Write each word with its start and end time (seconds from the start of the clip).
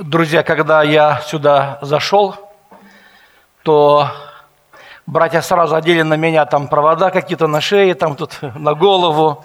Друзья, 0.00 0.44
когда 0.44 0.84
я 0.84 1.20
сюда 1.26 1.80
зашел, 1.82 2.36
то 3.64 4.08
братья 5.06 5.40
сразу 5.40 5.74
одели 5.74 6.02
на 6.02 6.14
меня 6.14 6.46
там 6.46 6.68
провода 6.68 7.10
какие-то 7.10 7.48
на 7.48 7.60
шее, 7.60 7.96
там 7.96 8.14
тут 8.14 8.38
на 8.54 8.74
голову. 8.74 9.44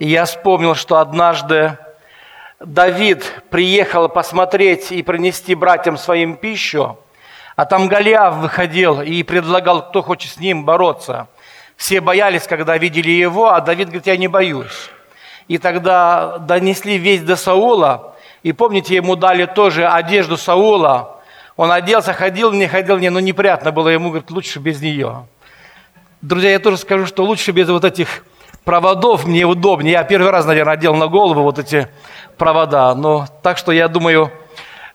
И 0.00 0.08
я 0.08 0.24
вспомнил, 0.24 0.74
что 0.74 0.98
однажды 0.98 1.78
Давид 2.58 3.44
приехал 3.48 4.08
посмотреть 4.08 4.90
и 4.90 5.04
принести 5.04 5.54
братьям 5.54 5.98
своим 5.98 6.34
пищу, 6.34 6.98
а 7.54 7.64
там 7.64 7.86
Голиаф 7.86 8.38
выходил 8.38 9.00
и 9.00 9.22
предлагал, 9.22 9.88
кто 9.88 10.02
хочет 10.02 10.32
с 10.32 10.38
ним 10.38 10.64
бороться. 10.64 11.28
Все 11.76 12.00
боялись, 12.00 12.48
когда 12.48 12.76
видели 12.76 13.10
его, 13.10 13.52
а 13.52 13.60
Давид 13.60 13.86
говорит, 13.86 14.08
я 14.08 14.16
не 14.16 14.26
боюсь. 14.26 14.90
И 15.46 15.58
тогда 15.58 16.38
донесли 16.38 16.98
весть 16.98 17.24
до 17.24 17.36
Саула, 17.36 18.15
и 18.46 18.52
помните, 18.52 18.94
ему 18.94 19.16
дали 19.16 19.44
тоже 19.44 19.88
одежду 19.88 20.36
Саула. 20.36 21.16
Он 21.56 21.72
оделся, 21.72 22.12
ходил, 22.12 22.52
не 22.52 22.68
ходил, 22.68 22.96
не, 22.96 23.10
но 23.10 23.18
неприятно 23.18 23.72
было 23.72 23.88
ему, 23.88 24.10
говорит, 24.10 24.30
лучше 24.30 24.60
без 24.60 24.80
нее. 24.80 25.26
Друзья, 26.22 26.52
я 26.52 26.60
тоже 26.60 26.76
скажу, 26.76 27.06
что 27.06 27.24
лучше 27.24 27.50
без 27.50 27.68
вот 27.68 27.84
этих 27.84 28.24
проводов 28.62 29.26
мне 29.26 29.44
удобнее. 29.44 29.94
Я 29.94 30.04
первый 30.04 30.30
раз, 30.30 30.46
наверное, 30.46 30.74
одел 30.74 30.94
на 30.94 31.08
голову 31.08 31.42
вот 31.42 31.58
эти 31.58 31.88
провода. 32.38 32.94
Но 32.94 33.26
так 33.42 33.58
что 33.58 33.72
я 33.72 33.88
думаю, 33.88 34.30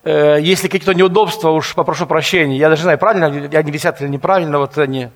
э, 0.06 0.38
если 0.40 0.70
какие-то 0.70 0.94
неудобства, 0.94 1.50
уж 1.50 1.76
попрошу 1.76 2.06
прощения. 2.06 2.56
Я 2.56 2.70
даже 2.70 2.84
знаю, 2.84 3.00
правильно 3.00 3.26
они 3.28 3.70
висят 3.70 4.00
или 4.00 4.08
неправильно, 4.08 4.60
вот 4.60 4.78
они. 4.78 5.10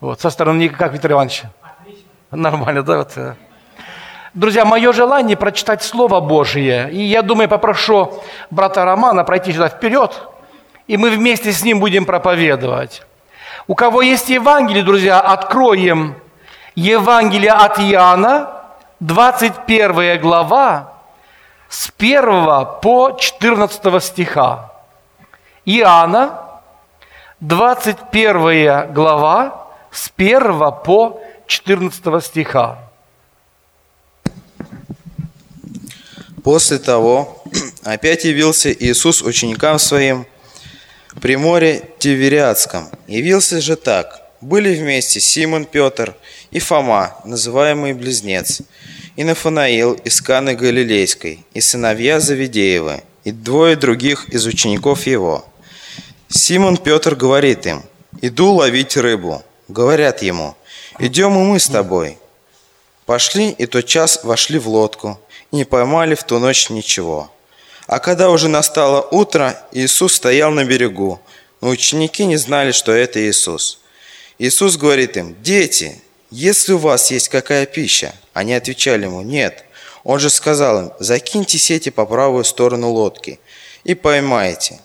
Вот, 0.00 0.20
со 0.20 0.30
стороны, 0.30 0.68
как 0.70 0.92
Виктор 0.92 1.12
Иванович? 1.12 1.44
Отлично. 1.62 2.02
Нормально, 2.32 2.82
да? 2.82 2.96
Вот. 2.96 3.16
Друзья, 4.32 4.64
мое 4.64 4.92
желание 4.92 5.36
прочитать 5.36 5.82
Слово 5.82 6.20
Божие. 6.20 6.88
И 6.92 7.02
я 7.02 7.22
думаю, 7.22 7.48
попрошу 7.48 8.22
брата 8.48 8.84
Романа 8.84 9.24
пройти 9.24 9.52
сюда 9.52 9.68
вперед, 9.68 10.22
и 10.86 10.96
мы 10.96 11.10
вместе 11.10 11.50
с 11.50 11.64
ним 11.64 11.80
будем 11.80 12.04
проповедовать. 12.04 13.02
У 13.66 13.74
кого 13.74 14.02
есть 14.02 14.28
Евангелие, 14.28 14.84
друзья, 14.84 15.20
откроем 15.20 16.14
Евангелие 16.76 17.50
от 17.50 17.80
Иоанна, 17.80 18.52
21 19.00 20.20
глава, 20.20 20.92
с 21.68 21.90
1 21.98 22.66
по 22.80 23.16
14 23.18 24.00
стиха. 24.00 24.70
Иоанна, 25.64 26.38
21 27.40 28.92
глава, 28.92 29.66
с 29.90 30.08
1 30.16 30.72
по 30.84 31.20
14 31.48 32.24
стиха. 32.24 32.89
После 36.42 36.78
того 36.78 37.42
опять 37.82 38.24
явился 38.24 38.72
Иисус 38.72 39.22
ученикам 39.22 39.78
своим 39.78 40.26
при 41.20 41.36
море 41.36 41.82
Тивериадском. 41.98 42.88
Явился 43.06 43.60
же 43.60 43.76
так. 43.76 44.30
Были 44.40 44.74
вместе 44.74 45.20
Симон 45.20 45.66
Петр 45.66 46.14
и 46.50 46.58
Фома, 46.58 47.16
называемый 47.24 47.92
Близнец, 47.92 48.62
и 49.16 49.24
Нафанаил 49.24 49.94
из 49.94 50.22
Каны 50.22 50.54
Галилейской, 50.54 51.44
и 51.52 51.60
сыновья 51.60 52.20
Завидеевы, 52.20 53.02
и 53.24 53.32
двое 53.32 53.76
других 53.76 54.30
из 54.30 54.46
учеников 54.46 55.06
его. 55.06 55.44
Симон 56.28 56.78
Петр 56.78 57.16
говорит 57.16 57.66
им, 57.66 57.82
«Иду 58.22 58.52
ловить 58.52 58.96
рыбу». 58.96 59.42
Говорят 59.68 60.22
ему, 60.22 60.56
«Идем 60.98 61.34
и 61.34 61.44
мы 61.44 61.60
с 61.60 61.68
тобой». 61.68 62.16
Пошли, 63.04 63.50
и 63.50 63.66
тот 63.66 63.86
час 63.86 64.20
вошли 64.22 64.58
в 64.58 64.68
лодку, 64.68 65.20
не 65.52 65.64
поймали 65.64 66.14
в 66.14 66.24
ту 66.24 66.38
ночь 66.38 66.70
ничего. 66.70 67.30
А 67.86 67.98
когда 67.98 68.30
уже 68.30 68.48
настало 68.48 69.00
утро, 69.00 69.60
Иисус 69.72 70.14
стоял 70.14 70.50
на 70.52 70.64
берегу, 70.64 71.20
но 71.60 71.68
ученики 71.68 72.24
не 72.24 72.36
знали, 72.36 72.72
что 72.72 72.92
это 72.92 73.20
Иисус. 73.20 73.80
Иисус 74.38 74.76
говорит 74.76 75.16
им, 75.16 75.36
«Дети, 75.42 76.00
если 76.30 76.72
у 76.72 76.78
вас 76.78 77.10
есть 77.10 77.28
какая 77.28 77.66
пища?» 77.66 78.14
Они 78.32 78.54
отвечали 78.54 79.04
ему, 79.04 79.22
«Нет». 79.22 79.64
Он 80.04 80.18
же 80.18 80.30
сказал 80.30 80.80
им, 80.80 80.92
«Закиньте 80.98 81.58
сети 81.58 81.90
по 81.90 82.06
правую 82.06 82.44
сторону 82.44 82.90
лодки 82.90 83.38
и 83.84 83.94
поймайте». 83.94 84.80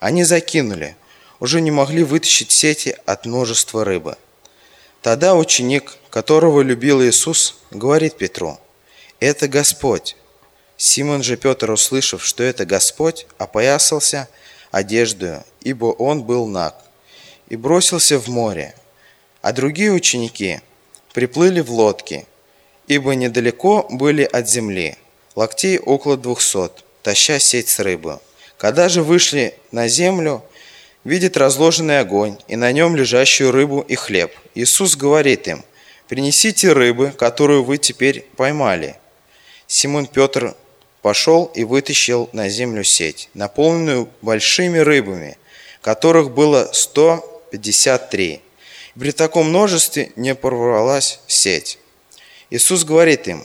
Они 0.00 0.24
закинули, 0.24 0.96
уже 1.40 1.60
не 1.60 1.70
могли 1.70 2.02
вытащить 2.04 2.50
сети 2.50 2.96
от 3.06 3.26
множества 3.26 3.84
рыбы. 3.84 4.16
Тогда 5.02 5.34
ученик, 5.34 5.96
которого 6.10 6.62
любил 6.62 7.02
Иисус, 7.02 7.56
говорит 7.70 8.16
Петру, 8.16 8.58
это 9.20 9.48
Господь. 9.48 10.16
Симон 10.76 11.22
же 11.22 11.36
Петр, 11.36 11.70
услышав, 11.70 12.24
что 12.24 12.42
это 12.42 12.66
Господь, 12.66 13.26
опоясался 13.38 14.28
одеждою, 14.70 15.44
ибо 15.62 15.86
он 15.86 16.22
был 16.22 16.46
наг, 16.46 16.74
и 17.48 17.56
бросился 17.56 18.18
в 18.18 18.28
море. 18.28 18.74
А 19.40 19.52
другие 19.52 19.92
ученики 19.92 20.60
приплыли 21.14 21.60
в 21.60 21.70
лодки, 21.70 22.26
ибо 22.88 23.14
недалеко 23.14 23.86
были 23.88 24.22
от 24.24 24.50
земли, 24.50 24.96
локтей 25.34 25.78
около 25.78 26.16
двухсот, 26.16 26.84
таща 27.02 27.38
сеть 27.38 27.68
с 27.68 27.78
рыбы. 27.78 28.20
Когда 28.58 28.88
же 28.88 29.02
вышли 29.02 29.54
на 29.70 29.88
землю, 29.88 30.42
видят 31.04 31.36
разложенный 31.36 32.00
огонь 32.00 32.36
и 32.48 32.56
на 32.56 32.72
нем 32.72 32.96
лежащую 32.96 33.52
рыбу 33.52 33.80
и 33.80 33.94
хлеб. 33.94 34.32
Иисус 34.54 34.96
говорит 34.96 35.46
им, 35.48 35.64
«Принесите 36.08 36.72
рыбы, 36.72 37.12
которую 37.16 37.64
вы 37.64 37.78
теперь 37.78 38.26
поймали». 38.36 38.96
Симон 39.66 40.06
Петр 40.06 40.54
пошел 41.02 41.46
и 41.54 41.64
вытащил 41.64 42.28
на 42.32 42.48
землю 42.48 42.84
сеть, 42.84 43.28
наполненную 43.34 44.08
большими 44.22 44.78
рыбами, 44.78 45.38
которых 45.82 46.32
было 46.32 46.70
153. 46.72 48.40
При 48.98 49.12
таком 49.12 49.48
множестве 49.48 50.12
не 50.16 50.34
порвалась 50.34 51.20
сеть. 51.26 51.78
Иисус 52.50 52.84
говорит 52.84 53.28
им, 53.28 53.44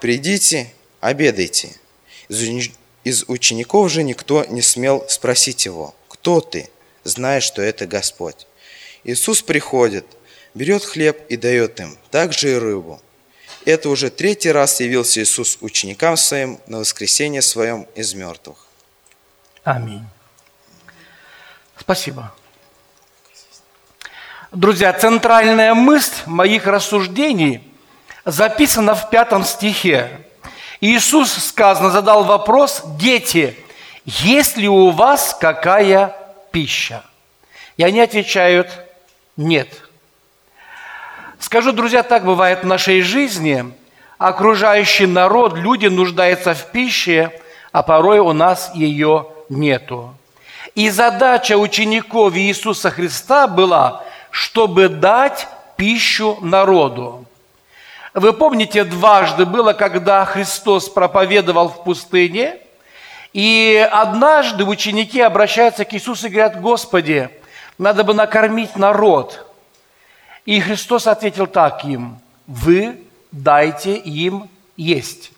«Придите, 0.00 0.72
обедайте». 1.00 1.70
Из 2.28 3.24
учеников 3.28 3.90
же 3.90 4.02
никто 4.02 4.44
не 4.46 4.62
смел 4.62 5.04
спросить 5.08 5.64
его, 5.64 5.94
«Кто 6.08 6.40
ты?» 6.40 6.68
зная, 7.06 7.40
что 7.40 7.62
это 7.62 7.86
Господь. 7.86 8.46
Иисус 9.04 9.42
приходит, 9.42 10.04
берет 10.54 10.84
хлеб 10.84 11.18
и 11.28 11.36
дает 11.36 11.80
им, 11.80 11.96
также 12.10 12.52
и 12.52 12.54
рыбу. 12.54 13.00
Это 13.66 13.88
уже 13.88 14.10
третий 14.10 14.52
раз 14.52 14.78
явился 14.78 15.20
Иисус 15.20 15.58
ученикам 15.60 16.16
своим 16.16 16.60
на 16.68 16.78
воскресенье 16.78 17.42
своем 17.42 17.82
из 17.96 18.14
мертвых. 18.14 18.64
Аминь. 19.64 20.06
Спасибо. 21.76 22.32
Друзья, 24.52 24.92
центральная 24.92 25.74
мысль 25.74 26.14
моих 26.26 26.68
рассуждений 26.68 27.60
записана 28.24 28.94
в 28.94 29.10
пятом 29.10 29.44
стихе. 29.44 30.20
Иисус, 30.80 31.32
сказано, 31.32 31.90
задал 31.90 32.22
вопрос, 32.22 32.82
дети, 33.00 33.58
есть 34.04 34.56
ли 34.56 34.68
у 34.68 34.90
вас 34.90 35.36
какая 35.40 36.16
пища? 36.52 37.02
И 37.76 37.82
они 37.82 37.98
отвечают, 37.98 38.70
нет. 39.36 39.68
Скажу, 41.38 41.72
друзья, 41.72 42.02
так 42.02 42.24
бывает 42.24 42.62
в 42.62 42.66
нашей 42.66 43.02
жизни. 43.02 43.64
Окружающий 44.18 45.06
народ, 45.06 45.54
люди 45.56 45.86
нуждаются 45.86 46.54
в 46.54 46.70
пище, 46.72 47.30
а 47.72 47.82
порой 47.82 48.20
у 48.20 48.32
нас 48.32 48.70
ее 48.74 49.26
нету. 49.50 50.14
И 50.74 50.88
задача 50.88 51.58
учеников 51.58 52.34
Иисуса 52.34 52.90
Христа 52.90 53.46
была, 53.46 54.02
чтобы 54.30 54.88
дать 54.88 55.46
пищу 55.76 56.38
народу. 56.40 57.26
Вы 58.14 58.32
помните, 58.32 58.84
дважды 58.84 59.44
было, 59.44 59.74
когда 59.74 60.24
Христос 60.24 60.88
проповедовал 60.88 61.68
в 61.68 61.84
пустыне, 61.84 62.56
и 63.34 63.86
однажды 63.92 64.64
ученики 64.64 65.20
обращаются 65.20 65.84
к 65.84 65.92
Иисусу 65.92 66.26
и 66.26 66.30
говорят, 66.30 66.62
Господи, 66.62 67.28
надо 67.76 68.04
бы 68.04 68.14
накормить 68.14 68.76
народ– 68.76 69.42
и 70.46 70.60
Христос 70.60 71.08
ответил 71.08 71.46
так 71.48 71.84
им, 71.84 72.18
вы 72.46 73.00
дайте 73.32 73.96
им 73.96 74.48
есть. 74.76 75.32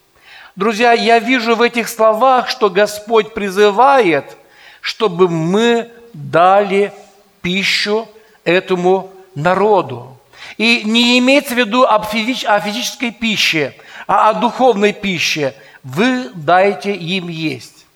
Друзья, 0.55 0.93
я 0.93 1.19
вижу 1.19 1.57
в 1.57 1.63
этих 1.63 1.89
словах, 1.89 2.49
что 2.49 2.69
Господь 2.69 3.33
призывает, 3.33 4.37
чтобы 4.83 5.29
мы 5.29 5.91
дали 6.13 6.93
пищу 7.41 8.07
этому 8.45 9.11
народу. 9.35 10.17
И 10.59 10.83
не 10.85 11.19
имеется 11.19 11.55
в 11.55 11.59
виду 11.59 11.85
о 11.85 12.03
физической 12.03 13.11
пище, 13.11 13.75
а 14.07 14.29
о 14.29 14.35
духовной 14.35 14.93
пище. 14.93 15.55
Вы 15.83 16.31
дайте 16.35 16.93
им 16.93 17.29
есть. 17.29 17.87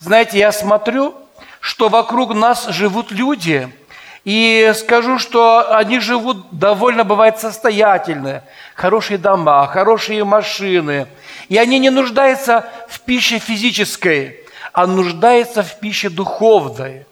Знаете, 0.00 0.38
я 0.38 0.52
смотрю, 0.52 1.14
что 1.60 1.88
вокруг 1.88 2.34
нас 2.34 2.66
живут 2.68 3.10
люди– 3.10 3.72
и 4.24 4.72
скажу, 4.76 5.18
что 5.18 5.74
они 5.74 5.98
живут 5.98 6.46
довольно, 6.52 7.04
бывает, 7.04 7.38
состоятельно. 7.38 8.44
Хорошие 8.74 9.18
дома, 9.18 9.66
хорошие 9.66 10.22
машины. 10.24 11.08
И 11.48 11.58
они 11.58 11.78
не 11.78 11.90
нуждаются 11.90 12.64
в 12.88 13.00
пище 13.00 13.38
физической. 13.38 14.38
а 14.72 14.86
нуждается 14.86 15.62
в 15.62 15.80
пище 15.80 16.08
духовной. 16.08 17.04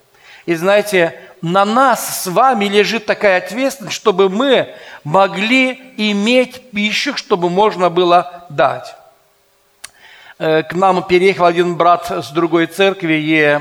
И 0.47 0.55
знаете, 0.55 1.19
на 1.43 1.63
нас 1.63 2.23
с 2.23 2.27
вами 2.27 2.65
лежит 2.65 3.05
такая 3.05 3.37
ответственность, 3.37 3.95
чтобы 3.95 4.29
мы 4.29 4.73
могли 5.03 5.93
иметь 5.97 6.71
пищу, 6.71 7.15
чтобы 7.15 7.51
можно 7.51 7.91
было 7.91 8.45
дать. 8.49 8.95
Э, 10.39 10.63
к 10.63 10.73
нам 10.73 11.03
переехал 11.03 11.45
один 11.45 11.75
брат 11.75 12.09
с 12.09 12.31
другой 12.31 12.65
церкви, 12.65 13.13
и 13.13 13.59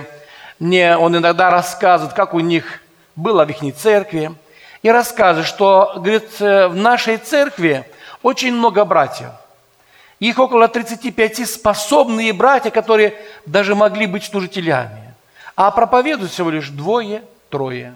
мне 0.58 0.96
он 0.96 1.14
иногда 1.16 1.50
рассказывает, 1.50 2.14
как 2.14 2.32
у 2.32 2.40
них 2.40 2.80
было 3.20 3.44
в 3.44 3.50
их 3.50 3.76
церкви. 3.76 4.32
И 4.82 4.90
рассказывает, 4.90 5.46
что, 5.46 5.92
говорит, 5.96 6.40
э, 6.40 6.68
в 6.68 6.76
нашей 6.76 7.18
церкви 7.18 7.84
очень 8.22 8.52
много 8.54 8.84
братьев. 8.84 9.30
Их 10.18 10.38
около 10.38 10.68
35 10.68 11.48
способные 11.48 12.32
братья, 12.32 12.70
которые 12.70 13.14
даже 13.46 13.74
могли 13.74 14.06
быть 14.06 14.24
служителями. 14.24 15.14
А 15.56 15.70
проповедуют 15.70 16.32
всего 16.32 16.50
лишь 16.50 16.68
двое, 16.68 17.22
трое. 17.48 17.94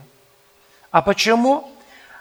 А 0.90 1.02
почему? 1.02 1.70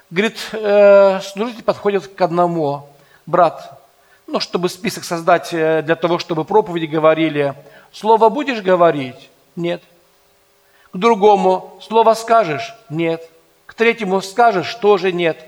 Говорит, 0.10 0.38
э, 0.52 1.20
служители 1.22 1.62
подходят 1.62 2.08
к 2.08 2.22
одному. 2.22 2.90
Брат, 3.26 3.82
ну, 4.28 4.40
чтобы 4.40 4.70
список 4.70 5.04
создать 5.04 5.54
э, 5.54 5.82
для 5.82 5.96
того, 5.96 6.20
чтобы 6.20 6.46
проповеди 6.46 6.86
говорили. 6.86 7.56
Слово 7.92 8.30
будешь 8.30 8.62
говорить? 8.62 9.30
Нет. 9.56 9.82
К 10.94 10.98
другому 10.98 11.80
слово 11.82 12.14
скажешь? 12.14 12.76
Нет. 12.90 13.28
К 13.66 13.74
третьему 13.74 14.22
скажешь? 14.22 14.76
Тоже 14.76 15.12
нет. 15.12 15.44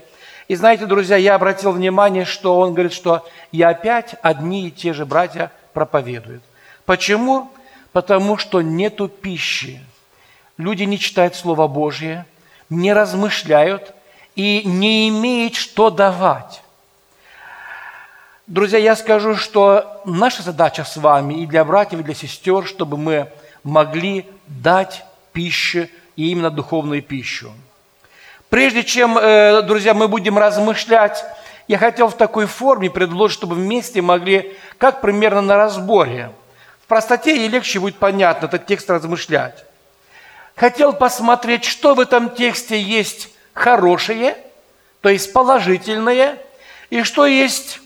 И 0.47 0.55
знаете, 0.55 0.87
друзья, 0.87 1.17
я 1.17 1.35
обратил 1.35 1.71
внимание, 1.71 2.25
что 2.25 2.59
он 2.59 2.73
говорит, 2.73 2.93
что 2.93 3.25
и 3.51 3.61
опять 3.61 4.15
одни 4.23 4.67
и 4.67 4.71
те 4.71 4.93
же 4.93 5.05
братья 5.05 5.51
проповедуют. 5.73 6.43
Почему? 6.85 7.51
Потому 7.91 8.37
что 8.37 8.61
нету 8.61 9.07
пищи. 9.07 9.79
Люди 10.57 10.83
не 10.83 10.97
читают 10.97 11.35
Слово 11.35 11.67
Божье, 11.67 12.25
не 12.69 12.93
размышляют 12.93 13.93
и 14.35 14.63
не 14.65 15.09
имеют 15.09 15.55
что 15.55 15.91
давать. 15.91 16.63
Друзья, 18.47 18.79
я 18.79 18.95
скажу, 18.95 19.35
что 19.35 20.01
наша 20.05 20.41
задача 20.43 20.83
с 20.83 20.97
вами 20.97 21.35
и 21.41 21.45
для 21.45 21.65
братьев, 21.65 21.99
и 21.99 22.03
для 22.03 22.13
сестер, 22.13 22.65
чтобы 22.65 22.97
мы 22.97 23.29
могли 23.63 24.25
дать 24.47 25.03
пищу, 25.35 25.89
и 26.15 26.31
именно 26.31 26.49
духовную 26.49 27.03
пищу. 27.03 27.51
Прежде 28.49 28.83
чем, 28.83 29.17
э, 29.17 29.61
друзья, 29.63 29.93
мы 29.93 30.07
будем 30.07 30.37
размышлять, 30.37 31.23
я 31.67 31.77
хотел 31.77 32.07
в 32.07 32.15
такой 32.15 32.45
форме 32.45 32.89
предложить, 32.89 33.37
чтобы 33.37 33.55
вместе 33.55 34.01
могли, 34.01 34.55
как 34.77 35.01
примерно 35.01 35.41
на 35.41 35.57
разборе. 35.57 36.31
В 36.81 36.87
простоте 36.87 37.45
и 37.45 37.49
легче 37.49 37.79
будет 37.79 37.97
понятно 37.97 38.45
этот 38.45 38.65
текст 38.65 38.89
размышлять. 38.89 39.65
Хотел 40.55 40.93
посмотреть, 40.93 41.65
что 41.65 41.95
в 41.95 41.99
этом 41.99 42.29
тексте 42.29 42.79
есть 42.79 43.29
хорошее, 43.53 44.37
то 45.01 45.09
есть 45.09 45.33
положительное, 45.33 46.37
и 46.89 47.03
что 47.03 47.25
есть 47.25 47.81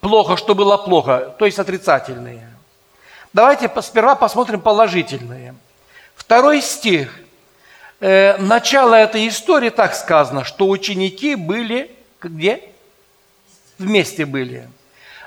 плохо, 0.00 0.36
что 0.36 0.54
было 0.54 0.76
плохо, 0.76 1.34
то 1.38 1.44
есть 1.44 1.58
отрицательные. 1.58 2.46
Давайте 3.32 3.70
сперва 3.82 4.14
посмотрим 4.14 4.60
положительные. 4.60 5.54
Второй 6.26 6.60
стих. 6.60 7.14
Э, 8.00 8.36
начало 8.38 8.94
этой 8.94 9.26
истории 9.28 9.70
так 9.70 9.94
сказано, 9.94 10.44
что 10.44 10.68
ученики 10.68 11.36
были 11.36 11.90
где? 12.20 12.60
Вместе 13.78 14.26
были. 14.26 14.68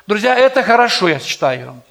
Друзья, 0.06 0.36
это 0.38 0.62
хорошо, 0.62 1.08
я 1.08 1.20
считаю. 1.20 1.82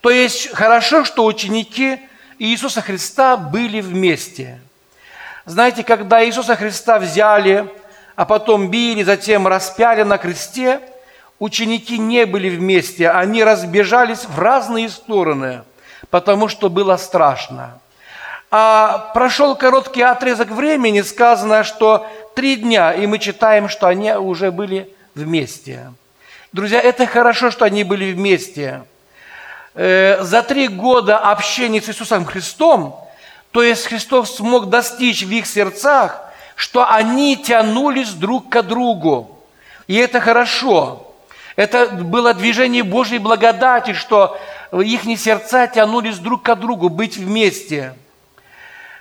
То 0.00 0.10
есть 0.10 0.50
хорошо, 0.52 1.04
что 1.04 1.24
ученики 1.24 2.00
Иисуса 2.38 2.82
Христа 2.82 3.36
были 3.36 3.80
вместе. 3.80 4.60
Знаете, 5.44 5.84
когда 5.84 6.24
Иисуса 6.26 6.56
Христа 6.56 6.98
взяли, 6.98 7.72
а 8.16 8.24
потом 8.24 8.68
били, 8.68 9.04
затем 9.04 9.46
распяли 9.46 10.02
на 10.02 10.18
кресте– 10.18 10.80
ученики 11.38 11.98
не 11.98 12.26
были 12.26 12.48
вместе, 12.48 13.10
они 13.10 13.44
разбежались 13.44 14.24
в 14.24 14.38
разные 14.38 14.88
стороны, 14.88 15.62
потому 16.10 16.48
что 16.48 16.70
было 16.70 16.96
страшно. 16.96 17.78
А 18.50 19.10
прошел 19.12 19.56
короткий 19.56 20.02
отрезок 20.02 20.48
времени, 20.48 21.00
сказано, 21.02 21.64
что 21.64 22.06
три 22.34 22.56
дня, 22.56 22.92
и 22.92 23.06
мы 23.06 23.18
читаем, 23.18 23.68
что 23.68 23.88
они 23.88 24.12
уже 24.12 24.52
были 24.52 24.88
вместе. 25.14 25.92
Друзья, 26.52 26.80
это 26.80 27.06
хорошо, 27.06 27.50
что 27.50 27.64
они 27.64 27.82
были 27.82 28.12
вместе. 28.12 28.84
Э, 29.74 30.22
за 30.22 30.42
три 30.42 30.68
года 30.68 31.18
общения 31.18 31.82
с 31.82 31.88
Иисусом 31.88 32.24
Христом, 32.24 32.98
то 33.50 33.62
есть 33.62 33.86
Христос 33.86 34.36
смог 34.36 34.68
достичь 34.68 35.22
в 35.22 35.30
их 35.30 35.46
сердцах, 35.46 36.20
что 36.54 36.88
они 36.88 37.36
тянулись 37.36 38.10
друг 38.10 38.48
к 38.48 38.62
другу. 38.62 39.38
И 39.86 39.96
это 39.96 40.20
хорошо. 40.20 41.14
Это 41.56 41.86
было 41.86 42.32
движение 42.34 42.82
Божьей 42.82 43.18
благодати, 43.18 43.92
что 43.92 44.38
их 44.72 45.02
сердца 45.18 45.66
тянулись 45.66 46.18
друг 46.18 46.42
к 46.42 46.54
другу, 46.54 46.88
быть 46.88 47.16
вместе. 47.16 47.94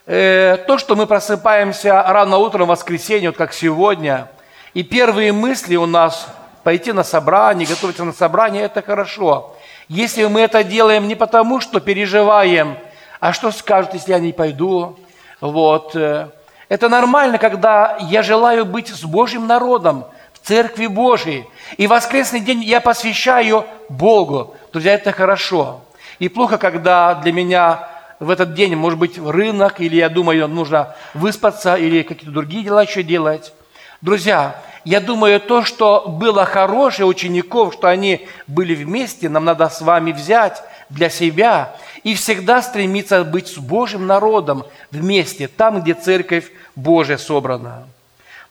Э, 0.08 0.58
то, 0.68 0.78
что 0.78 0.96
мы 0.96 1.08
просыпаемся 1.08 2.04
рано 2.04 2.38
утром 2.38 2.68
в 2.68 2.70
воскресенье, 2.70 3.30
вот 3.30 3.38
как 3.38 3.54
сегодня, 3.54 4.30
и 4.76 4.84
первые 4.84 5.32
мысли 5.32 5.76
у 5.78 5.88
нас 5.88 6.28
пойти 6.64 6.92
на 6.92 7.04
собрание, 7.04 7.68
готовиться 7.68 8.04
на 8.04 8.14
собрание, 8.14 8.64
это 8.64 8.84
хорошо. 8.84 9.56
Если 9.88 10.26
мы 10.26 10.42
это 10.42 10.64
делаем 10.64 11.08
не 11.08 11.16
потому, 11.16 11.60
что 11.60 11.80
переживаем, 11.80 12.78
а 13.20 13.34
что 13.34 13.50
скажут, 13.52 13.96
если 13.96 14.12
я 14.12 14.20
не 14.20 14.32
пойду, 14.32 15.00
вот. 15.42 15.96
Э, 15.96 16.30
это 16.70 16.88
нормально, 16.88 17.40
когда 17.40 17.98
я 18.00 18.22
желаю 18.22 18.66
быть 18.66 18.90
с 18.90 19.04
Божьим 19.04 19.48
народом, 19.48 20.06
в 20.34 20.48
Церкви 20.48 20.86
Божьей, 20.86 21.48
и 21.78 21.88
воскресный 21.88 22.42
день 22.42 22.64
я 22.64 22.80
посвящаю 22.80 23.66
Богу. 23.90 24.56
Друзья, 24.72 24.94
это 24.94 25.12
хорошо. 25.12 25.82
И 26.20 26.30
плохо, 26.30 26.60
когда 26.60 27.16
для 27.16 27.32
меня 27.32 27.95
в 28.20 28.30
этот 28.30 28.54
день 28.54 28.76
может 28.76 29.00
быть 29.00 29.18
рынок, 29.18 29.82
или 29.82 29.98
я 29.98 30.10
думаю, 30.10 30.48
нужно 30.48 30.96
выспаться, 31.14 31.76
или 31.76 32.04
какие-то 32.04 32.32
другие 32.32 32.64
дела 32.64 32.84
еще 32.84 33.04
делать. 33.04 33.54
Друзья, 34.02 34.62
я 34.84 35.00
думаю, 35.02 35.40
то, 35.40 35.64
что 35.64 36.06
было 36.08 36.46
хорошее 36.46 37.08
учеников, 37.08 37.74
что 37.74 37.88
они 37.88 38.28
были 38.48 38.76
вместе, 38.76 39.30
нам 39.30 39.46
надо 39.46 39.68
с 39.70 39.82
вами 39.82 40.12
взять 40.12 40.62
для 40.90 41.10
себя 41.10 41.76
и 42.04 42.14
всегда 42.14 42.62
стремиться 42.62 43.24
быть 43.24 43.48
с 43.48 43.58
Божьим 43.58 44.06
народом 44.06 44.66
вместе, 44.92 45.48
там, 45.48 45.82
где 45.82 45.94
Церковь 45.94 46.52
Божия 46.76 47.18
собрана. 47.18 47.88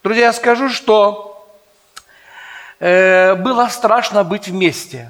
Друзья, 0.02 0.26
я 0.26 0.32
скажу, 0.32 0.68
что 0.68 1.34
Э, 2.80 3.34
было 3.34 3.68
страшно 3.68 4.24
быть 4.24 4.48
вместе, 4.48 5.08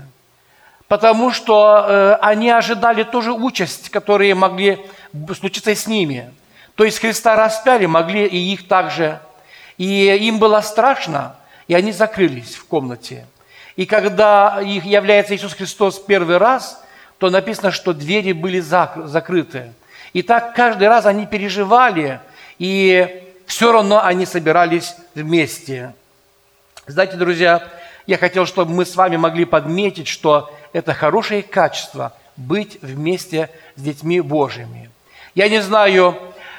потому 0.95 1.33
что 1.33 1.87
э, 1.89 2.19
они 2.21 2.49
ожидали 2.51 3.03
тоже 3.03 3.33
участь, 3.33 3.89
которые 3.89 4.33
могли 4.37 4.79
случиться 5.37 5.75
с 5.75 5.89
ними. 5.89 6.33
То 6.77 6.85
есть 6.85 7.01
Христа 7.01 7.35
распяли, 7.35 7.87
могли 7.87 8.25
и 8.27 8.53
их 8.53 8.69
также. 8.69 9.19
И 9.77 10.07
им 10.07 10.39
было 10.39 10.61
страшно, 10.61 11.35
и 11.67 11.75
они 11.75 11.91
закрылись 11.91 12.55
в 12.55 12.67
комнате. 12.67 13.27
И 13.75 13.87
когда 13.87 14.61
их 14.63 14.85
является 14.85 15.35
Иисус 15.35 15.55
Христос 15.55 15.99
первый 15.99 16.37
раз, 16.37 16.81
то 17.19 17.29
написано, 17.29 17.73
что 17.73 17.93
двери 17.93 18.31
были 18.31 18.61
закрыты. 18.61 19.73
И 20.13 20.23
так 20.23 20.55
каждый 20.55 20.87
раз 20.87 21.07
они 21.07 21.27
переживали, 21.27 22.21
и 22.61 23.21
все 23.47 23.73
равно 23.73 24.01
они 24.01 24.27
собирались 24.27 24.95
вместе. 25.17 25.93
Знаете, 26.87 27.17
друзья, 27.17 27.69
я 28.07 28.19
хотел, 28.19 28.47
чтобы 28.47 28.73
мы 28.73 28.85
с 28.85 28.97
вами 28.97 29.17
могли 29.17 29.45
подметить, 29.45 30.07
что 30.07 30.55
это 30.75 30.93
хорошее 30.93 31.43
качество 31.43 32.13
быть 32.37 32.79
вместе 32.83 33.49
с 33.77 33.81
детьми 33.81 34.21
Божьими. 34.21 34.91
Я 35.37 35.49
не 35.49 35.63
знаю, 35.63 36.19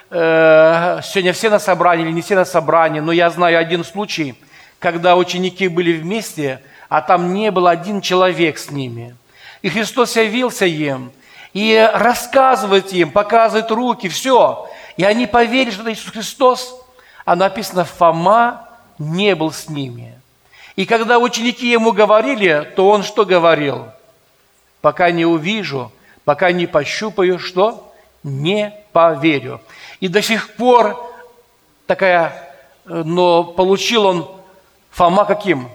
э, 0.09 1.01
сегодня 1.03 1.33
все 1.33 1.49
на 1.49 1.59
собрании 1.59 2.05
или 2.05 2.13
не 2.13 2.21
все 2.21 2.35
на 2.35 2.45
собрании, 2.45 3.01
но 3.01 3.11
я 3.11 3.29
знаю 3.29 3.59
один 3.59 3.83
случай, 3.83 4.35
когда 4.79 5.17
ученики 5.17 5.67
были 5.67 5.91
вместе, 5.91 6.61
а 6.87 7.01
там 7.01 7.33
не 7.33 7.51
был 7.51 7.67
один 7.67 7.99
человек 7.99 8.57
с 8.57 8.71
ними. 8.71 9.15
И 9.61 9.69
Христос 9.69 10.15
явился 10.15 10.65
им 10.65 11.11
и 11.53 11.89
рассказывает 11.93 12.93
им, 12.93 13.11
показывает 13.11 13.69
руки, 13.69 14.07
все. 14.07 14.69
И 14.95 15.03
они 15.03 15.27
поверили, 15.27 15.71
что 15.71 15.81
это 15.81 15.91
Иисус 15.91 16.11
Христос. 16.11 16.81
А 17.25 17.35
написано, 17.35 17.83
Фома 17.83 18.69
не 18.97 19.35
был 19.35 19.51
с 19.51 19.67
ними. 19.67 20.13
И 20.77 20.85
когда 20.85 21.19
ученики 21.19 21.69
ему 21.69 21.91
говорили, 21.91 22.71
то 22.77 22.89
он 22.89 23.03
что 23.03 23.25
говорил? 23.25 23.87
Пока 24.85 25.09
не 25.09 25.25
увижу, 25.25 25.91
пока 26.25 26.51
не 26.51 26.67
пощупаю, 26.67 27.39
что? 27.39 27.91
Не 28.21 28.71
поверю. 28.91 29.59
И 29.99 30.07
до 30.07 30.21
сих 30.21 30.53
пор 30.57 31.11
такая, 31.87 32.53
но 32.85 33.43
получил 33.43 34.05
он 34.05 34.29
Фома 34.91 35.25
каким? 35.25 35.69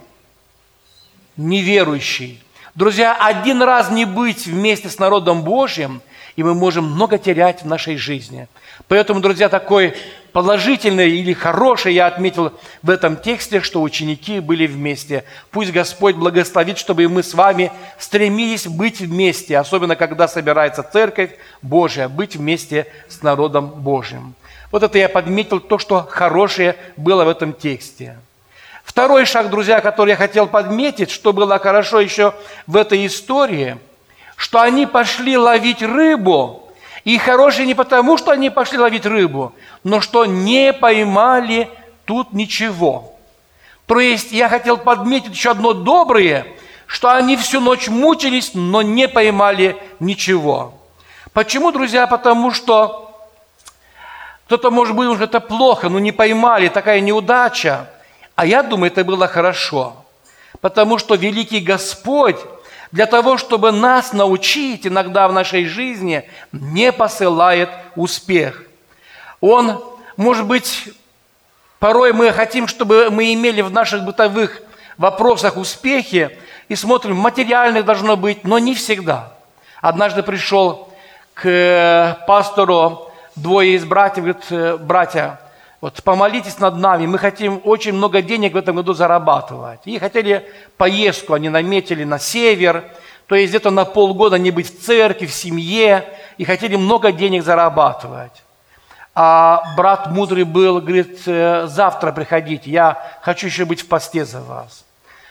Неверующий. 1.37 2.41
Друзья, 2.77 3.17
один 3.21 3.65
раз 3.65 3.91
не 3.91 4.05
быть 4.05 4.47
вместе 4.47 4.89
с 4.89 5.01
народом 5.01 5.43
Божьим, 5.43 6.03
и 6.37 6.45
мы 6.45 6.55
можем 6.55 6.85
много 6.85 7.19
терять 7.19 7.63
в 7.63 7.67
нашей 7.67 7.97
жизни. 7.97 8.47
Поэтому, 8.87 9.19
друзья, 9.19 9.49
такой 9.49 9.97
положительный 10.33 11.11
или 11.11 11.33
хороший 11.33 11.95
я 11.95 12.07
отметил 12.07 12.53
в 12.83 12.91
этом 12.91 13.17
тексте, 13.17 13.61
что 13.61 13.83
ученики 13.83 14.41
были 14.41 14.67
вместе. 14.67 15.25
Пусть 15.51 15.73
Господь 15.73 16.17
благословит, 16.17 16.79
чтобы 16.79 17.09
мы 17.09 17.23
с 17.23 17.35
вами 17.35 17.73
стремились 17.99 18.67
быть 18.67 19.01
вместе, 19.01 19.59
особенно 19.59 19.97
когда 19.97 20.29
собирается 20.29 20.83
Церковь 20.83 21.31
Божия, 21.63 22.09
быть 22.09 22.37
вместе 22.37 22.87
с 23.09 23.23
народом 23.23 23.69
Божьим. 23.69 24.35
Вот 24.71 24.83
это 24.83 24.99
я 24.99 25.09
подметил, 25.09 25.61
то, 25.61 25.79
что 25.79 26.07
хорошее 26.09 26.77
было 26.97 27.25
в 27.25 27.29
этом 27.29 27.53
тексте. 27.53 28.17
Второй 28.85 29.25
шаг, 29.25 29.51
друзья, 29.51 29.81
который 29.81 30.11
я 30.11 30.17
хотел 30.17 30.47
подметить, 30.47 31.11
что 31.11 31.33
было 31.33 31.59
хорошо 31.59 32.01
еще 32.01 32.35
в 32.67 32.77
этой 32.77 33.07
истории, 33.07 33.79
что 34.37 34.61
они 34.61 34.87
пошли 34.87 35.37
ловить 35.37 35.83
рыбу, 35.83 36.70
и 37.05 37.19
хорошие 37.19 37.67
не 37.67 37.75
потому, 37.75 38.17
что 38.19 38.31
они 38.31 38.51
пошли 38.51 38.79
ловить 38.79 39.07
рыбу, 39.07 39.53
но 39.85 40.01
что 40.01 40.27
не 40.27 40.73
поймали 40.73 41.69
тут 42.05 42.33
ничего. 42.33 43.15
То 43.87 43.99
есть 43.99 44.33
я 44.33 44.49
хотел 44.49 44.77
подметить 44.77 45.33
еще 45.33 45.51
одно 45.51 45.73
доброе, 45.73 46.47
что 46.87 47.11
они 47.11 47.37
всю 47.37 47.61
ночь 47.61 47.89
мучились, 47.89 48.53
но 48.55 48.83
не 48.83 49.09
поймали 49.09 49.77
ничего. 49.99 50.75
Почему, 51.33 51.73
друзья? 51.73 52.07
Потому 52.07 52.51
что 52.51 53.11
кто-то, 54.47 54.71
может 54.71 54.97
быть, 54.97 55.07
уже 55.07 55.25
это 55.25 55.39
плохо, 55.39 55.89
но 55.89 56.01
не 56.01 56.11
поймали, 56.11 56.69
такая 56.69 57.01
неудача. 57.01 57.89
А 58.35 58.45
я 58.45 58.65
думаю, 58.65 58.91
это 58.91 59.05
было 59.05 59.29
хорошо. 59.29 59.95
Потому 60.61 60.99
что 60.99 61.15
великий 61.15 61.61
Господь 61.61 62.39
для 62.93 63.07
того, 63.07 63.37
чтобы 63.39 63.73
нас 63.73 64.13
научить 64.13 64.87
иногда 64.87 65.29
в 65.29 65.33
нашей 65.33 65.67
жизни, 65.67 66.29
не 66.53 66.93
посылает 66.93 67.71
успех. 67.95 68.65
Он, 69.41 69.83
может 70.17 70.47
быть, 70.47 70.89
порой 71.79 72.13
мы 72.13 72.33
хотим, 72.33 72.67
чтобы 72.67 73.11
мы 73.11 73.33
имели 73.33 73.61
в 73.61 73.71
наших 73.71 74.05
бытовых 74.05 74.63
вопросах 74.99 75.57
успехи, 75.57 76.37
и 76.69 76.77
смотрим, 76.77 77.17
материальных 77.17 77.85
должно 77.85 78.17
быть, 78.17 78.45
но 78.45 78.59
не 78.59 78.75
всегда. 78.75 79.33
Однажды 79.81 80.23
пришел 80.23 80.93
к 81.35 81.47
э, 81.47 82.17
пастору 82.27 83.11
двое 83.35 83.75
из 83.75 83.85
братьев, 83.85 84.25
говорит, 84.25 84.45
«Э, 84.51 84.77
братья, 84.77 85.41
вот 85.81 86.03
помолитесь 86.03 86.59
над 86.59 86.77
нами, 86.77 87.07
мы 87.07 87.19
хотим 87.19 87.61
очень 87.65 87.95
много 87.95 88.21
денег 88.21 88.53
в 88.53 88.57
этом 88.57 88.77
году 88.77 88.93
зарабатывать. 88.93 89.81
И 89.87 89.99
хотели 89.99 90.47
поездку, 90.77 91.33
они 91.33 91.49
наметили 91.49 92.05
на 92.05 92.19
север, 92.19 92.85
то 93.27 93.35
есть 93.35 93.51
где-то 93.51 93.71
на 93.71 93.87
полгода 93.87 94.39
не 94.39 94.51
быть 94.51 94.67
в 94.67 94.85
церкви, 94.85 95.27
в 95.27 95.33
семье, 95.33 96.05
и 96.37 96.45
хотели 96.45 96.77
много 96.77 97.13
денег 97.13 97.45
зарабатывать. 97.45 98.43
А 99.15 99.75
брат 99.77 100.11
мудрый 100.11 100.45
был, 100.45 100.81
говорит, 100.81 101.23
«Э, 101.27 101.67
завтра 101.67 102.13
приходите, 102.13 102.71
я 102.71 103.03
хочу 103.23 103.47
еще 103.47 103.65
быть 103.65 103.81
в 103.81 103.89
посте 103.89 104.25
за 104.25 104.41
вас. 104.41 104.85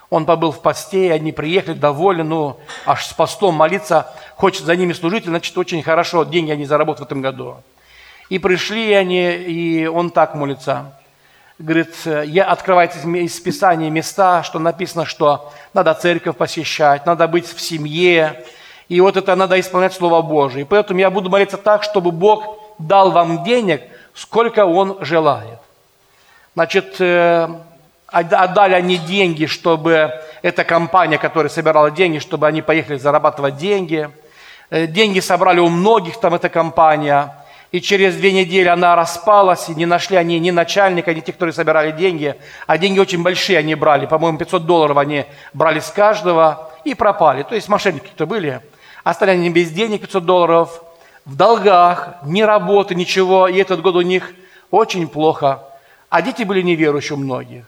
Он 0.09 0.25
побыл 0.25 0.51
в 0.51 0.61
посте, 0.61 1.07
и 1.07 1.11
они 1.11 1.31
приехали 1.31 1.75
довольны, 1.75 2.23
ну, 2.23 2.59
аж 2.85 3.05
с 3.05 3.13
постом 3.13 3.53
молиться, 3.53 4.11
хочет 4.35 4.63
за 4.63 4.75
ними 4.75 4.93
служить, 4.93 5.25
значит, 5.25 5.55
очень 5.57 5.83
хорошо, 5.83 6.23
деньги 6.23 6.51
они 6.51 6.65
заработают 6.65 7.07
в 7.07 7.11
этом 7.11 7.21
году. 7.21 7.57
И 8.29 8.38
пришли 8.38 8.93
они, 8.93 9.31
и 9.31 9.88
он 9.88 10.12
так 10.12 10.36
молится. 10.36 10.93
Говорит, 11.57 11.95
я 12.05 12.45
открывайте 12.45 13.00
из 13.00 13.39
Писания 13.39 13.89
места, 13.89 14.43
что 14.43 14.59
написано, 14.59 15.05
что 15.05 15.51
надо 15.74 15.93
церковь 15.95 16.38
посещать, 16.38 17.05
надо 17.05 17.27
быть 17.27 17.48
в 17.48 17.59
семье, 17.59 18.45
и 18.88 19.01
вот 19.01 19.17
это 19.17 19.36
надо 19.36 19.59
исполнять 19.59 19.93
Слово 19.93 20.21
Божие. 20.21 20.62
И 20.62 20.65
поэтому 20.65 21.00
я 21.00 21.09
буду 21.09 21.29
молиться 21.29 21.57
так, 21.57 21.83
чтобы 21.83 22.12
Бог 22.12 22.59
дал 22.77 23.12
вам 23.12 23.43
денег, 23.43 23.81
сколько 24.13 24.65
Он 24.65 25.00
желает. 25.01 25.59
Значит, 26.53 26.95
э, 27.01 27.50
отдали 28.07 28.74
они 28.74 28.98
деньги, 28.98 29.48
чтобы 29.48 30.13
эта 30.41 30.63
компания, 30.63 31.17
которая 31.17 31.50
собирала 31.50 31.91
деньги, 31.91 32.19
чтобы 32.19 32.48
они 32.48 32.62
поехали 32.62 32.98
зарабатывать 32.98 33.57
деньги. 33.57 34.09
Э, 34.69 34.88
деньги 34.88 35.19
собрали 35.19 35.59
у 35.59 35.67
многих, 35.67 36.19
там 36.19 36.36
эта 36.36 36.48
компания– 36.48 37.36
и 37.71 37.81
через 37.81 38.15
две 38.15 38.31
недели 38.31 38.67
она 38.67 38.95
распалась, 38.95 39.69
и 39.69 39.75
не 39.75 39.85
нашли 39.85 40.17
они 40.17 40.39
ни 40.39 40.49
начальника, 40.49 41.13
ни 41.13 41.19
тех, 41.19 41.35
которые 41.35 41.53
собирали 41.53 41.91
деньги, 41.91 42.35
а 42.65 42.77
деньги 42.77 42.99
очень 42.99 43.21
большие 43.21 43.59
они 43.59 43.75
брали, 43.75 44.07
по-моему, 44.07 44.39
500 44.39 44.65
долларов 44.65 44.97
они 44.97 45.25
брали 45.53 45.79
с 45.79 45.89
каждого 45.89 46.71
и 46.83 46.95
пропали. 46.95 47.43
То 47.43 47.53
есть 47.53 47.69
мошенники 47.69 48.07
кто 48.07 48.25
были. 48.25 48.61
Остались 49.03 49.35
они 49.35 49.49
без 49.51 49.69
денег 49.69 50.01
500 50.01 50.25
долларов, 50.25 50.83
в 51.25 51.35
долгах, 51.35 52.15
ни 52.25 52.41
работы, 52.41 52.95
ничего, 52.95 53.47
и 53.47 53.57
этот 53.57 53.81
год 53.81 53.95
у 53.95 54.01
них 54.01 54.31
очень 54.71 55.07
плохо. 55.07 55.63
А 56.09 56.23
дети 56.23 56.43
были 56.43 56.63
неверующие 56.63 57.17
у 57.17 57.19
многих. 57.19 57.65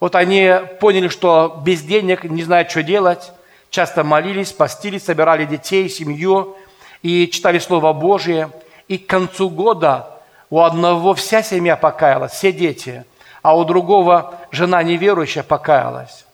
Вот 0.00 0.14
они 0.14 0.52
поняли, 0.80 1.08
что 1.08 1.60
без 1.64 1.82
денег 1.82 2.24
не 2.24 2.42
знают, 2.42 2.70
что 2.70 2.82
делать, 2.82 3.30
часто 3.68 4.04
молились, 4.04 4.52
постились, 4.52 5.04
собирали 5.04 5.44
детей, 5.44 5.90
семью 5.90 6.56
и 7.02 7.28
читали 7.28 7.58
Слово 7.58 7.92
Божие– 7.92 8.48
и 8.88 8.98
к 8.98 9.06
концу 9.06 9.50
года 9.50 10.10
у 10.50 10.60
одного 10.60 11.14
вся 11.14 11.42
семья 11.42 11.76
покаялась, 11.76 12.32
все 12.32 12.52
дети, 12.52 13.04
а 13.42 13.56
у 13.56 13.64
другого 13.64 14.34
жена 14.50 14.82
неверующая 14.82 15.42
покаялась. 15.42 16.26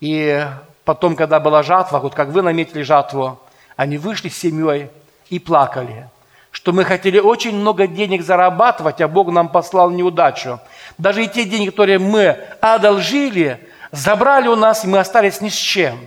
И 0.00 0.44
потом, 0.84 1.16
когда 1.16 1.40
была 1.40 1.62
жатва, 1.62 1.98
вот 1.98 2.14
как 2.14 2.28
вы 2.28 2.42
наметили 2.42 2.82
жатву, 2.82 3.38
они 3.76 3.98
вышли 3.98 4.28
с 4.28 4.38
семьей 4.38 4.90
и 5.28 5.38
плакали, 5.38 6.08
что 6.50 6.72
мы 6.72 6.84
хотели 6.84 7.18
очень 7.18 7.54
много 7.54 7.86
денег 7.86 8.22
зарабатывать, 8.22 9.00
а 9.00 9.08
Бог 9.08 9.28
нам 9.28 9.48
послал 9.48 9.90
неудачу. 9.90 10.60
Даже 10.98 11.24
и 11.24 11.28
те 11.28 11.44
деньги, 11.44 11.70
которые 11.70 11.98
мы 11.98 12.38
одолжили, 12.60 13.58
забрали 13.90 14.48
у 14.48 14.56
нас, 14.56 14.84
и 14.84 14.88
мы 14.88 14.98
остались 14.98 15.40
ни 15.40 15.48
с 15.48 15.56
чем. 15.56 15.98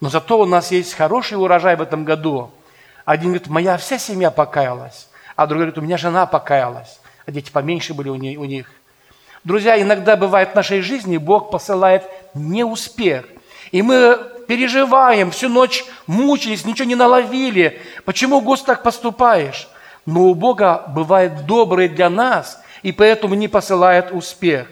Но 0.00 0.10
зато 0.10 0.38
у 0.38 0.44
нас 0.44 0.70
есть 0.70 0.94
хороший 0.94 1.38
урожай 1.38 1.76
в 1.76 1.82
этом 1.82 2.04
году. 2.04 2.50
Один 3.04 3.28
говорит, 3.28 3.48
моя 3.48 3.76
вся 3.76 3.98
семья 3.98 4.30
покаялась 4.30 5.08
а 5.36 5.46
другой 5.46 5.66
говорит, 5.66 5.78
у 5.78 5.82
меня 5.82 5.98
жена 5.98 6.26
покаялась, 6.26 6.98
а 7.26 7.30
дети 7.30 7.50
поменьше 7.50 7.94
были 7.94 8.08
у 8.08 8.16
них. 8.16 8.70
Друзья, 9.44 9.80
иногда 9.80 10.16
бывает 10.16 10.50
в 10.50 10.54
нашей 10.54 10.80
жизни, 10.80 11.18
Бог 11.18 11.50
посылает 11.50 12.04
неуспех. 12.34 13.26
И 13.70 13.82
мы 13.82 14.18
переживаем, 14.48 15.30
всю 15.30 15.48
ночь 15.48 15.84
мучились, 16.06 16.64
ничего 16.64 16.88
не 16.88 16.94
наловили. 16.94 17.80
Почему, 18.04 18.40
Господь, 18.40 18.66
так 18.66 18.82
поступаешь? 18.82 19.68
Но 20.06 20.22
у 20.22 20.34
Бога 20.34 20.84
бывает 20.88 21.46
доброе 21.46 21.88
для 21.88 22.08
нас, 22.08 22.60
и 22.82 22.92
поэтому 22.92 23.34
не 23.34 23.48
посылает 23.48 24.12
успех. 24.12 24.68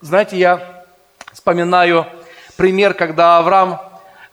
Знаете, 0.00 0.38
я 0.38 0.84
вспоминаю 1.32 2.06
пример, 2.56 2.94
когда 2.94 3.38
Авраам 3.38 3.80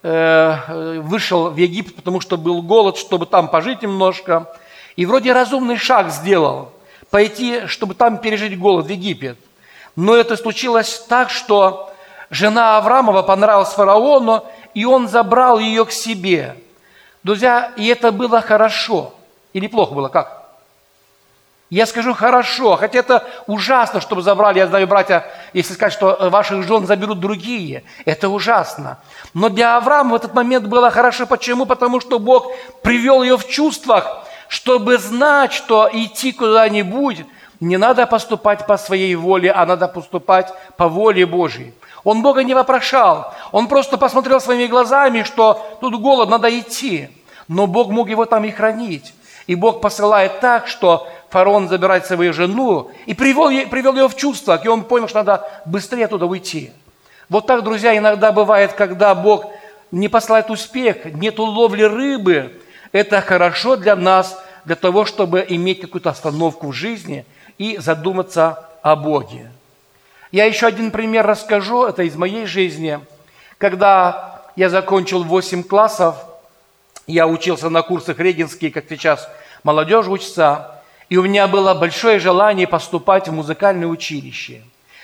э, 0.04 1.00
вышел 1.02 1.50
в 1.50 1.58
Египет, 1.58 1.96
потому 1.96 2.22
что 2.22 2.38
был 2.38 2.62
голод, 2.62 2.98
чтобы 2.98 3.26
там 3.26 3.50
пожить 3.50 3.82
немножко– 3.82 4.50
и 4.96 5.06
вроде 5.06 5.34
разумный 5.34 5.78
шаг 5.78 6.10
сделал, 6.12 6.72
пойти, 7.10 7.68
чтобы 7.68 7.96
там 7.96 8.18
пережить 8.18 8.58
голод 8.58 8.86
в 8.86 8.90
Египет. 8.90 9.38
Но 9.96 10.16
это 10.16 10.36
случилось 10.36 11.06
так, 11.08 11.30
что 11.30 11.94
жена 12.30 12.78
Авраамова 12.78 13.24
понравилась 13.24 13.70
фараону, 13.70 14.46
и 14.74 14.86
он 14.86 15.08
забрал 15.08 15.60
ее 15.60 15.86
к 15.86 15.92
себе. 15.92 16.58
Друзья, 17.24 17.72
и 17.78 17.88
это 17.88 18.12
было 18.12 18.42
хорошо. 18.42 19.14
Или 19.54 19.68
плохо 19.68 19.94
было, 19.94 20.10
как? 20.10 20.46
Я 21.72 21.88
скажу 21.88 22.14
хорошо, 22.14 22.76
хотя 22.76 23.00
это 23.00 23.28
ужасно, 23.48 24.00
чтобы 24.00 24.22
забрали, 24.22 24.60
я 24.60 24.68
знаю, 24.68 24.86
братья, 24.86 25.26
если 25.52 25.74
сказать, 25.74 25.94
что 25.94 26.30
ваших 26.30 26.64
жен 26.64 26.86
заберут 26.86 27.20
другие, 27.20 27.84
это 28.06 28.30
ужасно. 28.30 29.00
Но 29.34 29.50
для 29.50 29.76
Авраама 29.76 30.12
в 30.12 30.16
этот 30.16 30.36
момент 30.36 30.68
было 30.68 30.92
хорошо. 30.92 31.26
Почему? 31.26 31.66
Потому 31.66 32.00
что 32.00 32.20
Бог 32.20 32.52
привел 32.84 33.24
ее 33.24 33.36
в 33.38 33.48
чувствах, 33.48 34.25
чтобы 34.48 34.98
знать, 34.98 35.54
что 35.54 35.90
идти 35.92 36.32
куда-нибудь, 36.32 37.26
не 37.60 37.78
надо 37.78 38.06
поступать 38.06 38.68
по 38.68 38.78
своей 38.78 39.16
воле, 39.16 39.52
а 39.52 39.66
надо 39.66 39.88
поступать 39.88 40.54
по 40.78 40.88
воле 40.88 41.26
Божьей. 41.26 41.74
Он 42.04 42.22
Бога 42.22 42.44
не 42.44 42.54
вопрошал, 42.54 43.34
он 43.52 43.68
просто 43.68 43.98
посмотрел 43.98 44.40
своими 44.40 44.68
глазами, 44.68 45.24
что 45.24 45.78
тут 45.82 46.00
голод, 46.00 46.30
надо 46.30 46.48
идти. 46.60 47.10
Но 47.48 47.68
Бог 47.68 47.90
мог 47.90 48.10
его 48.10 48.26
там 48.26 48.44
и 48.46 48.52
хранить. 48.52 49.14
И 49.48 49.56
Бог 49.56 49.82
посылает 49.82 50.40
так, 50.40 50.68
что 50.68 51.08
фараон 51.30 51.68
забирает 51.68 52.06
свою 52.06 52.34
жену 52.34 52.92
и 53.06 53.14
привел, 53.14 53.50
привел 53.70 53.94
ее 53.96 54.08
в 54.08 54.16
чувство, 54.16 54.60
и 54.64 54.68
он 54.68 54.84
понял, 54.84 55.08
что 55.08 55.20
надо 55.20 55.48
быстрее 55.66 56.06
оттуда 56.06 56.26
уйти. 56.26 56.72
Вот 57.30 57.48
так, 57.48 57.64
друзья, 57.64 57.96
иногда 57.98 58.32
бывает, 58.32 58.74
когда 58.74 59.14
Бог 59.16 59.46
не 59.92 60.08
посылает 60.08 60.50
успех, 60.50 61.06
нет 61.06 61.38
ловли 61.40 61.84
рыбы, 61.84 62.62
это 62.92 63.22
хорошо 63.22 63.76
для 63.76 63.96
нас, 63.96 64.40
для 64.66 64.76
того, 64.76 65.06
чтобы 65.06 65.46
иметь 65.48 65.82
какую-то 65.82 66.10
остановку 66.10 66.68
в 66.68 66.74
жизни 66.74 67.26
и 67.58 67.78
задуматься 67.78 68.68
о 68.82 68.96
Боге. 68.96 69.52
Я 70.32 70.46
еще 70.46 70.68
один 70.68 70.92
пример 70.92 71.26
расскажу, 71.26 71.86
это 71.86 72.04
из 72.04 72.16
моей 72.16 72.46
жизни, 72.46 73.00
когда 73.58 74.42
я 74.56 74.70
закончил 74.70 75.24
8 75.24 75.64
классов, 75.64 76.16
я 77.08 77.28
учился 77.28 77.70
на 77.70 77.82
курсах 77.84 78.20
регенские, 78.20 78.72
как 78.72 78.86
сейчас 78.90 79.30
молодежь 79.64 80.08
учится, 80.08 80.82
и 81.10 81.18
у 81.18 81.24
меня 81.24 81.48
было 81.48 81.74
большое 81.74 82.20
желание 82.20 82.68
поступать 82.68 83.28
в 83.28 83.32
музыкальное 83.32 83.88
училище. 83.88 84.64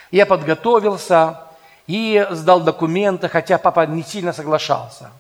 Я 0.10 0.26
подготовился 0.26 1.42
и 1.88 2.28
сдал 2.32 2.62
документы, 2.62 3.30
хотя 3.30 3.58
папа 3.58 3.86
не 3.86 4.04
сильно 4.04 4.34
соглашался. 4.34 5.12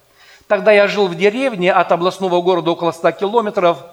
Тогда 0.51 0.73
я 0.73 0.87
жил 0.87 1.07
в 1.07 1.15
деревне 1.15 1.71
от 1.71 1.93
областного 1.93 2.41
города 2.41 2.71
около 2.71 2.91
100 2.91 3.13
километров, 3.13 3.85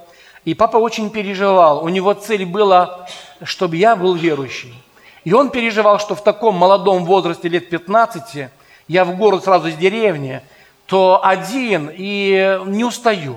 и 0.45 0.55
папа 0.55 0.77
очень 0.79 1.09
переживал. 1.09 1.85
У 1.85 1.89
него 1.89 2.13
цель 2.15 2.45
была, 2.45 3.07
чтобы 3.45 3.77
я 3.77 3.95
был 3.95 4.15
верующий. 4.15 4.75
И 5.23 5.33
он 5.33 5.51
переживал, 5.51 6.01
что 6.01 6.17
в 6.17 6.25
таком 6.25 6.57
молодом 6.57 7.05
возрасте, 7.05 7.49
лет 7.49 7.71
15, 7.71 8.51
я 8.89 9.05
в 9.05 9.17
город 9.17 9.45
сразу 9.45 9.69
из 9.69 9.77
деревни, 9.77 10.41
то 10.87 11.21
один 11.23 11.93
и 11.95 12.59
не 12.67 12.83
устаю. 12.83 13.37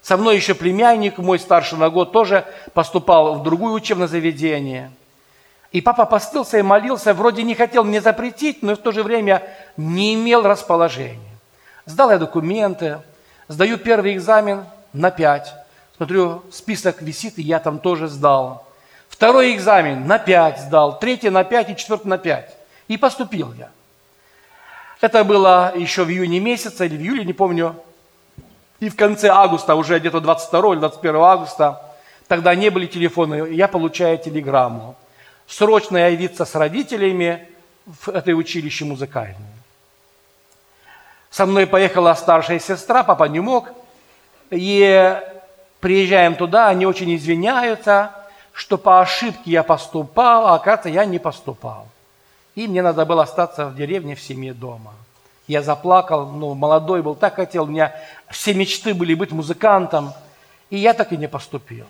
Со 0.00 0.16
мной 0.16 0.36
еще 0.36 0.54
племянник, 0.54 1.18
мой 1.18 1.38
старший 1.38 1.76
на 1.76 1.90
год, 1.90 2.10
тоже 2.10 2.46
поступал 2.72 3.34
в 3.34 3.42
другое 3.42 3.74
учебное 3.74 4.08
заведение. 4.08 4.90
И 5.72 5.82
папа 5.82 6.06
постился 6.06 6.56
и 6.56 6.62
молился, 6.62 7.12
вроде 7.12 7.42
не 7.42 7.54
хотел 7.54 7.84
мне 7.84 8.00
запретить, 8.00 8.62
но 8.62 8.76
в 8.76 8.78
то 8.78 8.92
же 8.92 9.02
время 9.02 9.42
не 9.76 10.14
имел 10.14 10.42
расположения. 10.42 11.25
Сдал 11.86 12.10
я 12.10 12.18
документы, 12.18 13.00
сдаю 13.46 13.78
первый 13.78 14.14
экзамен 14.14 14.64
на 14.92 15.12
пять. 15.12 15.54
Смотрю, 15.96 16.42
список 16.50 17.00
висит, 17.00 17.38
и 17.38 17.42
я 17.42 17.60
там 17.60 17.78
тоже 17.78 18.08
сдал. 18.08 18.66
Второй 19.08 19.54
экзамен 19.54 20.06
на 20.06 20.18
пять 20.18 20.60
сдал, 20.60 20.98
третий 20.98 21.30
на 21.30 21.44
пять 21.44 21.70
и 21.70 21.76
четвертый 21.76 22.08
на 22.08 22.18
пять. 22.18 22.54
И 22.88 22.96
поступил 22.96 23.52
я. 23.54 23.70
Это 25.00 25.22
было 25.24 25.72
еще 25.76 26.04
в 26.04 26.10
июне 26.10 26.40
месяце 26.40 26.86
или 26.86 26.96
в 26.96 27.00
июле, 27.00 27.24
не 27.24 27.32
помню. 27.32 27.76
И 28.80 28.88
в 28.88 28.96
конце 28.96 29.28
августа, 29.28 29.74
уже 29.74 29.98
где-то 29.98 30.20
22 30.20 30.72
или 30.72 30.80
21 30.80 31.16
августа, 31.16 31.82
тогда 32.26 32.54
не 32.54 32.70
были 32.70 32.86
телефоны, 32.86 33.48
я 33.52 33.68
получаю 33.68 34.18
телеграмму. 34.18 34.96
Срочно 35.46 36.10
явиться 36.10 36.44
с 36.44 36.54
родителями 36.56 37.48
в 37.86 38.08
это 38.08 38.32
училище 38.32 38.84
музыкальное. 38.84 39.55
Со 41.30 41.46
мной 41.46 41.66
поехала 41.66 42.14
старшая 42.14 42.58
сестра, 42.58 43.02
папа 43.02 43.24
не 43.24 43.40
мог. 43.40 43.68
И 44.50 45.20
приезжаем 45.80 46.34
туда, 46.34 46.68
они 46.68 46.86
очень 46.86 47.14
извиняются, 47.14 48.12
что 48.52 48.78
по 48.78 49.00
ошибке 49.00 49.50
я 49.50 49.62
поступал, 49.62 50.46
а 50.46 50.54
оказывается, 50.54 50.88
я 50.88 51.04
не 51.04 51.18
поступал. 51.18 51.88
И 52.54 52.66
мне 52.66 52.82
надо 52.82 53.04
было 53.04 53.24
остаться 53.24 53.66
в 53.66 53.76
деревне, 53.76 54.14
в 54.14 54.20
семье 54.20 54.54
дома. 54.54 54.94
Я 55.46 55.62
заплакал, 55.62 56.26
ну, 56.26 56.54
молодой 56.54 57.02
был, 57.02 57.14
так 57.14 57.36
хотел, 57.36 57.64
у 57.64 57.66
меня 57.66 57.94
все 58.30 58.54
мечты 58.54 58.94
были 58.94 59.14
быть 59.14 59.30
музыкантом, 59.30 60.12
и 60.70 60.78
я 60.78 60.92
так 60.94 61.12
и 61.12 61.16
не 61.16 61.28
поступил. 61.28 61.86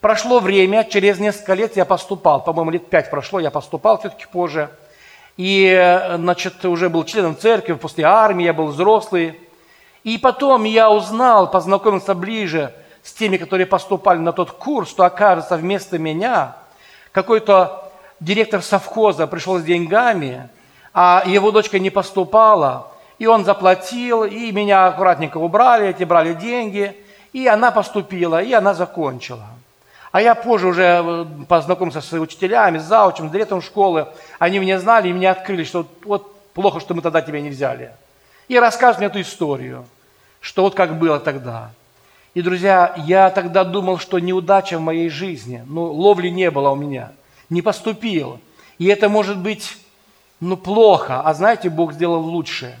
Прошло 0.00 0.40
время, 0.40 0.84
через 0.84 1.18
несколько 1.18 1.54
лет 1.54 1.76
я 1.76 1.84
поступал, 1.84 2.42
по-моему, 2.42 2.70
лет 2.70 2.88
пять 2.88 3.10
прошло, 3.10 3.38
я 3.38 3.50
поступал 3.50 3.98
все-таки 3.98 4.26
позже. 4.26 4.70
И, 5.36 6.08
значит, 6.16 6.64
уже 6.64 6.88
был 6.88 7.04
членом 7.04 7.36
церкви, 7.36 7.74
после 7.74 8.04
армии 8.04 8.44
я 8.44 8.54
был 8.54 8.68
взрослый. 8.68 9.38
И 10.02 10.18
потом 10.18 10.64
я 10.64 10.90
узнал, 10.90 11.50
познакомился 11.50 12.14
ближе 12.14 12.72
с 13.02 13.12
теми, 13.12 13.36
которые 13.36 13.66
поступали 13.66 14.18
на 14.18 14.32
тот 14.32 14.52
курс, 14.52 14.88
что, 14.88 15.04
окажется, 15.04 15.56
вместо 15.56 15.98
меня 15.98 16.56
какой-то 17.12 17.92
директор 18.20 18.62
совхоза 18.62 19.26
пришел 19.26 19.58
с 19.58 19.62
деньгами, 19.62 20.48
а 20.94 21.22
его 21.26 21.50
дочка 21.50 21.78
не 21.78 21.90
поступала, 21.90 22.92
и 23.18 23.26
он 23.26 23.44
заплатил, 23.44 24.24
и 24.24 24.50
меня 24.52 24.86
аккуратненько 24.86 25.38
убрали, 25.38 25.88
эти 25.88 26.04
брали 26.04 26.34
деньги, 26.34 26.96
и 27.32 27.46
она 27.46 27.70
поступила, 27.70 28.42
и 28.42 28.52
она 28.52 28.74
закончила. 28.74 29.46
А 30.16 30.22
я 30.22 30.34
позже 30.34 30.68
уже 30.68 30.82
э, 30.82 31.26
познакомился 31.46 32.00
с 32.00 32.10
учителями, 32.14 32.78
с 32.78 32.84
заучем, 32.84 33.28
с 33.28 33.32
директором 33.32 33.60
школы. 33.60 34.08
Они 34.38 34.58
меня 34.58 34.80
знали 34.80 35.10
и 35.10 35.12
меня 35.12 35.32
открыли, 35.32 35.62
что 35.62 35.86
вот 36.06 36.34
плохо, 36.54 36.80
что 36.80 36.94
мы 36.94 37.02
тогда 37.02 37.20
тебя 37.20 37.42
не 37.42 37.50
взяли. 37.50 37.90
И 38.48 38.58
рассказывают 38.58 38.98
мне 38.98 39.06
эту 39.08 39.20
историю, 39.20 39.84
что 40.40 40.62
вот 40.62 40.74
как 40.74 40.98
было 40.98 41.20
тогда. 41.20 41.70
И, 42.32 42.40
друзья, 42.40 42.94
я 42.96 43.28
тогда 43.28 43.62
думал, 43.62 43.98
что 43.98 44.18
неудача 44.18 44.78
в 44.78 44.80
моей 44.80 45.10
жизни, 45.10 45.62
ну, 45.66 45.84
ловли 45.84 46.28
не 46.28 46.50
было 46.50 46.70
у 46.70 46.76
меня– 46.76 47.12
не 47.50 47.60
поступил. 47.60 48.40
И 48.78 48.86
это 48.86 49.10
может 49.10 49.36
быть, 49.36 49.76
ну, 50.40 50.56
плохо, 50.56 51.20
а 51.20 51.34
знаете, 51.34 51.68
Бог 51.68 51.92
сделал 51.92 52.22
лучше. 52.22 52.74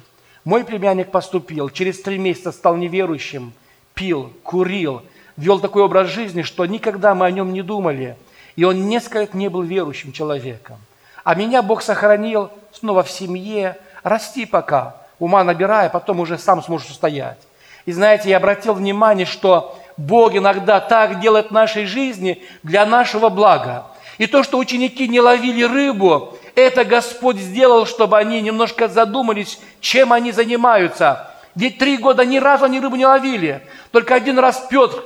Мой 0.44 0.64
племянник 0.64 1.10
поступил, 1.10 1.68
через 1.68 2.00
три 2.00 2.16
месяца 2.16 2.50
стал 2.50 2.76
неверующим, 2.76 3.52
пил, 3.92 4.32
курил, 4.42 5.02
вел 5.36 5.60
такой 5.60 5.82
образ 5.82 6.08
жизни, 6.08 6.42
что 6.42 6.66
никогда 6.66 7.14
мы 7.14 7.26
о 7.26 7.30
нем 7.30 7.52
не 7.52 7.62
думали. 7.62 8.16
И 8.56 8.64
он 8.64 8.88
несколько 8.88 9.20
лет 9.20 9.34
не 9.34 9.48
был 9.48 9.62
верующим 9.62 10.12
человеком. 10.12 10.78
А 11.24 11.34
меня 11.34 11.62
Бог 11.62 11.82
сохранил 11.82 12.50
снова 12.72 13.02
в 13.02 13.10
семье, 13.10 13.76
расти 14.02 14.46
пока, 14.46 14.96
ума 15.18 15.44
набирая, 15.44 15.88
потом 15.88 16.20
уже 16.20 16.38
сам 16.38 16.62
сможешь 16.62 16.90
устоять. 16.90 17.38
И 17.84 17.92
знаете, 17.92 18.30
я 18.30 18.38
обратил 18.38 18.74
внимание, 18.74 19.26
что 19.26 19.78
Бог 19.96 20.34
иногда 20.34 20.80
так 20.80 21.20
делает 21.20 21.48
в 21.48 21.52
нашей 21.52 21.86
жизни 21.86 22.42
для 22.62 22.86
нашего 22.86 23.28
блага. 23.28 23.86
И 24.18 24.26
то, 24.26 24.42
что 24.42 24.58
ученики 24.58 25.06
не 25.08 25.20
ловили 25.20 25.62
рыбу, 25.62 26.36
это 26.54 26.84
Господь 26.84 27.36
сделал, 27.36 27.86
чтобы 27.86 28.16
они 28.16 28.40
немножко 28.40 28.88
задумались, 28.88 29.60
чем 29.80 30.12
они 30.12 30.32
занимаются. 30.32 31.30
Ведь 31.54 31.78
три 31.78 31.96
года 31.96 32.24
ни 32.24 32.38
разу 32.38 32.64
они 32.64 32.80
рыбу 32.80 32.96
не 32.96 33.06
ловили. 33.06 33.66
Только 33.90 34.14
один 34.14 34.38
раз 34.38 34.66
Петр 34.70 35.02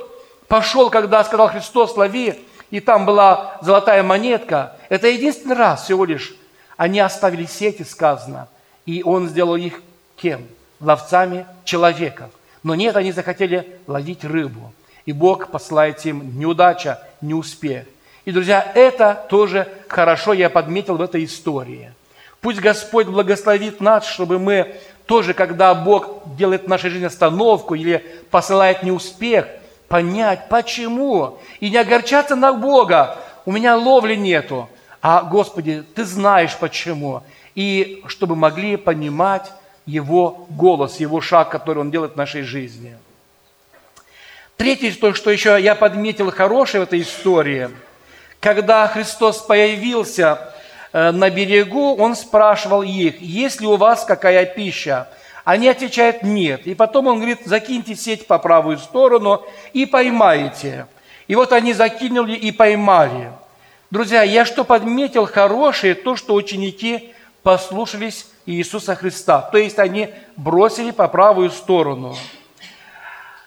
пошел, 0.51 0.89
когда 0.89 1.23
сказал 1.23 1.47
Христос, 1.47 1.95
лови, 1.95 2.37
и 2.71 2.81
там 2.81 3.05
была 3.05 3.57
золотая 3.61 4.03
монетка. 4.03 4.75
Это 4.89 5.07
единственный 5.07 5.55
раз 5.55 5.85
всего 5.85 6.03
лишь. 6.03 6.35
Они 6.75 6.99
оставили 6.99 7.45
сети, 7.45 7.83
сказано, 7.83 8.49
и 8.85 9.01
он 9.01 9.29
сделал 9.29 9.55
их 9.55 9.81
кем? 10.17 10.45
Ловцами 10.81 11.45
человеков. 11.63 12.31
Но 12.63 12.75
нет, 12.75 12.97
они 12.97 13.13
захотели 13.13 13.65
ловить 13.87 14.25
рыбу. 14.25 14.73
И 15.05 15.13
Бог 15.13 15.51
посылает 15.51 16.05
им 16.05 16.37
неудача, 16.37 16.99
неуспех. 17.21 17.85
И, 18.25 18.33
друзья, 18.33 18.73
это 18.75 19.25
тоже 19.29 19.69
хорошо 19.87 20.33
я 20.33 20.49
подметил 20.49 20.97
в 20.97 21.01
этой 21.01 21.23
истории. 21.23 21.93
Пусть 22.41 22.59
Господь 22.59 23.07
благословит 23.07 23.79
нас, 23.79 24.05
чтобы 24.05 24.37
мы 24.37 24.75
тоже, 25.05 25.33
когда 25.33 25.73
Бог 25.73 26.35
делает 26.35 26.65
в 26.65 26.67
нашей 26.67 26.89
жизни 26.89 27.05
остановку 27.05 27.73
или 27.73 28.05
посылает 28.31 28.83
неуспех, 28.83 29.47
понять, 29.91 30.49
почему, 30.49 31.37
и 31.59 31.69
не 31.69 31.77
огорчаться 31.77 32.35
на 32.35 32.53
Бога. 32.53 33.17
У 33.45 33.51
меня 33.51 33.75
ловли 33.75 34.15
нету, 34.15 34.69
а, 35.01 35.21
Господи, 35.21 35.83
Ты 35.93 36.05
знаешь 36.05 36.55
почему. 36.57 37.23
И 37.53 38.01
чтобы 38.07 38.35
могли 38.35 38.77
понимать 38.77 39.51
Его 39.85 40.47
голос, 40.49 40.99
Его 40.99 41.21
шаг, 41.21 41.49
который 41.49 41.79
Он 41.79 41.91
делает 41.91 42.13
в 42.13 42.17
нашей 42.17 42.41
жизни. 42.41 42.97
Третье, 44.57 44.91
то, 44.93 45.13
что 45.13 45.29
еще 45.29 45.59
я 45.61 45.75
подметил 45.75 46.31
хорошее 46.31 46.81
в 46.81 46.87
этой 46.87 47.01
истории– 47.01 47.69
когда 48.41 48.87
Христос 48.87 49.37
появился 49.37 50.51
э, 50.91 51.11
на 51.11 51.29
берегу, 51.29 51.95
Он 51.95 52.15
спрашивал 52.15 52.81
их, 52.81 53.21
есть 53.21 53.61
ли 53.61 53.67
у 53.67 53.77
вас 53.77 54.03
какая 54.03 54.45
пища? 54.45 55.07
Они 55.43 55.67
отвечают 55.67 56.23
нет. 56.23 56.67
И 56.67 56.75
потом 56.75 57.07
Он 57.07 57.17
говорит, 57.17 57.39
закиньте 57.45 57.95
сеть 57.95 58.27
по 58.27 58.37
правую 58.39 58.77
сторону 58.77 59.43
и 59.73 59.85
поймаете. 59.85 60.87
И 61.27 61.35
вот 61.35 61.51
они 61.51 61.73
закинули 61.73 62.33
и 62.33 62.51
поймали. 62.51 63.31
Друзья, 63.89 64.23
я 64.23 64.45
что 64.45 64.63
подметил 64.63 65.25
хорошее, 65.25 65.95
то, 65.95 66.15
что 66.15 66.35
ученики 66.35 67.13
послушались 67.43 68.27
Иисуса 68.45 68.95
Христа. 68.95 69.41
То 69.41 69.57
есть 69.57 69.79
они 69.79 70.09
бросили 70.35 70.91
по 70.91 71.07
правую 71.07 71.49
сторону. 71.49 72.15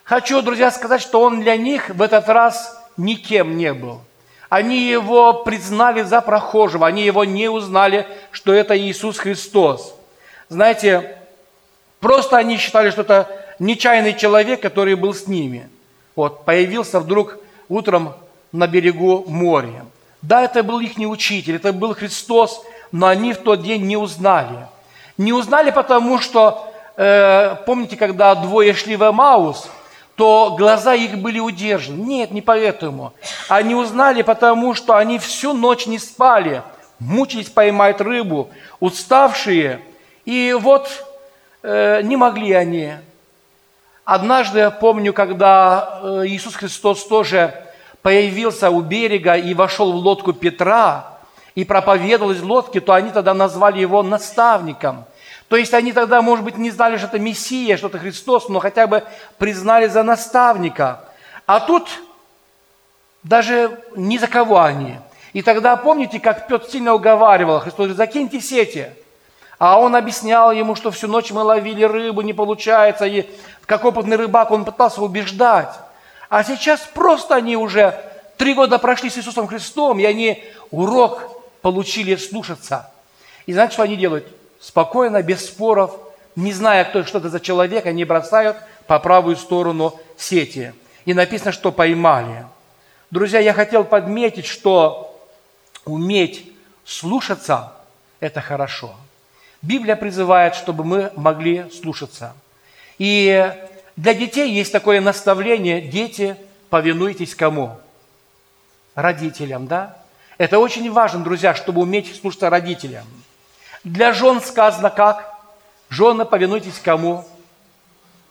Хочу, 0.04 0.42
друзья, 0.42 0.70
сказать, 0.70 1.00
что 1.00 1.20
Он 1.20 1.40
для 1.40 1.56
них 1.56 1.88
в 1.88 2.02
этот 2.02 2.28
раз 2.28 2.78
никем 2.96 3.56
не 3.56 3.72
был– 3.72 4.00
они 4.54 4.82
его 4.82 5.42
признали 5.42 6.02
за 6.02 6.20
прохожего, 6.20 6.86
они 6.86 7.04
его 7.04 7.24
не 7.24 7.48
узнали, 7.48 8.06
что 8.30 8.52
это 8.52 8.78
Иисус 8.78 9.18
Христос. 9.18 9.96
Знаете, 10.48 11.18
просто 12.04 12.36
они 12.36 12.58
считали, 12.58 12.90
что 12.90 13.00
это 13.00 13.26
нечаянный 13.58 14.12
человек, 14.12 14.60
который 14.60 14.94
был 14.94 15.14
с 15.14 15.26
ними. 15.26 15.70
Вот, 16.14 16.44
появился 16.44 17.00
вдруг 17.00 17.38
утром 17.70 18.12
на 18.52 18.66
берегу 18.66 19.24
моря. 19.26 19.86
Да, 20.20 20.42
это 20.42 20.62
был 20.62 20.80
их 20.80 20.98
не 20.98 21.06
учитель, 21.06 21.56
это 21.56 21.72
был 21.72 21.94
Христос, 21.94 22.62
но 22.92 23.06
они 23.06 23.32
в 23.32 23.38
тот 23.38 23.62
день 23.62 23.86
не 23.86 23.96
узнали. 23.96 24.66
Не 25.16 25.32
узнали 25.32 25.70
потому, 25.70 26.20
что, 26.20 26.70
э, 26.98 27.56
помните, 27.64 27.96
когда 27.96 28.34
двое 28.34 28.74
шли 28.74 28.96
в 28.96 29.02
Эмаус– 29.02 29.70
то 30.16 30.54
глаза 30.56 30.94
их 30.94 31.18
были 31.18 31.40
удержаны. 31.40 32.00
Нет, 32.00 32.30
не 32.30 32.40
поэтому. 32.40 33.14
Они 33.48 33.74
узнали, 33.74 34.22
потому 34.22 34.74
что 34.74 34.96
они 34.96 35.18
всю 35.18 35.54
ночь 35.54 35.86
не 35.86 35.98
спали, 35.98 36.62
мучились 37.00 37.48
поймать 37.48 38.00
рыбу, 38.00 38.50
уставшие. 38.78 39.80
И 40.24 40.56
вот 40.56 40.88
э, 41.64 42.02
не 42.02 42.16
могли 42.16 42.52
они. 42.52 42.92
Однажды, 44.04 44.70
помню, 44.70 45.12
когда 45.14 46.00
э, 46.02 46.26
Иисус 46.26 46.54
Христос 46.54 47.04
тоже 47.06 47.54
появился 48.02 48.70
у 48.70 48.82
берега 48.82 49.34
и 49.34 49.54
вошел 49.54 49.92
в 49.92 49.96
лодку 49.96 50.34
Петра 50.34 51.18
и 51.54 51.64
проповедовал 51.64 52.32
из 52.32 52.42
лодки, 52.42 52.80
то 52.80 52.92
они 52.92 53.10
тогда 53.10 53.32
назвали 53.32 53.80
его 53.80 54.02
наставником. 54.02 55.06
То 55.48 55.56
есть 55.56 55.72
они 55.72 55.92
тогда, 55.92 56.20
может 56.20 56.44
быть, 56.44 56.58
не 56.58 56.70
знали, 56.70 56.98
что 56.98 57.06
это 57.06 57.18
Мессия, 57.18 57.76
что 57.78 57.86
это 57.86 57.98
Христос, 57.98 58.48
но 58.48 58.60
хотя 58.60 58.86
бы 58.86 59.02
признали 59.38 59.86
за 59.86 60.02
наставника. 60.02 61.00
А 61.46 61.60
тут 61.60 61.88
даже 63.22 63.80
ни 63.96 64.18
за 64.18 64.26
кого 64.26 64.60
они. 64.60 64.98
И 65.32 65.40
тогда 65.40 65.76
помните, 65.76 66.20
как 66.20 66.46
Петр 66.46 66.66
сильно 66.68 66.92
уговаривал, 66.92 67.60
Христос 67.60 67.90
закиньте 67.92 68.40
сети. 68.40 68.90
А 69.64 69.78
он 69.78 69.96
объяснял 69.96 70.52
ему, 70.52 70.74
что 70.74 70.90
всю 70.90 71.08
ночь 71.08 71.30
мы 71.30 71.40
ловили 71.40 71.84
рыбу, 71.84 72.20
не 72.20 72.34
получается. 72.34 73.06
И 73.06 73.26
как 73.64 73.86
опытный 73.86 74.18
рыбак 74.18 74.50
он 74.50 74.66
пытался 74.66 75.00
убеждать. 75.00 75.74
А 76.28 76.44
сейчас 76.44 76.80
просто 76.80 77.36
они 77.36 77.56
уже 77.56 77.98
три 78.36 78.52
года 78.52 78.78
прошли 78.78 79.08
с 79.08 79.16
Иисусом 79.16 79.46
Христом, 79.46 79.98
и 79.98 80.04
они 80.04 80.44
урок 80.70 81.30
получили 81.62 82.14
слушаться. 82.16 82.90
И 83.46 83.54
знаете, 83.54 83.72
что 83.72 83.84
они 83.84 83.96
делают? 83.96 84.26
Спокойно, 84.60 85.22
без 85.22 85.46
споров, 85.46 85.96
не 86.36 86.52
зная, 86.52 86.84
кто 86.84 87.02
что 87.02 87.16
это 87.16 87.30
за 87.30 87.40
человек, 87.40 87.86
они 87.86 88.04
бросают 88.04 88.58
по 88.86 88.98
правую 88.98 89.36
сторону 89.36 89.98
сети. 90.18 90.74
И 91.06 91.14
написано, 91.14 91.52
что 91.52 91.72
поймали. 91.72 92.44
Друзья, 93.10 93.40
я 93.40 93.54
хотел 93.54 93.84
подметить, 93.84 94.44
что 94.44 95.18
уметь 95.86 96.52
слушаться– 96.84 97.72
это 98.20 98.42
хорошо. 98.42 98.94
Библия 99.64 99.96
призывает, 99.96 100.54
чтобы 100.54 100.84
мы 100.84 101.10
могли 101.16 101.70
слушаться. 101.70 102.34
И 102.98 103.50
для 103.96 104.12
детей 104.12 104.52
есть 104.52 104.72
такое 104.72 105.00
наставление, 105.00 105.80
дети, 105.80 106.36
повинуйтесь 106.68 107.34
кому? 107.34 107.78
Родителям, 108.94 109.66
да? 109.66 109.96
Это 110.36 110.58
очень 110.58 110.90
важно, 110.92 111.24
друзья, 111.24 111.54
чтобы 111.54 111.80
уметь 111.80 112.14
слушаться 112.20 112.50
родителям. 112.50 113.06
Для 113.84 114.12
жен 114.12 114.42
сказано 114.42 114.90
как? 114.90 115.34
Жены, 115.88 116.26
повинуйтесь 116.26 116.78
кому? 116.78 117.24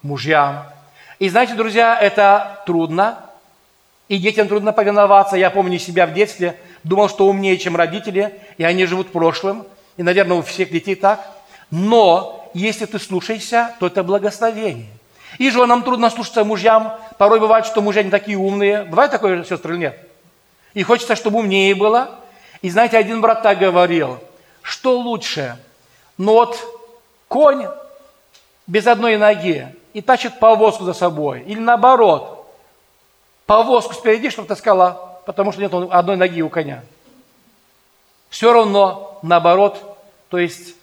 Мужьям. 0.04 0.66
И 1.18 1.30
знаете, 1.30 1.56
друзья, 1.56 1.98
это 2.00 2.62
трудно, 2.68 3.18
и 4.08 4.18
детям 4.18 4.48
трудно 4.48 4.72
повиноваться. 4.72 5.36
Я 5.36 5.50
помню 5.50 5.80
себя 5.80 6.06
в 6.06 6.14
детстве, 6.14 6.60
думал, 6.84 7.10
что 7.10 7.26
умнее, 7.28 7.58
чем 7.58 7.76
родители, 7.76 8.40
и 8.58 8.64
они 8.64 8.86
живут 8.86 9.12
прошлым. 9.12 9.66
И, 9.98 10.04
наверное, 10.04 10.38
у 10.38 10.42
всех 10.42 10.72
детей 10.72 10.96
так. 10.96 11.26
Но 11.72 12.50
если 12.54 12.86
ты 12.86 13.00
слушаешься, 13.00 13.76
то 13.80 13.88
это 13.88 14.04
благословение. 14.04 14.88
И 15.38 15.50
женам 15.50 15.84
трудно 15.84 16.10
слушаться 16.10 16.44
мужьям. 16.44 16.98
Порой 17.18 17.40
бывает, 17.40 17.66
что 17.66 17.82
мужья 17.82 18.04
не 18.04 18.12
такие 18.12 18.38
умные. 18.38 18.84
Бывает 18.84 19.12
такое, 19.12 19.44
сестры, 19.44 19.74
или 19.74 19.82
нет? 19.82 20.10
И 20.74 20.84
хочется, 20.84 21.16
чтобы 21.16 21.40
умнее 21.40 21.76
было. 21.76 22.20
И 22.62 22.70
знаете, 22.70 22.98
один 22.98 23.22
брат 23.22 23.42
так 23.42 23.60
говорил, 23.60 24.20
что 24.62 24.98
лучше? 24.98 25.58
Ну 26.18 26.34
вот 26.34 26.58
конь 27.28 27.66
без 28.68 28.88
одной 28.88 29.18
ноги 29.18 29.68
и 29.94 30.02
тащит 30.02 30.40
повозку 30.40 30.84
за 30.84 30.94
собой. 30.94 31.42
Или 31.42 31.60
наоборот, 31.60 32.48
повозку 33.46 33.94
спереди, 33.94 34.30
чтобы 34.30 34.48
таскала, 34.48 35.20
потому 35.26 35.52
что 35.52 35.62
нет 35.62 35.74
одной 35.74 36.16
ноги 36.16 36.42
у 36.42 36.50
коня. 36.50 36.84
Все 38.34 38.52
равно, 38.52 39.20
наоборот, 39.22 39.96
то 40.30 40.40
есть 40.40 40.74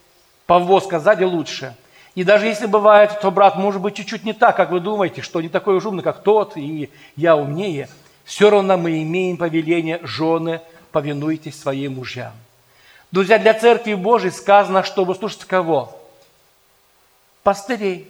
повозка 0.46 1.00
сзади 1.00 1.24
лучше. 1.24 1.74
И 2.14 2.22
даже 2.22 2.46
если 2.46 2.66
бывает, 2.66 3.18
то 3.20 3.32
брат 3.32 3.56
может 3.56 3.82
быть 3.82 3.96
чуть-чуть 3.96 4.22
не 4.22 4.32
так, 4.32 4.54
как 4.54 4.70
вы 4.70 4.78
думаете, 4.78 5.20
что 5.20 5.40
не 5.40 5.48
такой 5.48 5.74
уж 5.74 5.84
умный, 5.84 6.04
как 6.04 6.22
тот, 6.22 6.56
и 6.56 6.90
я 7.16 7.34
умнее, 7.34 7.88
все 8.24 8.50
равно 8.50 8.78
мы 8.78 9.02
имеем 9.02 9.36
повеление 9.36 9.98
жены, 10.04 10.60
повинуйтесь 10.92 11.60
своим 11.60 11.96
мужьям. 11.96 12.30
Друзья, 13.10 13.36
для 13.36 13.52
Церкви 13.54 13.94
Божией 13.94 14.30
сказано, 14.30 14.84
чтобы 14.84 15.16
слушать 15.16 15.44
кого? 15.44 16.00
Пастырей. 17.42 18.08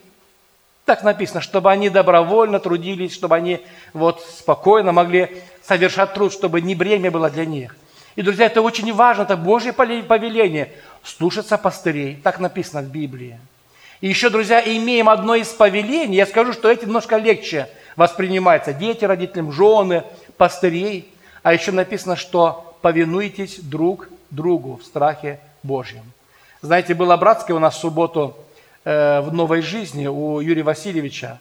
Так 0.85 1.03
написано, 1.03 1.41
чтобы 1.41 1.71
они 1.71 1.89
добровольно 1.89 2.61
трудились, 2.61 3.15
чтобы 3.15 3.37
они 3.37 3.63
вот 3.95 4.21
спокойно 4.21 4.93
могли 4.93 5.43
совершать 5.63 6.13
труд, 6.13 6.31
чтобы 6.31 6.61
не 6.61 6.75
бремя 6.75 7.11
было 7.11 7.31
для 7.31 7.47
них. 7.47 7.75
И, 8.17 8.23
друзья, 8.23 8.47
это 8.47 8.63
очень 8.63 8.93
важно, 8.93 9.23
это 9.23 9.37
Божье 9.37 9.73
повеление– 9.73 10.73
слушаться 11.03 11.59
пастырей. 11.59 12.17
Так 12.23 12.41
написано 12.41 12.83
в 12.83 12.91
Библии. 12.91 13.39
И 14.01 14.09
еще, 14.09 14.31
друзья, 14.31 14.61
имеем 14.61 15.09
одно 15.09 15.35
из 15.35 15.49
повелений. 15.49 16.17
Я 16.17 16.27
скажу, 16.27 16.53
что 16.53 16.71
эти 16.71 16.85
немножко 16.85 17.17
легче 17.17 17.69
воспринимаются. 17.97 18.73
Дети, 18.73 19.05
родителям, 19.05 19.53
жены, 19.53 20.05
пастырей. 20.37 21.13
А 21.43 21.53
еще 21.53 21.73
написано, 21.73 22.17
что 22.17 22.77
повинуйтесь 22.83 23.61
друг 23.61 24.09
другу 24.31 24.77
в 24.77 24.85
страхе 24.85 25.39
Божьем. 25.63 26.05
Знаете, 26.63 26.95
была 26.95 27.17
братская 27.17 27.57
у 27.57 27.61
нас 27.61 27.77
в 27.77 27.81
субботу 27.81 28.37
э, 28.85 29.21
в 29.21 29.33
новой 29.33 29.63
жизни 29.63 30.07
у 30.07 30.41
Юрия 30.41 30.63
Васильевича. 30.63 31.39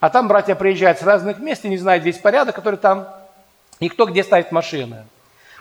А 0.00 0.10
там 0.10 0.28
братья 0.28 0.54
приезжают 0.54 0.98
с 0.98 1.02
разных 1.02 1.38
мест 1.38 1.64
и 1.64 1.68
не 1.68 1.78
знают 1.78 2.04
весь 2.04 2.18
порядок, 2.18 2.56
который 2.56 2.76
там, 2.76 3.08
и 3.80 3.88
кто 3.88 4.06
где 4.06 4.24
ставит 4.24 4.52
машины. 4.52 5.04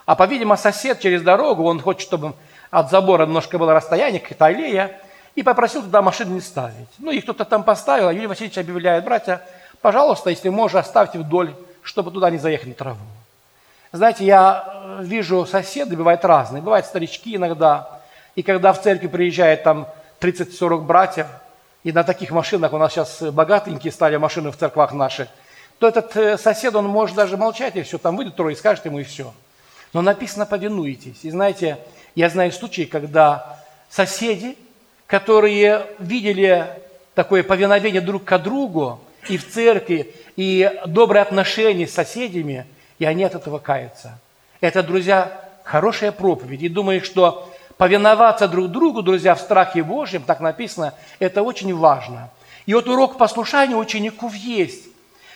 А, 0.05 0.15
по-видимому, 0.15 0.57
сосед 0.57 0.99
через 0.99 1.21
дорогу, 1.21 1.63
он 1.63 1.79
хочет, 1.79 2.01
чтобы 2.01 2.33
от 2.69 2.89
забора 2.89 3.25
немножко 3.25 3.57
было 3.57 3.73
расстояние, 3.73 4.19
какая-то 4.19 4.45
аллея, 4.45 4.99
и 5.35 5.43
попросил 5.43 5.83
туда 5.83 6.01
машины 6.01 6.33
не 6.33 6.41
ставить. 6.41 6.89
Ну, 6.97 7.11
и 7.11 7.21
кто-то 7.21 7.45
там 7.45 7.63
поставил, 7.63 8.07
а 8.07 8.13
Юрий 8.13 8.27
Васильевич 8.27 8.57
объявляет, 8.57 9.05
братья, 9.05 9.41
пожалуйста, 9.81 10.29
если 10.29 10.49
можно, 10.49 10.79
оставьте 10.79 11.19
вдоль, 11.19 11.53
чтобы 11.83 12.11
туда 12.11 12.29
не 12.29 12.37
заехали 12.37 12.73
траву. 12.73 12.99
Знаете, 13.91 14.25
я 14.25 14.65
э, 14.65 15.03
вижу 15.03 15.45
соседы, 15.45 15.97
бывают 15.97 16.23
разные, 16.23 16.61
бывают 16.61 16.85
старички 16.85 17.35
иногда, 17.35 18.01
и 18.35 18.43
когда 18.43 18.71
в 18.71 18.81
церкви 18.81 19.07
приезжает 19.07 19.63
там 19.63 19.87
30-40 20.21 20.81
братьев, 20.81 21.27
и 21.83 21.91
на 21.91 22.03
таких 22.03 22.31
машинах, 22.31 22.73
у 22.73 22.77
нас 22.77 22.93
сейчас 22.93 23.21
богатенькие 23.21 23.91
стали 23.91 24.15
машины 24.15 24.51
в 24.51 24.57
церквах 24.57 24.93
наши, 24.93 25.27
то 25.79 25.87
этот 25.87 26.15
э, 26.15 26.37
сосед, 26.37 26.75
он 26.75 26.85
может 26.85 27.15
даже 27.15 27.37
молчать, 27.37 27.75
и 27.75 27.81
все, 27.81 27.97
там 27.97 28.15
выйдет 28.15 28.35
трое 28.35 28.55
и 28.55 28.57
скажет 28.57 28.85
ему, 28.85 28.99
и 28.99 29.03
все. 29.03 29.33
Но 29.93 30.01
написано 30.01 30.45
«повинуйтесь». 30.45 31.23
И 31.23 31.29
знаете, 31.29 31.77
я 32.15 32.29
знаю 32.29 32.51
случаи, 32.51 32.83
когда 32.83 33.59
соседи, 33.89 34.57
которые 35.07 35.85
видели 35.99 36.67
такое 37.13 37.43
повиновение 37.43 38.01
друг 38.01 38.23
к 38.23 38.37
другу 38.39 38.99
и 39.27 39.37
в 39.37 39.49
церкви, 39.49 40.13
и 40.35 40.71
добрые 40.85 41.21
отношения 41.21 41.87
с 41.87 41.93
соседями, 41.93 42.65
и 42.99 43.05
они 43.05 43.23
от 43.23 43.35
этого 43.35 43.59
каются. 43.59 44.17
Это, 44.61 44.81
друзья, 44.83 45.49
хорошая 45.63 46.11
проповедь. 46.11 46.61
И 46.61 46.69
думаю, 46.69 47.03
что 47.03 47.51
повиноваться 47.77 48.47
друг 48.47 48.69
другу, 48.69 49.01
друзья, 49.01 49.35
в 49.35 49.41
страхе 49.41 49.83
Божьем, 49.83 50.23
так 50.23 50.39
написано, 50.39 50.93
это 51.19 51.41
очень 51.41 51.75
важно. 51.75 52.29
И 52.65 52.73
вот 52.73 52.87
урок 52.87 53.17
послушания 53.17 53.75
учеников 53.75 54.35
есть. 54.35 54.85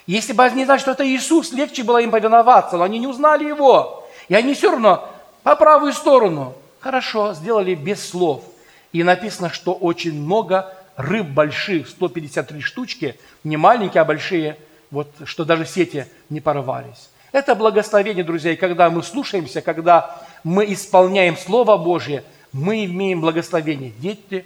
Если 0.08 0.34
бы 0.34 0.44
они 0.44 0.64
знали, 0.64 0.80
что 0.80 0.92
это 0.92 1.06
Иисус, 1.08 1.52
легче 1.52 1.84
было 1.84 1.98
им 1.98 2.12
повиноваться, 2.12 2.78
но 2.78 2.84
они 2.84 3.00
не 3.00 3.08
узнали 3.08 3.46
Его. 3.46 4.05
И 4.30 4.36
они 4.36 4.54
все 4.54 4.72
равно 4.72 5.10
по 5.44 5.56
правую 5.56 5.94
сторону. 5.94 6.56
Хорошо, 6.80 7.34
сделали 7.34 7.76
без 7.76 8.08
слов– 8.08 8.44
и 8.96 9.04
написано, 9.04 9.50
что 9.50 9.74
очень 9.74 10.14
много 10.14 10.74
рыб 10.96 11.28
больших, 11.28 11.90
153 11.90 12.62
штучки, 12.62 13.20
не 13.44 13.58
маленькие, 13.58 14.00
а 14.00 14.06
большие, 14.06 14.58
вот, 14.90 15.10
что 15.26 15.44
даже 15.44 15.66
сети 15.66 16.08
не 16.30 16.40
порвались. 16.40 17.10
Это 17.34 17.56
благословение, 17.56 18.24
друзья, 18.24 18.54
и 18.54 18.56
когда 18.56 18.90
мы 18.90 19.04
слушаемся, 19.04 19.62
когда 19.62 20.18
мы 20.46 20.72
исполняем 20.72 21.36
Слово 21.36 21.76
Божье, 21.76 22.24
мы 22.54 22.86
имеем 22.86 23.20
благословение. 23.20 23.92
Дети, 24.00 24.46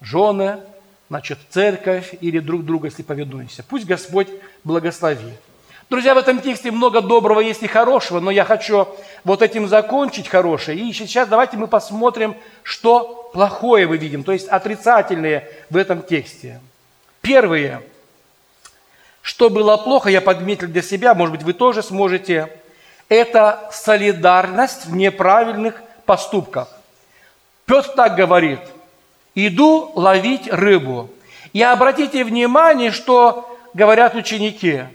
жены, 0.00 0.60
значит, 1.08 1.40
церковь 1.50 2.14
или 2.20 2.38
друг 2.38 2.64
друга, 2.64 2.86
если 2.86 3.02
повинуемся. 3.02 3.64
Пусть 3.68 3.86
Господь 3.86 4.28
благословит. 4.62 5.40
Друзья, 5.90 6.14
в 6.14 6.18
этом 6.18 6.40
тексте 6.40 6.70
много 6.70 7.00
доброго 7.00 7.40
есть 7.40 7.64
и 7.64 7.66
хорошего, 7.66 8.20
но 8.20 8.30
я 8.30 8.44
хочу 8.44 8.86
вот 9.24 9.42
этим 9.42 9.66
закончить 9.66 10.28
хорошее. 10.28 10.78
И 10.78 10.92
сейчас 10.92 11.26
давайте 11.26 11.56
мы 11.56 11.66
посмотрим, 11.66 12.36
что 12.62 13.28
плохое 13.32 13.88
мы 13.88 13.96
видим, 13.96 14.22
то 14.22 14.30
есть 14.30 14.46
отрицательные 14.46 15.50
в 15.68 15.76
этом 15.76 16.02
тексте. 16.02 16.60
Первое, 17.22 17.82
что 19.20 19.50
было 19.50 19.76
плохо, 19.78 20.10
я 20.10 20.20
подметил 20.20 20.68
для 20.68 20.80
себя, 20.80 21.12
может 21.12 21.34
быть, 21.34 21.42
вы 21.42 21.54
тоже 21.54 21.82
сможете, 21.82 22.56
это 23.08 23.68
солидарность 23.72 24.86
в 24.86 24.94
неправильных 24.94 25.82
поступках. 26.06 26.68
Петр 27.66 27.88
так 27.96 28.14
говорит, 28.14 28.60
иду 29.34 29.90
ловить 29.96 30.46
рыбу. 30.52 31.10
И 31.52 31.60
обратите 31.60 32.22
внимание, 32.22 32.92
что 32.92 33.58
говорят 33.74 34.14
ученики– 34.14 34.84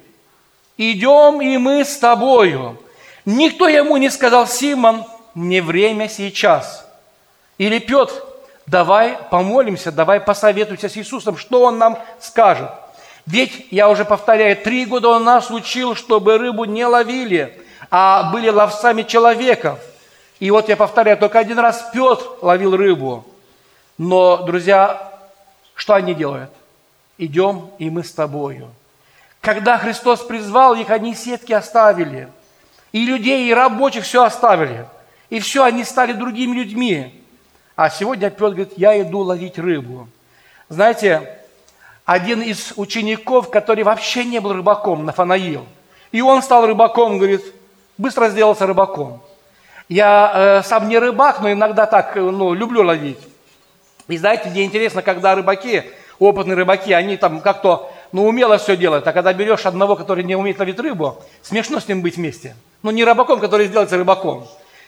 идем 0.78 1.42
и 1.42 1.58
мы 1.58 1.84
с 1.86 1.98
тобою. 1.98 2.78
Никто 3.26 3.68
ему 3.68 3.98
не 3.98 4.10
сказал, 4.10 4.48
Симон, 4.48 5.06
не 5.34 5.62
время 5.62 6.08
сейчас. 6.10 6.86
Или 7.58 7.80
Петр, 7.80 8.14
давай 8.66 9.18
помолимся, 9.30 9.92
давай 9.92 10.20
посоветуемся 10.20 10.90
с 10.90 10.98
Иисусом, 10.98 11.38
что 11.38 11.64
Он 11.64 11.78
нам 11.78 11.98
скажет. 12.20 12.70
Ведь, 13.26 13.68
я 13.72 13.90
уже 13.90 14.06
повторяю, 14.06 14.56
три 14.58 14.86
года 14.86 15.10
Он 15.10 15.24
нас 15.24 15.50
учил, 15.50 15.96
чтобы 15.96 16.38
рыбу 16.38 16.66
не 16.66 16.86
ловили, 16.86 17.60
а 17.90 18.32
были 18.32 18.50
ловцами 18.50 19.04
человеков. 19.04 19.80
И 20.40 20.52
вот 20.52 20.70
я 20.70 20.78
повторяю, 20.78 21.18
только 21.18 21.40
один 21.40 21.60
раз 21.60 21.90
Петр 21.94 22.24
ловил 22.42 22.76
рыбу. 22.76 23.26
Но, 23.98 24.38
друзья, 24.38 25.14
что 25.74 25.94
они 25.94 26.14
делают? 26.14 26.52
Идем, 27.18 27.72
и 27.80 27.90
мы 27.90 28.04
с 28.04 28.12
тобою. 28.12 28.70
Когда 29.46 29.78
Христос 29.78 30.22
призвал 30.22 30.74
их, 30.74 30.90
они 30.90 31.14
сетки 31.14 31.54
оставили. 31.54 32.30
И 32.92 33.06
людей, 33.06 33.48
и 33.48 33.54
рабочих 33.54 34.04
все 34.04 34.24
оставили. 34.24 34.88
И 35.30 35.40
все, 35.40 35.64
они 35.64 35.84
стали 35.84 36.14
другими 36.14 36.56
людьми. 36.56 37.24
А 37.76 37.92
сегодня 37.92 38.32
Петр 38.32 38.46
говорит, 38.46 38.74
я 38.76 39.00
иду 39.00 39.20
ловить 39.20 39.60
рыбу. 39.60 40.08
Знаете, 40.68 41.38
один 42.06 42.42
из 42.42 42.74
учеников, 42.76 43.52
который 43.52 43.84
вообще 43.84 44.26
не 44.26 44.40
был 44.40 44.52
рыбаком, 44.52 45.06
Нафанаил, 45.06 45.68
и 46.12 46.22
он 46.22 46.42
стал 46.42 46.66
рыбаком, 46.66 47.20
говорит, 47.20 47.44
быстро 48.00 48.30
сделался 48.30 48.66
рыбаком. 48.66 49.22
Я 49.90 50.32
э, 50.34 50.64
сам 50.64 50.90
не 50.90 50.98
рыбак, 50.98 51.42
но 51.42 51.52
иногда 51.52 51.86
так, 51.86 52.16
ну, 52.16 52.56
люблю 52.56 52.84
ловить. 52.84 53.20
И 54.08 54.18
знаете, 54.18 54.50
где 54.50 54.64
интересно, 54.64 55.04
когда 55.04 55.36
рыбаки, 55.36 55.84
опытные 56.18 56.56
рыбаки, 56.56 56.94
они 56.94 57.18
там 57.18 57.42
как-то, 57.42 57.92
ну, 58.12 58.26
умело 58.26 58.58
все 58.58 58.76
делают. 58.76 59.08
А 59.08 59.14
когда 59.14 59.34
берешь 59.34 59.66
одного, 59.66 59.96
который 59.96 60.24
не 60.24 60.36
умеет 60.36 60.60
ловить 60.60 60.80
рыбу, 60.80 61.22
смешно 61.42 61.80
с 61.80 61.88
ним 61.88 62.02
быть 62.02 62.18
вместе. 62.18 62.56
Ну, 62.84 62.92
не 62.92 63.04
рыбаком, 63.04 63.40
который 63.40 63.68
сделается 63.68 63.98
рыбаком. 63.98 64.48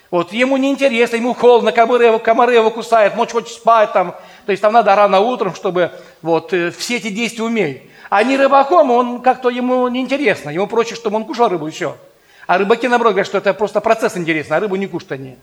Вот, 0.10 0.32
ему 0.32 0.56
неинтересно, 0.58 1.18
ему 1.18 1.34
холодно, 1.34 1.72
комары 1.72 2.06
его, 2.06 2.20
комары 2.20 2.54
его 2.54 2.72
кусают, 2.72 3.18
ночь 3.18 3.32
хочет 3.32 3.50
спать 3.50 3.92
там. 3.92 4.16
То 4.46 4.52
есть 4.52 4.62
там 4.62 4.72
надо 4.72 4.96
рано 4.96 5.20
утром, 5.20 5.54
чтобы 5.54 5.92
вот 6.22 6.54
э, 6.54 6.72
все 6.72 6.98
эти 6.98 7.10
действия 7.10 7.44
уметь. 7.44 7.82
А 8.10 8.24
не 8.24 8.38
рыбаком, 8.38 8.90
он 8.92 9.22
как-то 9.22 9.50
ему 9.50 9.86
неинтересно. 9.90 10.50
Ему 10.50 10.68
проще, 10.68 10.96
чтобы 10.96 11.18
он 11.18 11.26
кушал 11.26 11.50
рыбу 11.50 11.68
и 11.68 11.72
все. 11.72 11.98
А 12.46 12.58
рыбаки, 12.58 12.88
наоборот, 12.88 13.14
говорят, 13.14 13.28
что 13.28 13.40
это 13.40 13.54
просто 13.54 13.82
процесс 13.82 14.16
интересный, 14.16 14.56
а 14.56 14.60
рыбу 14.62 14.78
не 14.78 14.88
кушать 14.88 15.12
они. 15.12 15.36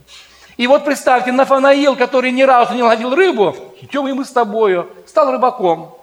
И 0.57 0.67
вот 0.67 0.85
представьте, 0.85 1.33
Нафанаил, 1.33 1.97
который 1.97 2.31
ни 2.31 2.43
разу 2.43 2.73
не 2.75 2.83
ловил 2.83 3.15
рыбу, 3.15 3.55
идем 3.83 4.09
и 4.09 4.13
мы 4.13 4.25
с 4.25 4.31
тобою, 4.31 4.89
стал 5.07 5.31
рыбаком. 5.31 5.95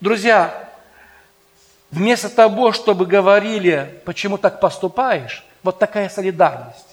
Друзья, 0.00 0.65
вместо 1.90 2.28
того, 2.28 2.72
чтобы 2.72 3.06
говорили, 3.06 4.00
почему 4.04 4.38
так 4.38 4.60
поступаешь, 4.60 5.44
вот 5.62 5.78
такая 5.78 6.08
солидарность. 6.08 6.86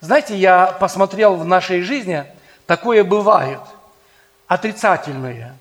Знаете, 0.00 0.36
я 0.36 0.66
посмотрел 0.66 1.34
в 1.34 1.44
нашей 1.44 1.82
жизни, 1.82 2.24
такое 2.66 3.04
бывает, 3.04 3.60
отрицательное. 4.46 5.56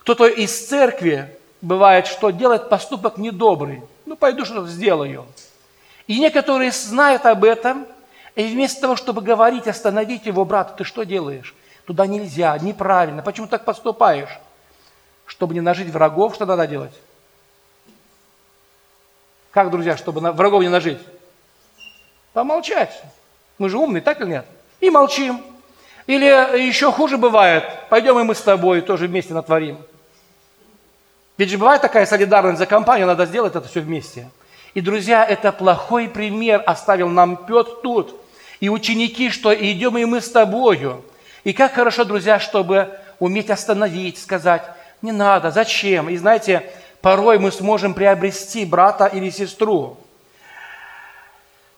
Кто-то 0.00 0.26
из 0.26 0.68
церкви, 0.68 1.36
бывает, 1.60 2.06
что 2.06 2.30
делает 2.30 2.68
поступок 2.68 3.16
недобрый. 3.16 3.82
Ну, 4.06 4.16
пойду 4.16 4.44
что-то 4.44 4.66
сделаю. 4.66 5.26
И 6.06 6.18
некоторые 6.18 6.72
знают 6.72 7.26
об 7.26 7.44
этом, 7.44 7.86
и 8.34 8.44
вместо 8.44 8.80
того, 8.80 8.96
чтобы 8.96 9.22
говорить, 9.22 9.68
остановить 9.68 10.26
его, 10.26 10.44
брат, 10.44 10.76
ты 10.76 10.84
что 10.84 11.04
делаешь? 11.04 11.54
Туда 11.86 12.06
нельзя, 12.06 12.56
неправильно. 12.58 13.22
Почему 13.22 13.46
так 13.46 13.64
поступаешь? 13.64 14.38
Чтобы 15.26 15.54
не 15.54 15.60
нажить 15.60 15.90
врагов, 15.90 16.34
что 16.34 16.46
надо 16.46 16.66
делать? 16.66 16.92
Как, 19.50 19.70
друзья, 19.70 19.96
чтобы 19.96 20.20
врагов 20.32 20.62
не 20.62 20.68
нажить? 20.68 20.98
Помолчать. 22.32 23.02
Мы 23.58 23.68
же 23.68 23.78
умные, 23.78 24.00
так 24.00 24.20
или 24.20 24.28
нет? 24.28 24.46
И 24.80 24.90
молчим. 24.90 25.42
Или 26.06 26.24
еще 26.66 26.90
хуже 26.90 27.18
бывает, 27.18 27.64
пойдем 27.88 28.18
и 28.18 28.22
мы 28.22 28.34
с 28.34 28.40
тобой 28.40 28.80
тоже 28.80 29.06
вместе 29.06 29.34
натворим. 29.34 29.78
Ведь 31.36 31.50
же 31.50 31.58
бывает 31.58 31.82
такая 31.82 32.06
солидарность 32.06 32.58
за 32.58 32.66
компанию, 32.66 33.06
надо 33.06 33.26
сделать 33.26 33.54
это 33.54 33.68
все 33.68 33.80
вместе. 33.80 34.28
И, 34.74 34.80
друзья, 34.80 35.24
это 35.24 35.52
плохой 35.52 36.08
пример 36.08 36.62
оставил 36.66 37.08
нам 37.08 37.36
Петр 37.36 37.70
тут. 37.82 38.14
И 38.60 38.68
ученики, 38.68 39.30
что 39.30 39.54
идем 39.54 39.96
и 39.98 40.04
мы 40.04 40.20
с 40.20 40.30
тобою. 40.30 41.04
И 41.44 41.52
как 41.52 41.72
хорошо, 41.72 42.04
друзья, 42.04 42.38
чтобы 42.38 42.90
уметь 43.18 43.50
остановить, 43.50 44.18
сказать, 44.18 44.62
не 45.02 45.12
надо, 45.12 45.50
зачем? 45.50 46.10
И 46.10 46.16
знаете, 46.16 46.70
порой 47.00 47.38
мы 47.38 47.52
сможем 47.52 47.94
приобрести 47.94 48.64
брата 48.64 49.06
или 49.06 49.30
сестру. 49.30 49.96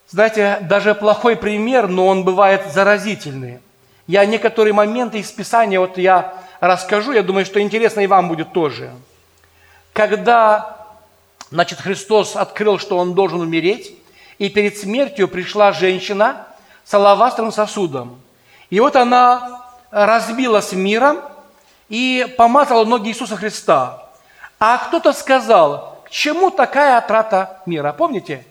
Знаете, 0.09 0.59
даже 0.63 0.95
плохой 0.95 1.37
пример, 1.37 1.89
но 1.89 2.07
он 2.07 2.25
бывает 2.25 2.71
заразительный. 2.73 3.61
Я 4.07 4.27
некоторые 4.27 4.75
моменты 4.75 5.19
из 5.21 5.31
Писания, 5.31 5.81
вот 5.81 5.97
я 5.97 6.35
расскажу, 6.61 7.13
я 7.13 7.23
думаю, 7.23 7.47
что 7.47 7.61
интересно 7.61 8.01
и 8.01 8.07
вам 8.07 8.29
будет 8.29 8.53
тоже. 8.53 8.91
Когда, 9.93 10.77
значит, 11.51 11.81
Христос 11.81 12.37
открыл, 12.37 12.79
что 12.79 12.99
Он 12.99 13.15
должен 13.15 13.41
умереть, 13.41 13.95
и 14.39 14.49
перед 14.49 14.77
смертью 14.77 15.29
пришла 15.29 15.73
женщина 15.73 16.47
с 16.85 16.93
алавастровым 16.93 17.53
сосудом. 17.53 18.21
И 18.71 18.81
вот 18.81 18.97
она 18.97 19.63
разбила 19.91 20.61
с 20.61 20.73
миром 20.73 21.21
и 21.89 22.35
помазала 22.37 22.85
ноги 22.85 23.09
Иисуса 23.09 23.37
Христа. 23.37 24.02
А 24.65 24.79
кто-то 24.79 25.13
сказал, 25.13 25.99
к 26.05 26.11
чему 26.11 26.49
такая 26.53 26.97
отрата 26.97 27.61
мира? 27.67 27.93
Помните? 27.93 28.47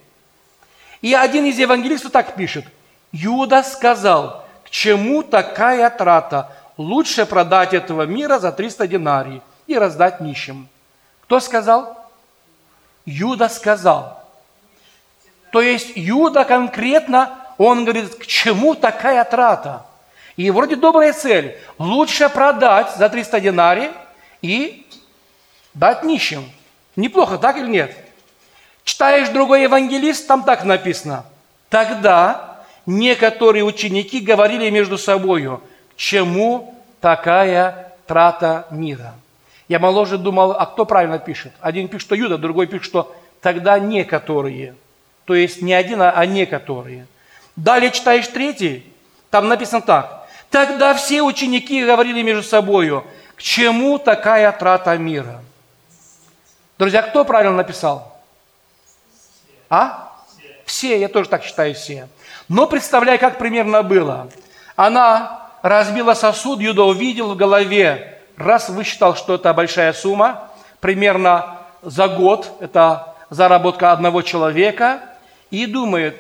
И 1.02 1.14
один 1.14 1.46
из 1.46 1.58
евангелистов 1.58 2.12
так 2.12 2.36
пишет. 2.36 2.66
Юда 3.14 3.64
сказал, 3.64 4.44
к 4.66 4.70
чему 4.70 5.24
такая 5.24 5.90
трата? 5.90 6.52
Лучше 6.76 7.26
продать 7.26 7.74
этого 7.74 8.02
мира 8.02 8.40
за 8.40 8.52
300 8.52 8.90
динарий 8.90 9.42
и 9.68 9.78
раздать 9.78 10.20
нищим. 10.20 10.68
Кто 11.22 11.40
сказал? 11.40 12.06
Юда 13.06 13.48
сказал. 13.48 14.22
То 15.54 15.62
есть 15.62 15.94
Юда 15.96 16.44
конкретно, 16.44 17.40
он 17.58 17.86
говорит, 17.86 18.16
к 18.16 18.26
чему 18.26 18.76
такая 18.76 19.24
трата? 19.24 19.86
И 20.36 20.52
вроде 20.52 20.76
добрая 20.76 21.14
цель. 21.14 21.58
Лучше 21.78 22.28
продать 22.28 22.98
за 22.98 23.08
300 23.08 23.40
динарий 23.40 23.92
и 24.42 24.86
дать 25.74 26.04
нищим. 26.04 26.44
Неплохо, 26.96 27.38
так 27.38 27.58
или 27.58 27.68
нет? 27.68 27.96
Читаешь 28.84 29.30
другой 29.30 29.64
евангелист, 29.64 30.28
там 30.28 30.44
так 30.44 30.64
написано. 30.66 31.26
Тогда 31.70 32.58
некоторые 32.86 33.64
ученики 33.64 34.20
говорили 34.20 34.70
между 34.70 34.98
собою, 34.98 35.62
чему 35.96 36.76
такая 37.00 37.94
трата 38.08 38.68
мира. 38.72 39.14
Я 39.68 39.80
моложе 39.80 40.18
думал, 40.18 40.52
а 40.52 40.66
кто 40.66 40.86
правильно 40.86 41.18
пишет? 41.18 41.54
Один 41.62 41.88
пишет, 41.88 42.08
что 42.08 42.16
Юда, 42.16 42.38
другой 42.38 42.68
пишет, 42.68 42.86
что 42.86 43.16
тогда 43.40 43.80
некоторые. 43.80 44.76
То 45.26 45.36
есть 45.36 45.62
не 45.62 45.74
один, 45.74 46.02
а 46.02 46.26
некоторые. 46.26 47.08
Далее 47.56 47.92
читаешь 47.92 48.28
третий, 48.28 48.84
там 49.30 49.48
написано 49.48 49.82
так. 49.82 50.28
Тогда 50.50 50.94
все 50.94 51.22
ученики 51.22 51.86
говорили 51.86 52.22
между 52.22 52.44
собою, 52.44 53.06
к 53.36 53.42
чему 53.42 53.98
такая 53.98 54.52
трата 54.52 54.98
мира? 54.98 55.42
Друзья, 56.82 57.04
кто 57.04 57.24
правильно 57.26 57.58
написал? 57.58 58.12
А? 59.70 60.14
Все, 60.66 61.00
я 61.00 61.10
тоже 61.10 61.30
так 61.30 61.44
считаю, 61.44 61.76
все. 61.76 62.08
Но 62.50 62.66
представляй, 62.66 63.20
как 63.20 63.38
примерно 63.38 63.84
было. 63.84 64.30
Она 64.76 65.52
разбила 65.62 66.16
сосуд, 66.16 66.60
Юда 66.60 66.82
увидел 66.86 67.36
в 67.36 67.38
голове, 67.38 68.20
раз 68.36 68.70
высчитал, 68.70 69.16
что 69.16 69.36
это 69.36 69.54
большая 69.54 69.94
сумма, 69.94 70.50
примерно 70.80 71.60
за 71.84 72.08
год, 72.08 72.52
это 72.60 73.14
заработка 73.30 73.92
одного 73.92 74.24
человека, 74.24 75.02
и 75.52 75.68
думает, 75.68 76.18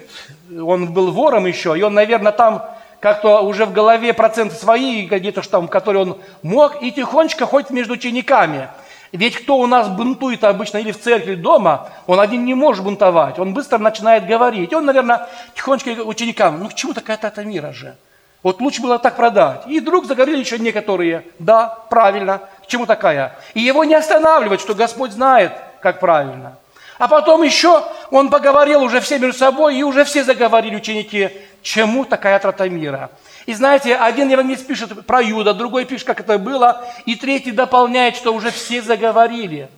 он 0.51 0.93
был 0.93 1.11
вором 1.11 1.47
еще, 1.47 1.75
и 1.75 1.81
он, 1.81 1.95
наверное, 1.95 2.33
там 2.33 2.69
как-то 2.99 3.41
уже 3.41 3.65
в 3.65 3.73
голове 3.73 4.13
проценты 4.13 4.53
свои, 4.53 5.07
где-то 5.07 5.41
там, 5.41 5.67
которые 5.67 6.03
он 6.03 6.21
мог, 6.43 6.83
и 6.83 6.91
тихонечко 6.91 7.47
ходит 7.47 7.71
между 7.71 7.93
учениками– 7.93 8.69
ведь 9.11 9.35
кто 9.43 9.57
у 9.57 9.67
нас 9.67 9.89
бунтует 9.89 10.43
обычно 10.43 10.77
или 10.77 10.91
в 10.91 10.99
церкви, 10.99 11.35
дома, 11.35 11.89
он 12.07 12.19
один 12.19 12.45
не 12.45 12.53
может 12.53 12.83
бунтовать. 12.83 13.39
Он 13.39 13.53
быстро 13.53 13.77
начинает 13.77 14.25
говорить. 14.25 14.73
Он, 14.73 14.85
наверное, 14.85 15.27
тихонечко 15.53 15.89
ученикам, 16.03 16.59
ну 16.59 16.69
к 16.69 16.73
чему 16.73 16.93
такая 16.93 17.17
тата 17.17 17.43
мира 17.43 17.73
же? 17.73 17.95
Вот 18.41 18.61
лучше 18.61 18.81
было 18.81 18.97
так 18.97 19.17
продать. 19.17 19.63
И 19.67 19.79
вдруг 19.79 20.05
заговорили 20.05 20.39
еще 20.39 20.57
некоторые. 20.57 21.25
Да, 21.39 21.77
правильно. 21.89 22.41
К 22.63 22.67
чему 22.67 22.85
такая? 22.85 23.37
И 23.53 23.59
его 23.59 23.83
не 23.83 23.93
останавливать, 23.93 24.61
что 24.61 24.73
Господь 24.73 25.11
знает, 25.11 25.51
как 25.81 25.99
правильно. 25.99 26.57
А 26.97 27.07
потом 27.07 27.43
еще 27.43 27.83
он 28.11 28.29
поговорил 28.29 28.81
уже 28.81 28.99
все 29.01 29.19
между 29.19 29.37
собой, 29.37 29.75
и 29.75 29.83
уже 29.83 30.05
все 30.05 30.23
заговорили 30.23 30.75
ученики, 30.75 31.29
чему 31.61 32.05
такая 32.05 32.39
трата 32.39 32.69
мира. 32.69 33.09
И 33.45 33.53
знаете, 33.53 33.95
один 33.95 34.29
евангелист 34.29 34.67
пишет 34.67 35.05
про 35.05 35.21
Юда, 35.21 35.53
другой 35.53 35.85
пишет, 35.85 36.07
как 36.07 36.19
это 36.19 36.37
было, 36.37 36.85
и 37.05 37.15
третий 37.15 37.51
дополняет, 37.51 38.15
что 38.15 38.33
уже 38.33 38.51
все 38.51 38.81
заговорили. 38.81 39.69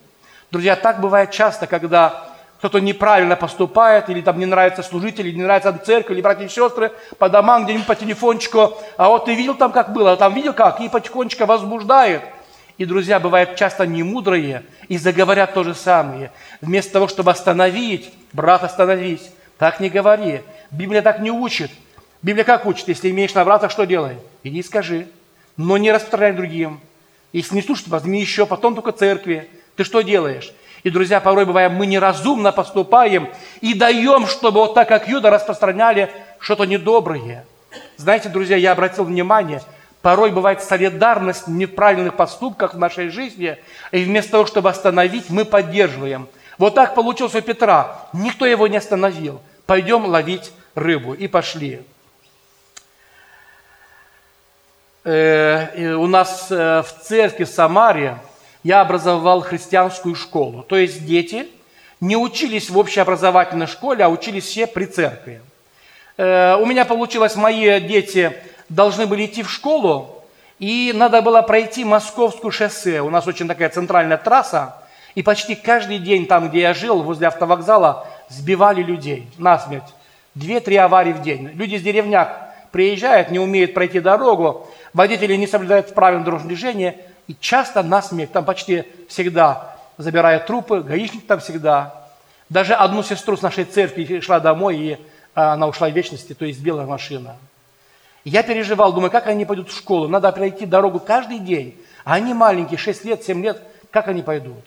Друзья, 0.52 0.76
так 0.76 1.00
бывает 1.00 1.32
часто, 1.32 1.66
когда 1.66 2.26
кто-то 2.58 2.80
неправильно 2.80 3.36
поступает, 3.36 4.10
или 4.10 4.22
там 4.22 4.40
не 4.40 4.46
нравится 4.46 4.84
служитель, 4.84 5.28
или 5.28 5.36
не 5.36 5.44
нравится 5.44 5.78
церковь, 5.86 6.16
или 6.16 6.22
братья 6.22 6.46
и 6.46 6.50
сестры 6.50 6.92
по 7.18 7.28
домам, 7.28 7.66
где-нибудь 7.66 7.88
по 7.88 7.96
телефончику. 7.96 8.78
А 8.96 9.10
вот 9.10 9.26
ты 9.26 9.36
видел 9.36 9.56
там, 9.56 9.72
как 9.72 9.92
было, 9.92 10.14
а 10.14 10.16
там 10.16 10.34
видел 10.34 10.54
как, 10.54 10.80
и 10.80 10.88
потихонечку 10.88 11.46
возбуждает. 11.46 12.22
И, 12.78 12.86
друзья, 12.86 13.20
бывают 13.20 13.56
часто 13.56 13.86
немудрые 13.86 14.64
и 14.88 14.98
заговорят 14.98 15.54
то 15.54 15.64
же 15.64 15.76
самое. 15.76 16.32
Вместо 16.62 16.94
того, 16.94 17.08
чтобы 17.08 17.32
остановить, 17.32 18.14
брат, 18.32 18.64
остановись, 18.64 19.30
так 19.58 19.80
не 19.80 19.90
говори. 19.90 20.42
Библия 20.72 21.02
так 21.02 21.20
не 21.20 21.32
учит. 21.32 21.70
Библия 22.24 22.46
как 22.46 22.66
учит? 22.66 22.88
Если 22.88 23.12
имеешь 23.12 23.34
на 23.34 23.44
брата, 23.44 23.70
что 23.70 23.86
делай? 23.86 24.18
Иди 24.44 24.60
и 24.60 24.64
скажи. 24.64 25.08
Но 25.58 25.78
не 25.78 25.92
распространяй 25.92 26.36
другим. 26.36 26.80
Если 27.34 27.56
не 27.56 27.62
слушать, 27.62 27.90
возьми 27.90 28.22
еще, 28.22 28.46
потом 28.46 28.76
только 28.76 28.94
церкви. 28.94 29.50
Ты 29.76 29.84
что 29.84 30.02
делаешь? 30.02 30.54
И, 30.84 30.90
друзья, 30.90 31.20
порой 31.20 31.46
бывает, 31.46 31.72
мы 31.74 31.86
неразумно 31.86 32.52
поступаем 32.52 33.30
и 33.62 33.74
даем, 33.74 34.26
чтобы 34.26 34.62
вот 34.62 34.74
так, 34.74 34.88
как 34.88 35.08
Юда, 35.08 35.30
распространяли 35.30 36.12
что-то 36.40 36.66
недоброе. 36.66 37.46
Знаете, 37.98 38.30
друзья, 38.30 38.56
я 38.56 38.72
обратил 38.72 39.04
внимание, 39.04 39.62
порой 40.02 40.32
бывает 40.32 40.62
солидарность 40.62 41.48
в 41.48 41.52
неправильных 41.52 42.16
поступках 42.16 42.74
в 42.74 42.80
нашей 42.80 43.10
жизни, 43.10 43.58
и 43.92 44.04
вместо 44.04 44.32
того, 44.32 44.46
чтобы 44.46 44.70
остановить, 44.70 45.30
мы 45.30 45.46
поддерживаем. 45.46 46.28
Вот 46.58 46.76
так 46.76 46.96
получилось 46.96 47.36
у 47.36 47.42
Петра. 47.42 48.00
Никто 48.14 48.46
его 48.46 48.68
не 48.68 48.78
остановил. 48.78 49.42
Пойдем 49.66 50.06
ловить 50.06 50.52
рыбу. 50.76 51.14
И 51.14 51.28
пошли. 51.28 51.82
Э, 55.06 55.96
у 55.96 56.08
нас 56.08 56.48
э, 56.50 56.82
в 56.82 57.04
церкви 57.04 57.44
в 57.44 57.50
Самаре 57.50 58.20
я 58.64 58.80
образовал 58.80 59.42
христианскую 59.42 60.16
школу. 60.16 60.64
То 60.64 60.78
есть 60.78 61.06
дети 61.06 61.48
не 62.00 62.16
учились 62.16 62.70
в 62.70 62.78
общеобразовательной 62.78 63.68
школе, 63.68 64.06
а 64.06 64.10
учились 64.10 64.46
все 64.46 64.66
при 64.66 64.86
церкви. 64.86 65.42
Э, 66.16 66.56
у 66.56 66.66
меня 66.66 66.86
получилось, 66.86 67.36
мои 67.36 67.82
дети 67.82 68.32
должны 68.70 69.06
были 69.06 69.26
идти 69.26 69.44
в 69.44 69.52
школу, 69.52 70.24
и 70.58 70.94
надо 70.96 71.22
было 71.22 71.42
пройти 71.42 71.84
Московскую 71.84 72.52
шоссе. 72.52 73.02
У 73.02 73.10
нас 73.10 73.28
очень 73.28 73.50
такая 73.50 73.70
центральная 73.70 74.18
трасса, 74.18 74.78
и 75.16 75.22
почти 75.22 75.56
каждый 75.56 76.00
день 76.00 76.28
там, 76.28 76.48
где 76.48 76.62
я 76.62 76.74
жил, 76.74 77.04
возле 77.04 77.28
автовокзала, 77.28 78.08
сбивали 78.30 78.82
людей 78.82 79.28
насмерть. 79.38 79.94
Две-три 80.34 80.78
аварии 80.78 81.12
в 81.12 81.22
день. 81.22 81.50
Люди 81.54 81.76
из 81.76 81.82
деревняк 81.82 82.54
приезжают, 82.72 83.30
не 83.30 83.40
умеют 83.40 83.74
пройти 83.74 84.00
дорогу, 84.00 84.68
водители 84.94 85.36
не 85.36 85.48
соблюдают 85.48 85.94
правила 85.94 86.24
дорожного 86.24 86.50
движения, 86.50 86.98
и 87.28 87.36
часто 87.40 87.84
насмерть, 87.84 88.32
там 88.32 88.46
почти 88.46 88.84
всегда 89.08 89.78
забирают 89.98 90.46
трупы, 90.46 90.82
гаишник 90.82 91.26
там 91.26 91.40
всегда. 91.40 92.08
Даже 92.50 92.74
одну 92.74 93.04
сестру 93.04 93.38
с 93.38 93.42
нашей 93.42 93.66
церкви 93.66 94.20
шла 94.20 94.40
домой, 94.40 94.78
и 94.78 94.98
а, 95.36 95.54
она 95.54 95.68
ушла 95.68 95.90
в 95.90 95.94
вечности, 95.94 96.34
то 96.34 96.46
есть 96.46 96.62
белая 96.62 96.86
машина. 96.86 97.38
Я 98.24 98.44
переживал, 98.44 98.94
думаю, 98.94 99.12
как 99.12 99.28
они 99.28 99.46
пойдут 99.46 99.70
в 99.70 99.78
школу, 99.78 100.08
надо 100.08 100.32
пройти 100.32 100.66
дорогу 100.66 101.00
каждый 101.00 101.40
день. 101.40 101.78
А 102.06 102.14
они 102.16 102.34
маленькие, 102.34 102.78
6 102.78 103.06
лет, 103.06 103.24
7 103.24 103.44
лет, 103.44 103.62
как 103.92 104.08
они 104.08 104.22
пойдут? 104.22 104.64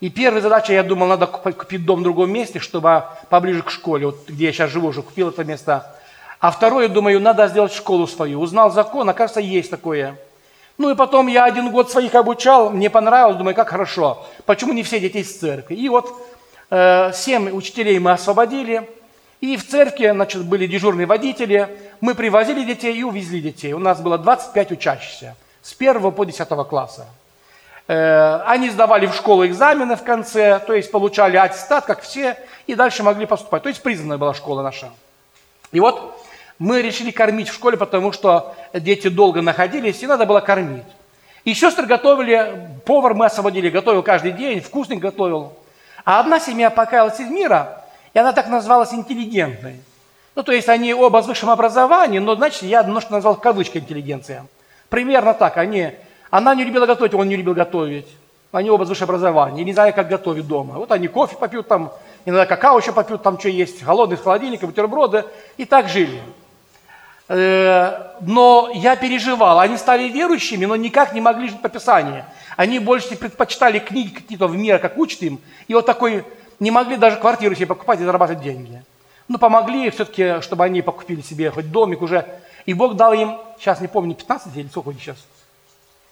И 0.00 0.10
первая 0.10 0.42
задача, 0.42 0.72
я 0.72 0.82
думал, 0.82 1.06
надо 1.06 1.26
купить 1.26 1.84
дом 1.84 2.00
в 2.00 2.02
другом 2.02 2.30
месте, 2.30 2.58
чтобы 2.58 3.04
поближе 3.30 3.62
к 3.62 3.70
школе, 3.70 4.06
вот 4.06 4.28
где 4.28 4.46
я 4.46 4.52
сейчас 4.52 4.70
живу, 4.70 4.88
уже 4.88 5.02
купил 5.02 5.28
это 5.28 5.44
место. 5.44 5.94
А 6.44 6.50
второе, 6.50 6.88
думаю, 6.88 7.22
надо 7.22 7.46
сделать 7.48 7.72
школу 7.72 8.06
свою. 8.06 8.38
Узнал 8.38 8.70
закон, 8.70 9.08
оказывается, 9.08 9.40
есть 9.40 9.70
такое. 9.70 10.18
Ну 10.76 10.90
и 10.90 10.94
потом 10.94 11.26
я 11.26 11.46
один 11.46 11.70
год 11.70 11.90
своих 11.90 12.14
обучал, 12.14 12.68
мне 12.68 12.90
понравилось, 12.90 13.38
думаю, 13.38 13.54
как 13.54 13.70
хорошо. 13.70 14.26
Почему 14.44 14.74
не 14.74 14.82
все 14.82 15.00
дети 15.00 15.16
из 15.16 15.38
церкви? 15.38 15.74
И 15.74 15.88
вот 15.88 16.12
э, 16.68 17.12
семь 17.14 17.48
учителей 17.48 17.98
мы 17.98 18.12
освободили, 18.12 18.86
и 19.40 19.56
в 19.56 19.66
церкви, 19.66 20.10
значит, 20.10 20.44
были 20.44 20.66
дежурные 20.66 21.06
водители, 21.06 21.66
мы 22.02 22.14
привозили 22.14 22.62
детей 22.62 22.94
и 22.94 23.02
увезли 23.02 23.40
детей. 23.40 23.72
У 23.72 23.78
нас 23.78 24.02
было 24.02 24.18
25 24.18 24.72
учащихся 24.72 25.36
с 25.62 25.74
1 25.74 26.12
по 26.12 26.24
10 26.26 26.46
класса. 26.68 27.06
Э, 27.88 28.42
они 28.44 28.68
сдавали 28.68 29.06
в 29.06 29.14
школу 29.14 29.46
экзамены 29.46 29.96
в 29.96 30.02
конце, 30.02 30.60
то 30.66 30.74
есть 30.74 30.90
получали 30.90 31.38
аттестат, 31.38 31.86
как 31.86 32.02
все, 32.02 32.36
и 32.66 32.74
дальше 32.74 33.02
могли 33.02 33.24
поступать. 33.24 33.62
То 33.62 33.70
есть 33.70 33.82
признанная 33.82 34.18
была 34.18 34.34
школа 34.34 34.60
наша. 34.60 34.90
И 35.72 35.80
вот 35.80 36.14
мы 36.58 36.82
решили 36.82 37.10
кормить 37.10 37.48
в 37.48 37.54
школе, 37.54 37.76
потому 37.76 38.12
что 38.12 38.54
дети 38.72 39.08
долго 39.08 39.42
находились, 39.42 40.02
и 40.02 40.06
надо 40.06 40.26
было 40.26 40.40
кормить. 40.40 40.84
И 41.44 41.52
сестры 41.52 41.86
готовили, 41.86 42.70
повар 42.86 43.14
мы 43.14 43.26
освободили, 43.26 43.68
готовил 43.68 44.02
каждый 44.02 44.32
день, 44.32 44.60
вкусный 44.60 44.96
готовил. 44.96 45.52
А 46.04 46.20
одна 46.20 46.40
семья 46.40 46.70
покаялась 46.70 47.20
из 47.20 47.28
мира, 47.28 47.84
и 48.12 48.18
она 48.18 48.32
так 48.32 48.48
называлась 48.48 48.94
интеллигентной. 48.94 49.80
Ну, 50.34 50.42
то 50.42 50.52
есть 50.52 50.68
они 50.68 50.94
оба 50.94 51.22
с 51.22 51.26
высшим 51.26 51.50
образованием, 51.50 52.24
но, 52.24 52.34
значит, 52.34 52.62
я 52.62 52.82
немножко 52.82 53.12
назвал 53.12 53.36
кавычка 53.36 53.78
интеллигенция. 53.78 54.46
Примерно 54.88 55.34
так. 55.34 55.56
Они, 55.58 55.92
она 56.30 56.54
не 56.54 56.64
любила 56.64 56.86
готовить, 56.86 57.14
он 57.14 57.28
не 57.28 57.36
любил 57.36 57.54
готовить. 57.54 58.06
Они 58.50 58.70
оба 58.70 58.84
с 58.84 58.88
высшим 58.88 59.04
образованием, 59.04 59.66
не 59.66 59.72
знаю, 59.72 59.92
как 59.92 60.08
готовить 60.08 60.46
дома. 60.46 60.74
Вот 60.74 60.92
они 60.92 61.08
кофе 61.08 61.36
попьют 61.36 61.66
там, 61.66 61.92
иногда 62.24 62.46
какао 62.46 62.78
еще 62.78 62.92
попьют, 62.92 63.22
там 63.22 63.38
что 63.38 63.48
есть, 63.48 63.82
голодный 63.82 64.16
с 64.16 64.20
холодильника, 64.20 64.66
бутерброды, 64.66 65.24
и 65.56 65.64
так 65.64 65.88
жили. 65.88 66.22
Э, 67.28 68.12
но 68.20 68.70
я 68.74 68.96
переживал. 68.96 69.58
Они 69.58 69.76
стали 69.76 70.08
верующими, 70.08 70.66
но 70.66 70.76
никак 70.76 71.14
не 71.14 71.20
могли 71.20 71.48
жить 71.48 71.62
по 71.62 71.68
Писанию. 71.68 72.24
Они 72.56 72.78
больше 72.78 73.16
предпочитали 73.16 73.78
книги 73.78 74.14
какие-то 74.14 74.46
в 74.46 74.56
мире, 74.56 74.78
как 74.78 74.98
учат 74.98 75.22
им. 75.22 75.40
И 75.66 75.74
вот 75.74 75.86
такой, 75.86 76.24
не 76.60 76.70
могли 76.70 76.96
даже 76.96 77.16
квартиру 77.16 77.54
себе 77.54 77.66
покупать 77.66 78.00
и 78.00 78.04
зарабатывать 78.04 78.42
деньги. 78.42 78.82
Ну, 79.26 79.38
помогли 79.38 79.90
все-таки, 79.90 80.42
чтобы 80.42 80.64
они 80.64 80.82
покупили 80.82 81.22
себе 81.22 81.50
хоть 81.50 81.70
домик 81.70 82.02
уже. 82.02 82.26
И 82.66 82.74
Бог 82.74 82.94
дал 82.94 83.12
им, 83.14 83.38
сейчас 83.58 83.80
не 83.80 83.88
помню, 83.88 84.14
15 84.14 84.56
или 84.56 84.68
сколько 84.68 84.92
сейчас? 84.92 85.16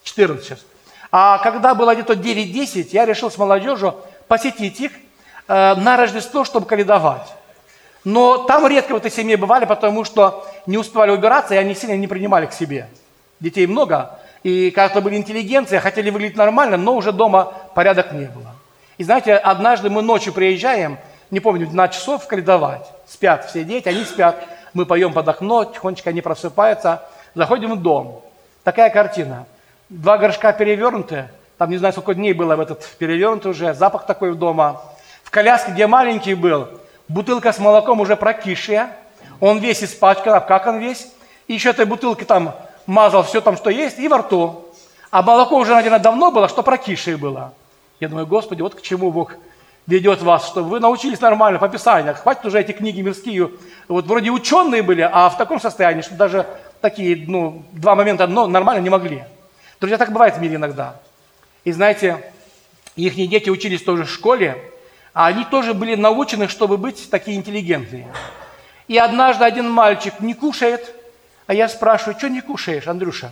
14 0.02 0.44
сейчас. 0.44 0.60
А 1.10 1.38
когда 1.38 1.74
было 1.74 1.94
где-то 1.94 2.14
9-10, 2.14 2.88
я 2.92 3.04
решил 3.04 3.30
с 3.30 3.36
молодежью 3.36 3.96
посетить 4.28 4.80
их 4.80 4.92
э, 5.46 5.74
на 5.74 5.98
Рождество, 5.98 6.44
чтобы 6.44 6.64
каледовать. 6.64 7.28
Но 8.04 8.38
там 8.38 8.66
редко 8.66 8.92
в 8.92 8.96
этой 8.96 9.10
семье 9.10 9.36
бывали, 9.36 9.64
потому 9.64 10.04
что 10.04 10.46
не 10.66 10.76
успевали 10.76 11.10
убираться, 11.12 11.54
и 11.54 11.58
они 11.58 11.74
сильно 11.74 11.96
не 11.96 12.08
принимали 12.08 12.46
к 12.46 12.52
себе. 12.52 12.88
Детей 13.38 13.66
много, 13.66 14.18
и 14.42 14.70
как-то 14.70 15.00
были 15.00 15.16
интеллигенции, 15.16 15.78
хотели 15.78 16.10
выглядеть 16.10 16.36
нормально, 16.36 16.76
но 16.76 16.96
уже 16.96 17.12
дома 17.12 17.52
порядок 17.74 18.12
не 18.12 18.26
было. 18.26 18.52
И 18.98 19.04
знаете, 19.04 19.34
однажды 19.36 19.88
мы 19.88 20.02
ночью 20.02 20.32
приезжаем, 20.32 20.98
не 21.30 21.40
помню, 21.40 21.68
на 21.72 21.88
часов 21.88 22.26
каледовать. 22.26 22.86
Спят 23.06 23.46
все 23.48 23.64
дети, 23.64 23.88
они 23.88 24.04
спят. 24.04 24.44
Мы 24.74 24.84
поем 24.86 25.12
под 25.12 25.28
окно, 25.28 25.64
тихонечко 25.64 26.10
они 26.10 26.20
просыпаются. 26.20 27.02
Заходим 27.34 27.72
в 27.72 27.82
дом. 27.82 28.22
Такая 28.64 28.90
картина. 28.90 29.46
Два 29.88 30.18
горшка 30.18 30.52
перевернуты. 30.52 31.28
Там 31.58 31.70
не 31.70 31.78
знаю, 31.78 31.92
сколько 31.92 32.14
дней 32.14 32.32
было 32.32 32.56
в 32.56 32.60
этот 32.60 32.84
перевернутый 32.98 33.50
уже. 33.52 33.74
Запах 33.74 34.06
такой 34.06 34.32
в 34.32 34.36
дома. 34.36 34.82
В 35.22 35.30
коляске, 35.30 35.72
где 35.72 35.86
маленький 35.86 36.34
был, 36.34 36.68
бутылка 37.12 37.52
с 37.52 37.58
молоком 37.58 38.00
уже 38.00 38.16
прокисшая, 38.16 38.96
он 39.40 39.58
весь 39.58 39.82
испачкан, 39.84 40.34
а 40.34 40.40
как 40.40 40.66
он 40.66 40.78
весь? 40.78 41.08
И 41.46 41.54
еще 41.54 41.70
этой 41.70 41.84
бутылки 41.84 42.24
там 42.24 42.54
мазал 42.86 43.22
все 43.22 43.40
там, 43.40 43.56
что 43.56 43.70
есть, 43.70 43.98
и 43.98 44.08
во 44.08 44.18
рту. 44.18 44.68
А 45.10 45.22
молоко 45.22 45.56
уже, 45.56 45.74
наверное, 45.74 45.98
давно 45.98 46.30
было, 46.30 46.48
что 46.48 46.62
прокисшее 46.62 47.16
было. 47.16 47.52
Я 48.00 48.08
думаю, 48.08 48.26
Господи, 48.26 48.62
вот 48.62 48.74
к 48.74 48.82
чему 48.82 49.12
Бог 49.12 49.34
ведет 49.86 50.22
вас, 50.22 50.46
чтобы 50.46 50.70
вы 50.70 50.80
научились 50.80 51.20
нормально 51.20 51.58
по 51.58 51.68
Писанию. 51.68 52.14
Хватит 52.14 52.46
уже 52.46 52.60
эти 52.60 52.72
книги 52.72 53.00
мирские. 53.00 53.50
Вот 53.88 54.06
вроде 54.06 54.30
ученые 54.30 54.82
были, 54.82 55.02
а 55.02 55.28
в 55.28 55.36
таком 55.36 55.60
состоянии, 55.60 56.02
что 56.02 56.14
даже 56.14 56.46
такие, 56.80 57.24
ну, 57.26 57.62
два 57.72 57.94
момента 57.94 58.26
но 58.26 58.46
нормально 58.46 58.80
не 58.80 58.90
могли. 58.90 59.24
Друзья, 59.80 59.98
так 59.98 60.12
бывает 60.12 60.36
в 60.36 60.40
мире 60.40 60.56
иногда. 60.56 60.96
И 61.64 61.72
знаете, 61.72 62.24
их 62.96 63.14
дети 63.14 63.50
учились 63.50 63.82
тоже 63.82 64.04
в 64.04 64.10
школе, 64.10 64.71
а 65.14 65.26
они 65.26 65.44
тоже 65.44 65.74
были 65.74 65.94
научены, 65.94 66.48
чтобы 66.48 66.78
быть 66.78 67.10
такие 67.10 67.36
интеллигентные. 67.36 68.06
И 68.88 68.98
однажды 68.98 69.44
один 69.44 69.70
мальчик 69.70 70.20
не 70.20 70.34
кушает, 70.34 70.94
а 71.46 71.54
я 71.54 71.68
спрашиваю, 71.68 72.18
что 72.18 72.28
не 72.28 72.40
кушаешь, 72.40 72.86
Андрюша? 72.86 73.30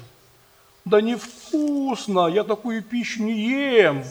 Да 0.85 1.01
невкусно, 1.01 2.29
я 2.29 2.45
такую 2.45 2.83
пищу 2.83 3.22
не 3.22 3.33
ем. 3.33 4.05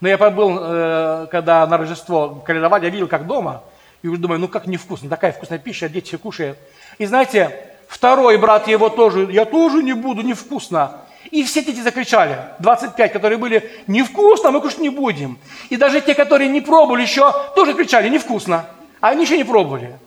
Но 0.00 0.08
я 0.08 0.16
побыл, 0.16 0.58
э, 0.58 1.26
когда 1.30 1.66
на 1.66 1.76
Рождество 1.76 2.42
каледовали, 2.44 2.84
я 2.84 2.90
видел, 2.90 3.06
как 3.06 3.26
дома, 3.26 3.62
и 4.02 4.08
уже 4.08 4.20
думаю, 4.20 4.40
ну 4.40 4.48
как 4.48 4.66
невкусно, 4.66 5.10
такая 5.10 5.32
вкусная 5.32 5.58
пища, 5.58 5.88
дети 5.88 6.06
все 6.06 6.18
кушают. 6.18 6.58
И 6.98 7.04
знаете, 7.04 7.54
второй 7.86 8.38
брат 8.38 8.66
его 8.66 8.88
тоже, 8.88 9.30
я 9.30 9.44
тоже 9.44 9.82
не 9.82 9.92
буду, 9.92 10.22
невкусно. 10.22 11.00
И 11.30 11.44
все 11.44 11.62
дети 11.62 11.80
закричали, 11.80 12.38
25, 12.60 13.12
которые 13.12 13.38
были, 13.38 13.70
невкусно, 13.86 14.50
мы 14.50 14.60
кушать 14.60 14.78
не 14.78 14.88
будем. 14.88 15.38
И 15.68 15.76
даже 15.76 16.00
те, 16.00 16.14
которые 16.14 16.48
не 16.48 16.60
пробовали 16.60 17.02
еще, 17.02 17.32
тоже 17.54 17.74
кричали, 17.74 18.08
невкусно. 18.08 18.66
А 19.00 19.10
они 19.10 19.24
еще 19.24 19.36
не 19.36 19.44
пробовали. 19.44 19.98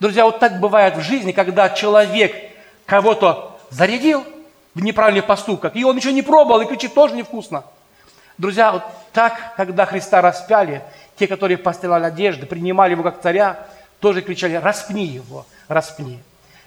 Друзья, 0.00 0.24
вот 0.24 0.40
так 0.40 0.60
бывает 0.60 0.96
в 0.96 1.00
жизни, 1.02 1.32
когда 1.32 1.70
человек 1.70 2.34
кого-то 2.86 3.58
зарядил 3.70 4.24
в 4.74 4.82
неправильных 4.82 5.26
поступках, 5.26 5.74
и 5.76 5.84
он 5.84 5.96
еще 5.96 6.12
не 6.12 6.22
пробовал, 6.22 6.60
и 6.60 6.66
кричит, 6.66 6.94
тоже 6.94 7.14
невкусно. 7.14 7.64
Друзья, 8.36 8.72
вот 8.72 8.82
Так, 9.12 9.54
когда 9.56 9.86
Христа 9.86 10.20
распяли, 10.20 10.82
те, 11.16 11.26
которые 11.26 11.58
постирали 11.58 12.04
одежды, 12.04 12.46
принимали 12.46 12.92
его 12.92 13.02
как 13.02 13.20
царя, 13.20 13.66
тоже 14.00 14.22
кричали, 14.22 14.54
распни 14.54 15.04
его, 15.04 15.44
распни. 15.66 16.20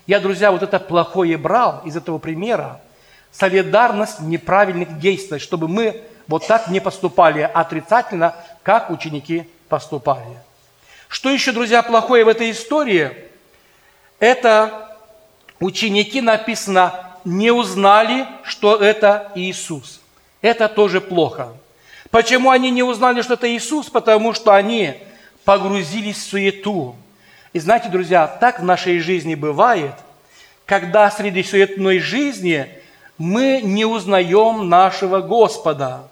Я, 0.08 0.20
друзья, 0.20 0.52
вот 0.52 0.64
это 0.64 0.80
плохое 0.80 1.38
брал 1.38 1.82
из 1.86 1.96
этого 1.96 2.18
примера, 2.18 2.82
солидарность 3.32 4.20
неправильных 4.20 5.00
действий, 5.00 5.40
чтобы 5.40 5.68
мы 5.68 6.02
вот 6.28 6.48
так 6.48 6.68
не 6.68 6.80
поступали 6.80 7.42
отрицательно, 7.42 8.36
как 8.64 8.90
ученики 8.90 9.48
поступали. 9.70 10.38
Что 11.08 11.30
еще, 11.30 11.52
друзья, 11.52 11.82
плохое 11.82 12.24
в 12.24 12.30
этой 12.30 12.52
истории? 12.52 13.12
Это 14.20 14.98
ученики, 15.60 16.22
написано, 16.22 16.94
не 17.26 17.52
узнали, 17.52 18.26
что 18.44 18.78
это 18.78 19.32
Иисус. 19.36 20.02
Это 20.42 20.68
тоже 20.68 21.02
плохо. 21.02 21.50
Почему 22.10 22.50
они 22.50 22.72
не 22.72 22.84
узнали, 22.84 23.22
что 23.22 23.36
это 23.36 23.54
Иисус? 23.54 23.90
Потому 23.90 24.34
что 24.34 24.54
они 24.54 24.96
погрузились 25.46 26.18
в 26.18 26.30
суету. 26.30 26.96
И 27.54 27.60
знаете, 27.60 27.90
друзья, 27.90 28.28
так 28.28 28.60
в 28.60 28.64
нашей 28.64 29.00
жизни 29.00 29.36
бывает, 29.36 29.94
когда 30.66 31.10
среди 31.12 31.44
суетной 31.44 32.00
жизни 32.00 32.70
мы 33.22 33.62
не 33.62 33.86
узнаем 33.86 34.68
нашего 34.68 35.22
Господа. 35.22 36.08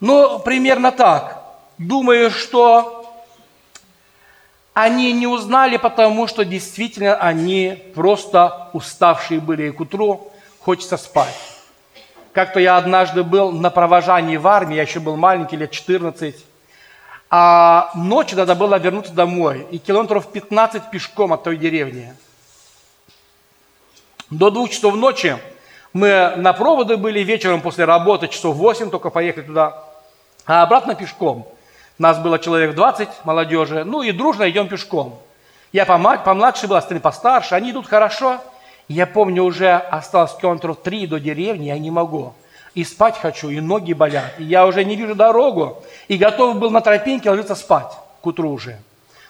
Ну, 0.00 0.38
примерно 0.38 0.90
так. 0.90 1.44
Думаю, 1.76 2.30
что 2.30 3.04
они 4.72 5.12
не 5.12 5.26
узнали, 5.26 5.76
потому 5.76 6.26
что 6.26 6.44
действительно 6.44 7.16
они 7.16 7.82
просто 7.94 8.70
уставшие 8.72 9.38
были 9.38 9.68
и 9.68 9.70
к 9.70 9.80
утру 9.80 10.32
хочется 10.60 10.96
спать. 10.96 11.36
Как-то 12.32 12.58
я 12.58 12.78
однажды 12.78 13.22
был 13.22 13.52
на 13.52 13.68
провожании 13.68 14.36
в 14.36 14.46
армии, 14.46 14.76
я 14.76 14.82
еще 14.82 15.00
был 15.00 15.16
маленький, 15.16 15.56
лет 15.56 15.72
14, 15.72 16.34
а 17.28 17.90
ночью 17.94 18.38
надо 18.38 18.54
было 18.54 18.78
вернуться 18.78 19.12
домой, 19.12 19.66
и 19.70 19.78
километров 19.78 20.32
15 20.32 20.90
пешком 20.90 21.32
от 21.32 21.42
той 21.42 21.58
деревни. 21.58 22.14
До 24.30 24.50
двух 24.50 24.70
часов 24.70 24.94
ночи 24.94 25.36
мы 25.92 26.34
на 26.36 26.52
проводы 26.52 26.96
были 26.96 27.20
вечером 27.20 27.60
после 27.60 27.84
работы, 27.84 28.28
часов 28.28 28.56
8 28.56 28.90
только 28.90 29.10
поехали 29.10 29.44
туда, 29.44 29.84
а 30.46 30.62
обратно 30.62 30.94
пешком– 30.94 31.46
нас 31.98 32.18
было 32.18 32.38
человек 32.38 32.74
20 32.74 33.08
молодежи, 33.24 33.84
ну 33.84 34.02
и 34.02 34.12
дружно 34.12 34.48
идем 34.48 34.68
пешком. 34.68 35.18
Я 35.72 35.84
помладше 35.84 36.68
был, 36.68 36.76
остальные 36.76 37.02
постарше, 37.02 37.54
они 37.54 37.72
идут 37.72 37.86
хорошо. 37.86 38.40
Я 38.86 39.06
помню, 39.06 39.42
уже 39.42 39.74
осталось 39.74 40.34
километров 40.40 40.78
три 40.82 41.06
до 41.06 41.18
деревни, 41.20 41.66
я 41.66 41.78
не 41.78 41.90
могу. 41.90 42.32
И 42.74 42.84
спать 42.84 43.18
хочу, 43.18 43.50
и 43.50 43.60
ноги 43.60 43.92
болят, 43.92 44.32
и 44.38 44.44
я 44.44 44.66
уже 44.66 44.84
не 44.84 44.94
вижу 44.94 45.14
дорогу, 45.14 45.82
и 46.06 46.16
готов 46.16 46.56
был 46.56 46.70
на 46.70 46.80
тропинке 46.80 47.28
ложиться 47.28 47.54
спать 47.54 47.92
к 48.22 48.26
утру 48.26 48.52
уже. 48.52 48.78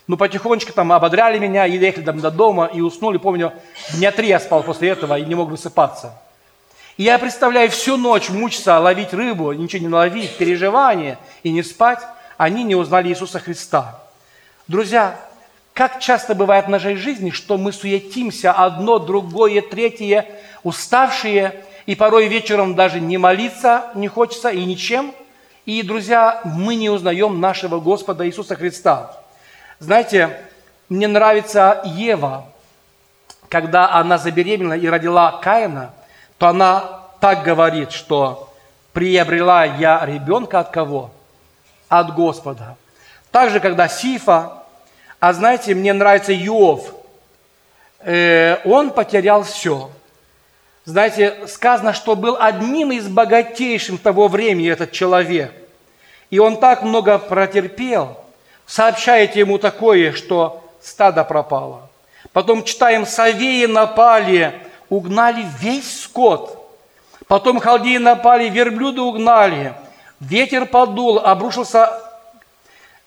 Ну, 0.07 0.17
потихонечку 0.17 0.73
там 0.73 0.93
ободряли 0.93 1.39
меня, 1.39 1.67
и 1.67 1.79
доехали 1.79 2.05
там 2.05 2.21
до 2.21 2.31
дома, 2.31 2.67
и 2.67 2.81
уснули. 2.81 3.17
Помню, 3.17 3.53
дня 3.95 4.13
три 4.13 4.29
я 4.29 4.41
спал 4.41 4.63
после 4.63 4.91
этого 4.91 5.19
и 5.19 5.25
не 5.25 5.35
мог 5.35 5.49
высыпаться. 5.49 6.13
И 6.99 7.05
я 7.05 7.19
представляю 7.19 7.71
всю 7.71 7.97
ночь 7.97 8.29
мучиться, 8.29 8.79
ловить 8.79 9.15
рыбу, 9.15 9.53
ничего 9.53 9.83
не 9.83 9.89
наловить, 9.89 10.37
переживания 10.37 11.19
и 11.43 11.51
не 11.51 11.63
спать 11.63 12.01
они 12.37 12.65
не 12.65 12.75
узнали 12.75 13.09
Иисуса 13.09 13.41
Христа. 13.41 14.01
Друзья, 14.69 15.19
как 15.75 16.01
часто 16.01 16.35
бывает 16.35 16.67
в 16.67 16.71
нашей 16.71 16.97
жизни, 16.97 17.31
что 17.31 17.57
мы 17.57 17.73
суетимся 17.73 18.53
одно, 18.53 18.99
другое, 18.99 19.63
третье, 19.63 20.27
уставшие, 20.65 21.65
и 21.87 21.95
порой 21.95 22.27
вечером 22.27 22.75
даже 22.75 23.01
не 23.01 23.17
молиться 23.17 23.87
не 23.95 24.09
хочется 24.09 24.51
и 24.51 24.65
ничем. 24.65 25.15
И, 25.67 25.83
друзья, 25.83 26.41
мы 26.45 26.75
не 26.75 26.91
узнаем 26.91 27.41
нашего 27.41 27.81
Господа 27.81 28.27
Иисуса 28.27 28.57
Христа. 28.57 29.17
Знаете, 29.79 30.37
мне 30.89 31.07
нравится 31.07 31.81
Ева, 31.85 32.47
когда 33.49 33.91
она 33.93 34.19
забеременела 34.19 34.75
и 34.77 34.87
родила 34.87 35.33
Каина, 35.43 35.93
то 36.39 36.49
она 36.49 37.03
так 37.21 37.43
говорит, 37.43 37.93
что 37.93 38.53
приобрела 38.93 39.65
я 39.65 40.05
ребенка 40.07 40.61
от 40.61 40.71
кого? 40.71 41.11
от 41.89 42.15
Господа. 42.15 42.77
Также, 43.31 43.61
когда 43.61 43.89
Сифа, 43.89 44.65
а 45.21 45.33
знаете, 45.33 45.75
мне 45.75 45.93
нравится 45.93 46.35
Иов, 46.35 46.95
э, 48.01 48.59
он 48.65 48.91
потерял 48.91 49.43
все. 49.43 49.91
Знаете, 50.85 51.47
сказано, 51.47 51.93
что 51.93 52.17
был 52.17 52.37
одним 52.39 52.93
из 52.93 53.09
богатейших 53.09 54.01
того 54.01 54.29
времени 54.29 54.71
этот 54.71 54.93
человек. 54.93 55.53
И 56.31 56.39
он 56.39 56.59
так 56.59 56.83
много 56.83 57.19
протерпел. 57.19 58.19
Сообщаете 58.67 59.41
ему 59.41 59.59
такое, 59.59 60.13
что 60.13 60.65
стадо 60.81 61.25
пропало. 61.25 61.89
Потом 62.33 62.65
читаем, 62.65 63.07
Савеи 63.07 63.67
напали, 63.67 64.55
угнали 64.89 65.47
весь 65.61 66.03
скот. 66.03 66.55
Потом 67.27 67.61
халдеи 67.61 67.99
напали, 67.99 68.49
верблюды 68.49 69.01
угнали– 69.01 69.75
Ветер 70.21 70.67
подул, 70.67 71.19
обрушился 71.19 72.03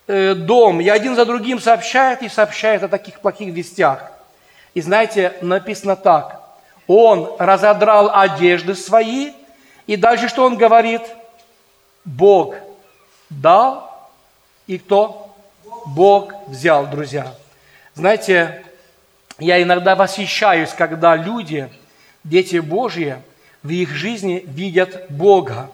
э, 0.08 0.34
дом, 0.34 0.80
и 0.80 0.88
один 0.88 1.16
за 1.16 1.26
другим 1.26 1.60
сообщает 1.60 2.22
и 2.22 2.30
сообщает 2.30 2.84
о 2.84 2.88
таких 2.88 3.20
плохих 3.20 3.54
вестях. 3.54 4.12
И 4.74 4.82
знаете, 4.82 5.34
написано 5.42 5.98
так. 5.98 6.42
Он 6.88 7.36
разодрал 7.38 8.12
одежды 8.14 8.76
свои, 8.76 9.34
и 9.88 9.98
дальше 9.98 10.30
что 10.30 10.46
он 10.46 10.56
говорит? 10.56 11.02
Бог 12.06 12.56
дал, 13.30 14.10
и 14.68 14.78
кто? 14.78 15.36
Бог 15.88 16.34
взял, 16.48 16.88
друзья. 16.88 17.34
Знаете, 17.94 18.64
я 19.42 19.62
иногда 19.62 19.96
восхищаюсь, 19.96 20.70
когда 20.70 21.16
люди, 21.16 21.70
дети 22.24 22.58
Божьи, 22.58 23.18
в 23.64 23.70
их 23.70 23.90
жизни 23.90 24.44
видят 24.48 25.08
Бога 25.10 25.70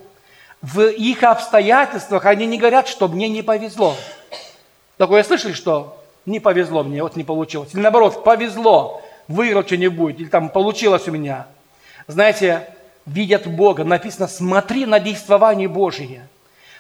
в 0.62 0.82
их 0.88 1.24
обстоятельствах 1.24 2.26
они 2.26 2.46
не 2.46 2.58
говорят, 2.58 2.88
что 2.88 3.08
мне 3.08 3.30
не 3.30 3.42
повезло. 3.42 3.96
Такое 4.98 5.24
слышали, 5.24 5.54
что 5.54 6.02
не 6.26 6.40
повезло 6.40 6.84
мне, 6.84 7.04
вот 7.04 7.16
не 7.16 7.24
получилось. 7.24 7.74
Или 7.74 7.82
наоборот, 7.82 8.24
повезло, 8.24 9.02
выиграл 9.28 9.64
что-нибудь, 9.64 10.20
или 10.20 10.28
там 10.28 10.50
получилось 10.50 11.08
у 11.08 11.12
меня. 11.12 11.48
Знаете, 12.08 12.68
видят 13.06 13.48
Бога, 13.48 13.84
написано, 13.84 14.28
смотри 14.28 14.86
на 14.86 15.00
действование 15.00 15.68
Божие. 15.68 16.28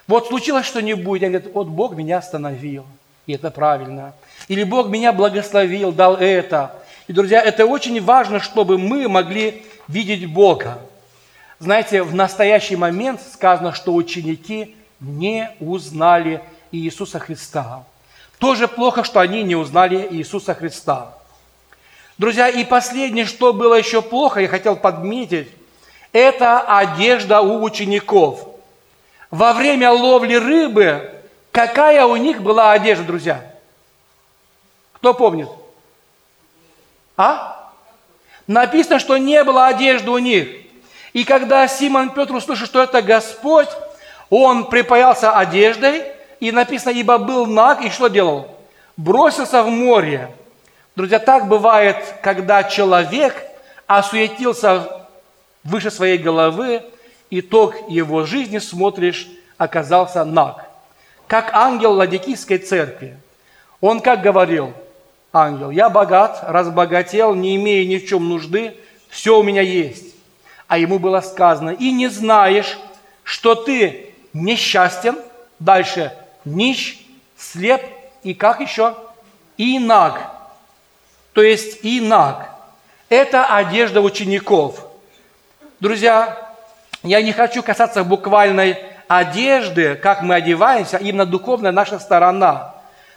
Вот 0.07 0.27
случилось 0.27 0.65
что-нибудь, 0.65 1.21
они 1.21 1.33
говорят, 1.33 1.53
вот 1.53 1.67
Бог 1.67 1.95
меня 1.95 2.17
остановил, 2.17 2.85
и 3.27 3.33
это 3.33 3.51
правильно. 3.51 4.13
Или 4.47 4.63
Бог 4.63 4.87
меня 4.87 5.11
благословил, 5.11 5.91
дал 5.91 6.15
это. 6.15 6.73
И, 7.07 7.13
друзья, 7.13 7.41
это 7.41 7.65
очень 7.65 8.01
важно, 8.01 8.39
чтобы 8.39 8.77
мы 8.77 9.07
могли 9.07 9.63
видеть 9.87 10.25
Бога. 10.25 10.79
Знаете, 11.59 12.03
в 12.03 12.15
настоящий 12.15 12.75
момент 12.75 13.21
сказано, 13.21 13.73
что 13.73 13.93
ученики 13.93 14.75
не 14.99 15.51
узнали 15.59 16.41
Иисуса 16.71 17.19
Христа. 17.19 17.83
Тоже 18.39 18.67
плохо, 18.67 19.03
что 19.03 19.19
они 19.19 19.43
не 19.43 19.55
узнали 19.55 20.07
Иисуса 20.11 20.53
Христа. 20.53 21.13
Друзья, 22.17 22.47
и 22.47 22.63
последнее, 22.63 23.25
что 23.25 23.53
было 23.53 23.75
еще 23.75 24.01
плохо, 24.01 24.39
я 24.39 24.47
хотел 24.47 24.75
подметить, 24.75 25.49
это 26.13 26.61
одежда 26.61 27.41
у 27.41 27.61
учеников. 27.61 28.47
Во 29.29 29.53
время 29.53 29.91
ловли 29.91 30.35
рыбы, 30.35 31.16
какая 31.57 32.05
у 32.05 32.15
них 32.17 32.43
была 32.43 32.71
одежда, 32.71 33.03
друзья? 33.03 33.41
Кто 34.93 35.15
помнит? 35.15 35.49
А? 37.17 37.71
Написано, 38.45 38.99
что 38.99 39.17
не 39.17 39.43
было 39.43 39.65
одежды 39.65 40.11
у 40.11 40.19
них. 40.19 40.49
И 41.13 41.23
когда 41.23 41.67
Симон 41.67 42.11
Петр 42.11 42.35
услышал, 42.35 42.67
что 42.67 42.83
это 42.83 43.01
Господь, 43.01 43.69
он 44.29 44.69
припаялся 44.69 45.35
одеждой, 45.35 46.03
и 46.39 46.51
написано, 46.51 46.91
ибо 46.91 47.17
был 47.17 47.47
наг, 47.47 47.81
и 47.81 47.89
что 47.89 48.07
делал? 48.07 48.55
Бросился 48.95 49.63
в 49.63 49.69
море. 49.71 50.29
Друзья, 50.95 51.17
так 51.17 51.47
бывает, 51.47 51.97
когда 52.21 52.65
человек 52.65 53.33
осуетился 53.87 55.07
выше 55.63 55.89
своей 55.89 56.19
головы, 56.19 56.83
итог 57.31 57.89
его 57.89 58.25
жизни, 58.25 58.59
смотришь, 58.59 59.27
оказался 59.57 60.23
наг. 60.23 60.66
Как 61.27 61.53
ангел 61.53 61.93
Ладикийской 61.93 62.57
церкви. 62.57 63.17
Он 63.81 63.99
как 63.99 64.21
говорил, 64.21 64.73
ангел, 65.31 65.69
я 65.69 65.89
богат, 65.89 66.39
разбогател, 66.43 67.35
не 67.35 67.55
имея 67.57 67.85
ни 67.85 67.97
в 67.97 68.07
чем 68.07 68.27
нужды, 68.27 68.75
все 69.09 69.37
у 69.37 69.43
меня 69.43 69.61
есть 69.61 70.17
а 70.67 70.77
ему 70.77 70.99
было 70.99 71.21
сказано, 71.21 71.71
и 71.71 71.91
не 71.91 72.07
знаешь, 72.09 72.77
что 73.23 73.55
ты 73.55 74.13
несчастен, 74.33 75.17
дальше 75.59 76.13
нищ, 76.45 76.99
слеп 77.37 77.81
и 78.23 78.33
как 78.33 78.59
еще? 78.59 78.95
И 79.55 79.79
наг. 79.79 80.19
То 81.33 81.41
есть 81.41 81.83
и 81.83 82.01
наг. 82.01 82.49
Это 83.09 83.45
одежда 83.45 84.01
учеников. 84.01 84.85
Друзья, 85.79 86.37
я 87.03 87.21
не 87.21 87.31
хочу 87.31 87.63
касаться 87.63 88.03
буквальной 88.03 88.77
одежды, 89.07 89.95
как 89.95 90.21
мы 90.21 90.35
одеваемся, 90.35 90.97
именно 90.97 91.25
духовная 91.25 91.71
наша 91.71 91.99
сторона. 91.99 92.75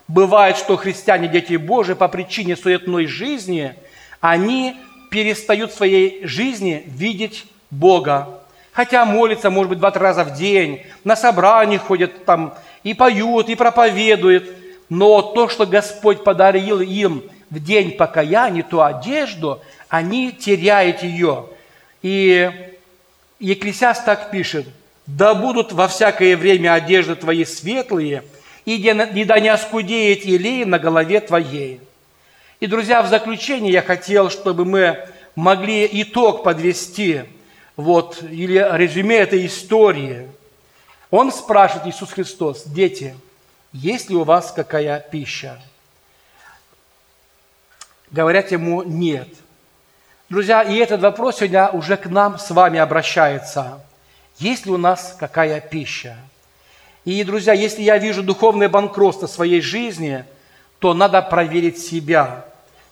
Бывает, 0.09 0.57
что 0.57 0.77
христиане, 0.77 1.29
дети 1.29 1.55
Божии, 1.57 1.95
по 1.95 2.09
причине 2.09 2.57
суетной 2.57 3.07
жизни, 3.07 3.75
они 4.21 4.77
перестают 5.11 5.73
в 5.73 5.77
своей 5.77 6.27
жизни 6.27 6.85
видеть 6.87 7.47
Бога. 7.71 8.41
Хотя 8.73 9.05
молятся, 9.05 9.51
может 9.51 9.71
быть, 9.71 9.79
два-три 9.79 10.03
раза 10.03 10.25
в 10.25 10.35
день, 10.35 10.83
на 11.05 11.17
собрания 11.17 11.79
ходят 11.79 12.25
там, 12.25 12.55
и 12.83 12.95
поют, 12.95 13.49
и 13.49 13.55
проповедуют. 13.55 14.49
Но 14.89 15.23
то, 15.23 15.49
что 15.49 15.67
Господь 15.67 16.25
подарил 16.25 16.81
им 16.81 17.23
в 17.51 17.63
день 17.63 17.93
покаяния, 17.93 18.63
ту 18.63 18.81
одежду, 18.81 19.61
они 19.89 20.33
теряют 20.33 21.03
ее. 21.03 21.47
И 22.03 22.51
Екклесиаст 23.39 24.05
так 24.05 24.31
пишет, 24.31 24.67
«Да 25.17 25.35
будут 25.35 25.73
во 25.73 25.89
всякое 25.89 26.37
время 26.37 26.73
одежды 26.73 27.17
твои 27.17 27.45
светлые, 27.45 28.23
и 28.65 28.79
да 29.25 29.41
не 29.41 29.49
оскудеет 29.49 30.25
елей 30.25 30.65
на 30.65 30.79
голове 30.79 31.21
твоей». 31.21 31.81
И, 32.61 32.67
друзья, 32.67 33.03
в 33.03 33.09
заключение 33.09 33.73
я 33.73 33.83
хотел, 33.83 34.31
чтобы 34.31 34.65
мы 34.65 35.09
могли 35.35 35.89
итог 35.91 36.45
подвести, 36.45 37.23
вот, 37.77 38.23
или 38.23 38.65
резюме 38.77 39.17
этой 39.17 39.47
истории. 39.47 40.29
Он 41.11 41.33
спрашивает, 41.33 41.89
Иисус 41.89 42.13
Христос, 42.13 42.65
дети, 42.67 43.17
есть 43.73 44.11
ли 44.11 44.17
у 44.17 44.25
вас 44.25 44.53
какая 44.53 45.01
пища? 45.01 45.61
Говорят 48.11 48.53
ему, 48.53 48.83
нет. 48.83 49.29
Друзья, 50.29 50.63
и 50.63 50.77
этот 50.77 51.01
вопрос 51.01 51.39
сегодня 51.39 51.69
уже 51.71 51.97
к 51.97 52.07
нам 52.07 52.39
с 52.39 52.51
вами 52.51 52.79
обращается. 52.79 53.81
Есть 54.41 54.65
ли 54.65 54.73
у 54.73 54.79
нас 54.79 55.15
какая 55.21 55.61
пища? 55.61 56.17
И, 57.05 57.23
друзья, 57.25 57.53
если 57.53 57.83
я 57.83 57.99
вижу 57.99 58.23
духовное 58.23 58.71
банкротство 58.71 59.27
своей 59.27 59.61
жизни, 59.61 60.25
то 60.79 60.95
надо 60.95 61.21
проверить 61.21 61.79
себя. 61.79 62.47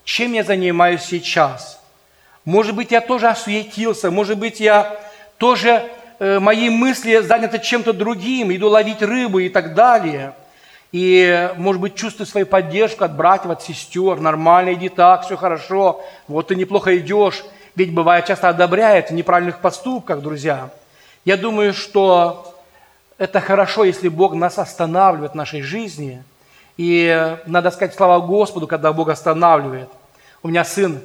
Чем 0.04 0.34
я 0.34 0.44
занимаюсь 0.44 1.02
сейчас? 1.02 1.80
Может 2.44 2.74
быть, 2.74 2.90
я 2.90 3.00
тоже 3.00 3.28
осуетился, 3.28 4.10
может 4.10 4.38
быть, 4.38 4.60
я 4.60 5.00
тоже, 5.38 5.88
э, 6.18 6.38
мои 6.38 6.68
мысли 6.68 7.16
заняты 7.20 7.58
чем-то 7.58 7.94
другим, 7.94 8.54
иду 8.54 8.68
ловить 8.68 9.00
рыбу 9.00 9.38
и 9.38 9.48
так 9.48 9.74
далее. 9.74 10.34
И, 10.92 11.50
может 11.56 11.80
быть, 11.80 11.94
чувствую 11.94 12.26
свою 12.26 12.46
поддержку 12.46 13.04
от 13.04 13.16
братьев, 13.16 13.50
от 13.50 13.62
сестер, 13.62 14.20
нормально, 14.20 14.74
иди 14.74 14.90
так, 14.90 15.24
все 15.24 15.36
хорошо, 15.36 16.04
вот 16.26 16.48
ты 16.48 16.56
неплохо 16.56 16.96
идешь. 16.98 17.42
Ведь 17.74 17.94
бывает 17.94 18.26
часто 18.26 18.50
одобряет 18.50 19.08
в 19.08 19.14
неправильных 19.14 19.60
поступках, 19.60 20.20
друзья. 20.20 20.70
Я 21.28 21.36
думаю, 21.36 21.74
что 21.74 22.54
это 23.18 23.42
хорошо, 23.42 23.84
если 23.84 24.08
Бог 24.08 24.32
нас 24.32 24.58
останавливает 24.58 25.32
в 25.32 25.34
нашей 25.34 25.60
жизни. 25.60 26.22
И 26.78 27.36
надо 27.44 27.70
сказать 27.70 27.94
слава 27.94 28.26
Господу, 28.26 28.66
когда 28.66 28.94
Бог 28.94 29.10
останавливает. 29.10 29.90
У 30.42 30.48
меня 30.48 30.64
сын 30.64 31.02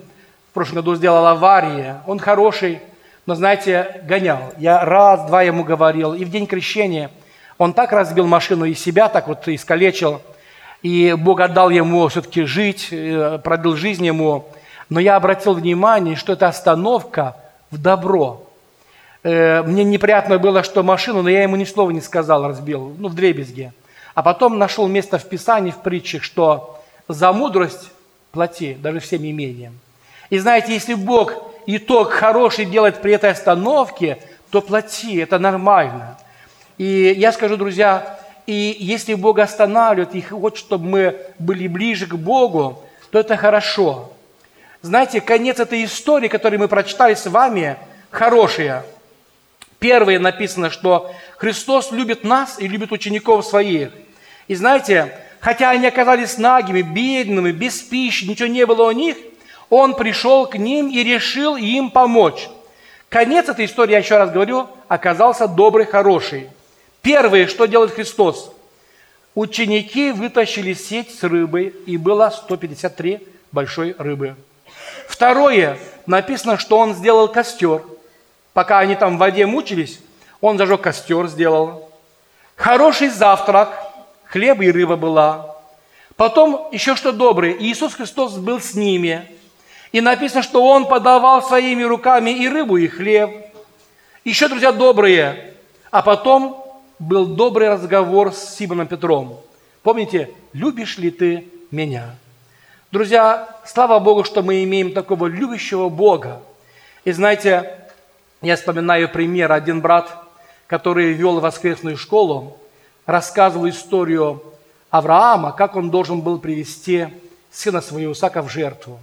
в 0.50 0.54
прошлом 0.54 0.76
году 0.76 0.96
сделал 0.96 1.26
аварию. 1.26 2.00
Он 2.08 2.20
хороший, 2.20 2.80
но, 3.26 3.36
знаете, 3.36 4.02
гонял. 4.08 4.54
Я 4.58 4.86
раз-два 4.86 5.42
ему 5.42 5.66
говорил. 5.66 6.14
И 6.14 6.24
в 6.24 6.30
день 6.30 6.48
крещения 6.48 7.12
он 7.58 7.74
так 7.74 7.92
разбил 7.92 8.26
машину 8.26 8.64
и 8.64 8.76
себя, 8.76 9.10
так 9.10 9.28
вот 9.28 9.46
искалечил. 9.50 10.22
И 10.84 11.14
Бог 11.20 11.42
отдал 11.42 11.70
ему 11.70 12.08
все-таки 12.08 12.44
жить, 12.44 12.88
э, 12.92 13.40
продлил 13.44 13.76
жизнь 13.76 14.06
ему. 14.06 14.48
Но 14.88 15.02
я 15.02 15.18
обратил 15.18 15.54
внимание, 15.54 16.16
что 16.16 16.32
это 16.32 16.48
остановка 16.48 17.36
в 17.72 17.78
добро. 17.78 18.48
Э, 19.24 19.64
мне 19.64 19.84
неприятно 19.84 20.38
было, 20.38 20.64
что 20.64 20.84
машину, 20.84 21.22
но 21.22 21.30
я 21.30 21.44
ему 21.44 21.56
ни 21.56 21.64
слова 21.64 21.92
не 21.92 22.02
сказал, 22.02 22.48
разбил, 22.48 22.94
ну, 22.98 23.08
в 23.08 23.16
дребезге. 23.16 23.74
А 24.14 24.22
потом 24.22 24.60
нашел 24.60 24.88
место 24.88 25.18
в 25.18 25.28
Писании, 25.28 25.72
в 25.72 25.78
притчах, 25.78 26.24
что 26.24 26.84
за 27.08 27.32
мудрость 27.32 27.92
плати, 28.32 28.76
даже 28.76 29.00
всем 29.00 29.24
имением. 29.24 29.80
И 30.30 30.38
знаете, 30.38 30.74
если 30.74 30.94
Бог 30.94 31.34
итог 31.66 32.12
хороший 32.12 32.66
делает 32.66 33.02
при 33.02 33.14
этой 33.14 33.32
остановке, 33.32 34.20
то 34.50 34.62
плати, 34.62 35.18
это 35.18 35.40
нормально. 35.40 36.18
И 36.78 37.14
я 37.18 37.32
скажу, 37.32 37.56
друзья, 37.56 38.20
и 38.46 38.76
если 38.80 39.14
Бог 39.14 39.40
останавливает 39.40 40.16
и 40.16 40.22
хочет, 40.22 40.60
чтобы 40.60 40.86
мы 40.86 41.18
были 41.40 41.68
ближе 41.68 42.08
к 42.08 42.16
Богу, 42.16 42.84
то 43.12 43.20
это 43.20 43.38
хорошо. 43.38 44.12
Знаете, 44.82 45.22
конец 45.22 45.60
этой 45.60 45.86
истории, 45.86 46.28
которую 46.28 46.60
мы 46.60 46.68
прочитали 46.68 47.14
с 47.14 47.26
вами, 47.28 47.78
хорошая. 48.10 48.84
Первое 49.84 50.18
написано, 50.18 50.70
что 50.70 51.14
Христос 51.36 51.92
любит 51.92 52.24
нас 52.24 52.58
и 52.58 52.70
любит 52.70 52.94
учеников 52.94 53.46
своих. 53.46 53.90
И 54.48 54.56
знаете, 54.56 55.14
хотя 55.42 55.72
они 55.72 55.86
оказались 55.86 56.38
нагими, 56.38 56.82
бедными, 56.82 57.52
без 57.52 57.82
пищи, 57.82 58.24
ничего 58.24 58.48
не 58.48 58.66
было 58.66 58.84
у 58.88 58.92
них, 58.92 59.18
Он 59.70 59.94
пришел 59.94 60.46
к 60.46 60.56
ним 60.58 60.88
и 60.88 61.04
решил 61.04 61.58
им 61.58 61.92
помочь. 61.92 62.48
Конец 63.10 63.50
этой 63.50 63.66
истории, 63.66 63.92
я 63.92 63.98
еще 63.98 64.16
раз 64.18 64.32
говорю, 64.32 64.70
оказался 64.88 65.50
добрый, 65.50 65.86
хороший. 65.86 66.48
Первое, 67.02 67.48
что 67.48 67.66
делает 67.66 67.92
Христос. 67.92 68.54
Ученики 69.36 70.14
вытащили 70.14 70.76
сеть 70.76 71.14
с 71.14 71.24
рыбой, 71.24 71.76
и 71.86 71.98
было 71.98 72.30
153 72.30 73.20
большой 73.52 73.96
рыбы. 73.98 74.38
Второе, 75.10 75.78
написано, 76.06 76.58
что 76.58 76.78
он 76.78 76.94
сделал 76.94 77.28
костер. 77.28 77.82
Пока 78.54 78.80
они 78.80 78.96
там 78.96 79.16
в 79.16 79.20
воде 79.20 79.46
мучились, 79.46 80.00
он 80.42 80.58
зажег 80.58 80.82
костер, 80.82 81.28
сделал. 81.28 81.90
Хороший 82.56 83.10
завтрак, 83.10 83.70
хлеб 84.26 84.62
и 84.62 84.72
рыба 84.72 84.96
была. 84.96 85.58
Потом 86.16 86.70
еще 86.72 86.96
что 86.96 87.12
доброе, 87.12 87.56
Иисус 87.60 87.96
Христос 87.96 88.38
был 88.38 88.62
с 88.62 88.76
ними. 88.76 89.28
И 89.92 90.02
написано, 90.02 90.44
что 90.44 90.64
Он 90.64 90.88
подавал 90.88 91.42
своими 91.42 91.84
руками 91.84 92.32
и 92.32 92.48
рыбу, 92.48 92.78
и 92.78 92.88
хлеб. 92.88 93.32
Еще, 94.24 94.48
друзья, 94.48 94.72
добрые. 94.72 95.56
А 95.92 96.02
потом 96.02 96.66
был 96.98 97.26
добрый 97.26 97.70
разговор 97.70 98.34
с 98.34 98.56
Симоном 98.56 98.88
Петром. 98.88 99.40
Помните, 99.82 100.32
любишь 100.54 100.98
ли 100.98 101.12
ты 101.12 101.48
меня? 101.72 102.16
Друзья, 102.92 103.50
слава 103.66 104.00
Богу, 104.00 104.24
что 104.24 104.42
мы 104.42 104.64
имеем 104.64 104.94
такого 104.94 105.26
любящего 105.26 105.90
Бога. 105.90 106.42
И 107.06 107.12
знаете, 107.12 107.83
я 108.44 108.58
вспоминаю 108.58 109.08
пример, 109.10 109.54
один 109.54 109.80
брат, 109.80 110.16
который 110.68 111.14
вел 111.14 111.40
воскресную 111.40 111.98
школу, 111.98 112.58
рассказывал 113.06 113.70
историю 113.70 114.44
Авраама, 114.90 115.54
как 115.54 115.78
он 115.78 115.90
должен 115.90 116.20
был 116.20 116.40
привести 116.40 117.08
сына 117.50 117.80
своего 117.80 118.12
Исаака 118.12 118.42
в 118.42 118.50
жертву. 118.50 119.00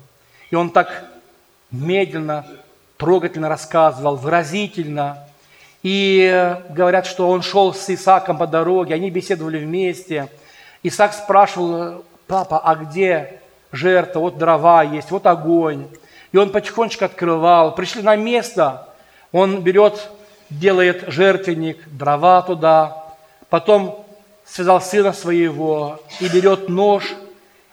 И 0.50 0.56
он 0.56 0.70
так 0.70 1.06
медленно, 1.70 2.46
трогательно 2.98 3.48
рассказывал, 3.48 4.16
выразительно. 4.16 5.26
И 5.82 6.56
говорят, 6.68 7.06
что 7.06 7.30
он 7.30 7.40
шел 7.40 7.72
с 7.72 7.88
Исааком 7.88 8.36
по 8.36 8.46
дороге, 8.46 8.94
они 8.94 9.10
беседовали 9.10 9.58
вместе. 9.58 10.28
Исаак 10.82 11.14
спрашивал, 11.14 12.04
папа, 12.26 12.58
а 12.58 12.74
где 12.74 13.40
жертва? 13.72 14.20
Вот 14.20 14.36
дрова 14.36 14.82
есть, 14.82 15.10
вот 15.10 15.24
огонь. 15.26 15.88
И 16.32 16.36
он 16.36 16.50
потихонечку 16.50 17.06
открывал. 17.06 17.74
Пришли 17.74 18.02
на 18.02 18.16
место, 18.16 18.89
он 19.32 19.62
берет, 19.62 20.10
делает 20.48 21.04
жертвенник, 21.08 21.88
дрова 21.88 22.42
туда, 22.42 23.04
потом 23.48 24.04
связал 24.44 24.80
сына 24.80 25.12
своего 25.12 26.00
и 26.18 26.28
берет 26.28 26.68
нож, 26.68 27.04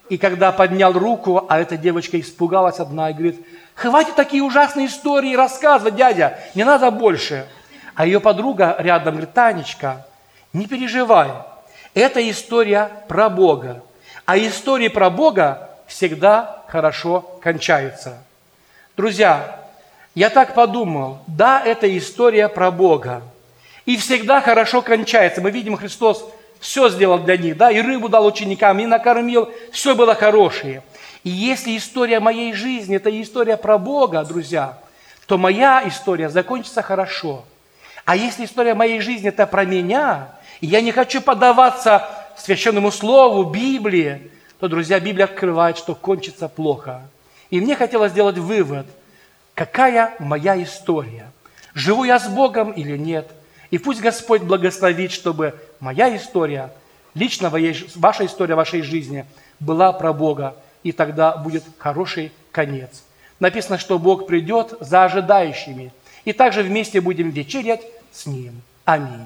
и 0.09 0.17
когда 0.17 0.51
поднял 0.51 0.93
руку, 0.93 1.45
а 1.49 1.59
эта 1.59 1.75
девочка 1.75 2.19
испугалась 2.19 2.79
одна 2.79 3.09
и 3.09 3.13
говорит, 3.13 3.45
хватит 3.75 4.15
такие 4.15 4.43
ужасные 4.43 4.87
истории 4.87 5.35
рассказывать, 5.35 5.95
дядя, 5.95 6.39
не 6.55 6.63
надо 6.63 6.91
больше. 6.91 7.47
А 7.95 8.05
ее 8.05 8.19
подруга 8.19 8.75
рядом 8.79 9.15
говорит, 9.15 9.33
Танечка, 9.33 10.05
не 10.53 10.67
переживай, 10.67 11.31
это 11.93 12.29
история 12.29 12.91
про 13.07 13.29
Бога. 13.29 13.83
А 14.25 14.37
истории 14.37 14.87
про 14.87 15.09
Бога 15.09 15.69
всегда 15.87 16.63
хорошо 16.67 17.21
кончаются. 17.41 18.19
Друзья, 18.95 19.66
я 20.17 20.31
так 20.31 20.55
подумал, 20.55 21.19
да, 21.27 21.61
это 21.63 21.95
история 21.95 22.49
про 22.49 22.71
Бога. 22.71 23.21
И 23.85 23.97
всегда 23.97 24.41
хорошо 24.41 24.81
кончается. 24.81 25.41
Мы 25.41 25.51
видим, 25.51 25.77
Христос 25.77 26.27
все 26.59 26.89
сделал 26.89 27.19
для 27.19 27.37
них, 27.37 27.55
да, 27.55 27.69
и 27.69 27.79
рыбу 27.81 28.09
дал 28.09 28.25
ученикам, 28.25 28.79
и 28.79 28.87
накормил, 28.87 29.47
все 29.71 29.93
было 29.93 30.15
хорошее. 30.15 30.81
И 31.23 31.29
если 31.29 31.77
история 31.77 32.19
моей 32.19 32.53
жизни– 32.53 32.95
это 32.97 33.11
история 33.21 33.57
про 33.57 33.77
Бога, 33.77 34.23
друзья, 34.23 34.79
то 35.27 35.37
моя 35.37 35.83
история 35.85 36.29
закончится 36.29 36.81
хорошо. 36.81 37.45
А 38.03 38.15
если 38.15 38.45
история 38.45 38.73
моей 38.73 39.01
жизни– 39.01 39.29
это 39.29 39.45
про 39.45 39.65
меня, 39.65 40.29
и 40.61 40.65
я 40.65 40.81
не 40.81 40.91
хочу 40.91 41.21
поддаваться 41.21 42.09
священному 42.39 42.91
слову, 42.91 43.43
Библии, 43.51 44.31
то, 44.59 44.67
друзья, 44.67 44.99
Библия 44.99 45.25
открывает, 45.25 45.77
что 45.77 45.93
кончится 45.93 46.49
плохо. 46.49 47.03
И 47.51 47.61
мне 47.61 47.75
хотелось 47.75 48.13
сделать 48.13 48.39
вывод, 48.39 48.87
какая 49.57 50.13
моя 50.19 50.61
история. 50.61 51.31
Живу 51.73 52.03
я 52.03 52.19
с 52.19 52.29
Богом 52.29 52.71
или 52.71 52.95
нет? 52.95 53.27
И 53.71 53.79
пусть 53.79 54.01
Господь 54.01 54.43
благословит, 54.43 55.11
чтобы 55.11 55.55
моя 55.79 56.15
история, 56.15 56.71
лично 57.15 57.51
ваша 57.95 58.27
история 58.27 58.53
вашей 58.53 58.83
жизни 58.83 59.25
была 59.59 59.91
про 59.93 60.13
Бога, 60.13 60.55
и 60.83 60.91
тогда 60.91 61.35
будет 61.35 61.63
хороший 61.79 62.31
конец. 62.51 63.03
Написано, 63.39 63.79
что 63.79 63.97
Бог 63.97 64.27
придет 64.27 64.75
за 64.79 65.05
ожидающими, 65.05 65.91
и 66.23 66.33
также 66.33 66.61
вместе 66.61 67.01
будем 67.01 67.31
вечерять 67.31 67.81
с 68.11 68.27
Ним. 68.27 68.61
Аминь. 68.85 69.25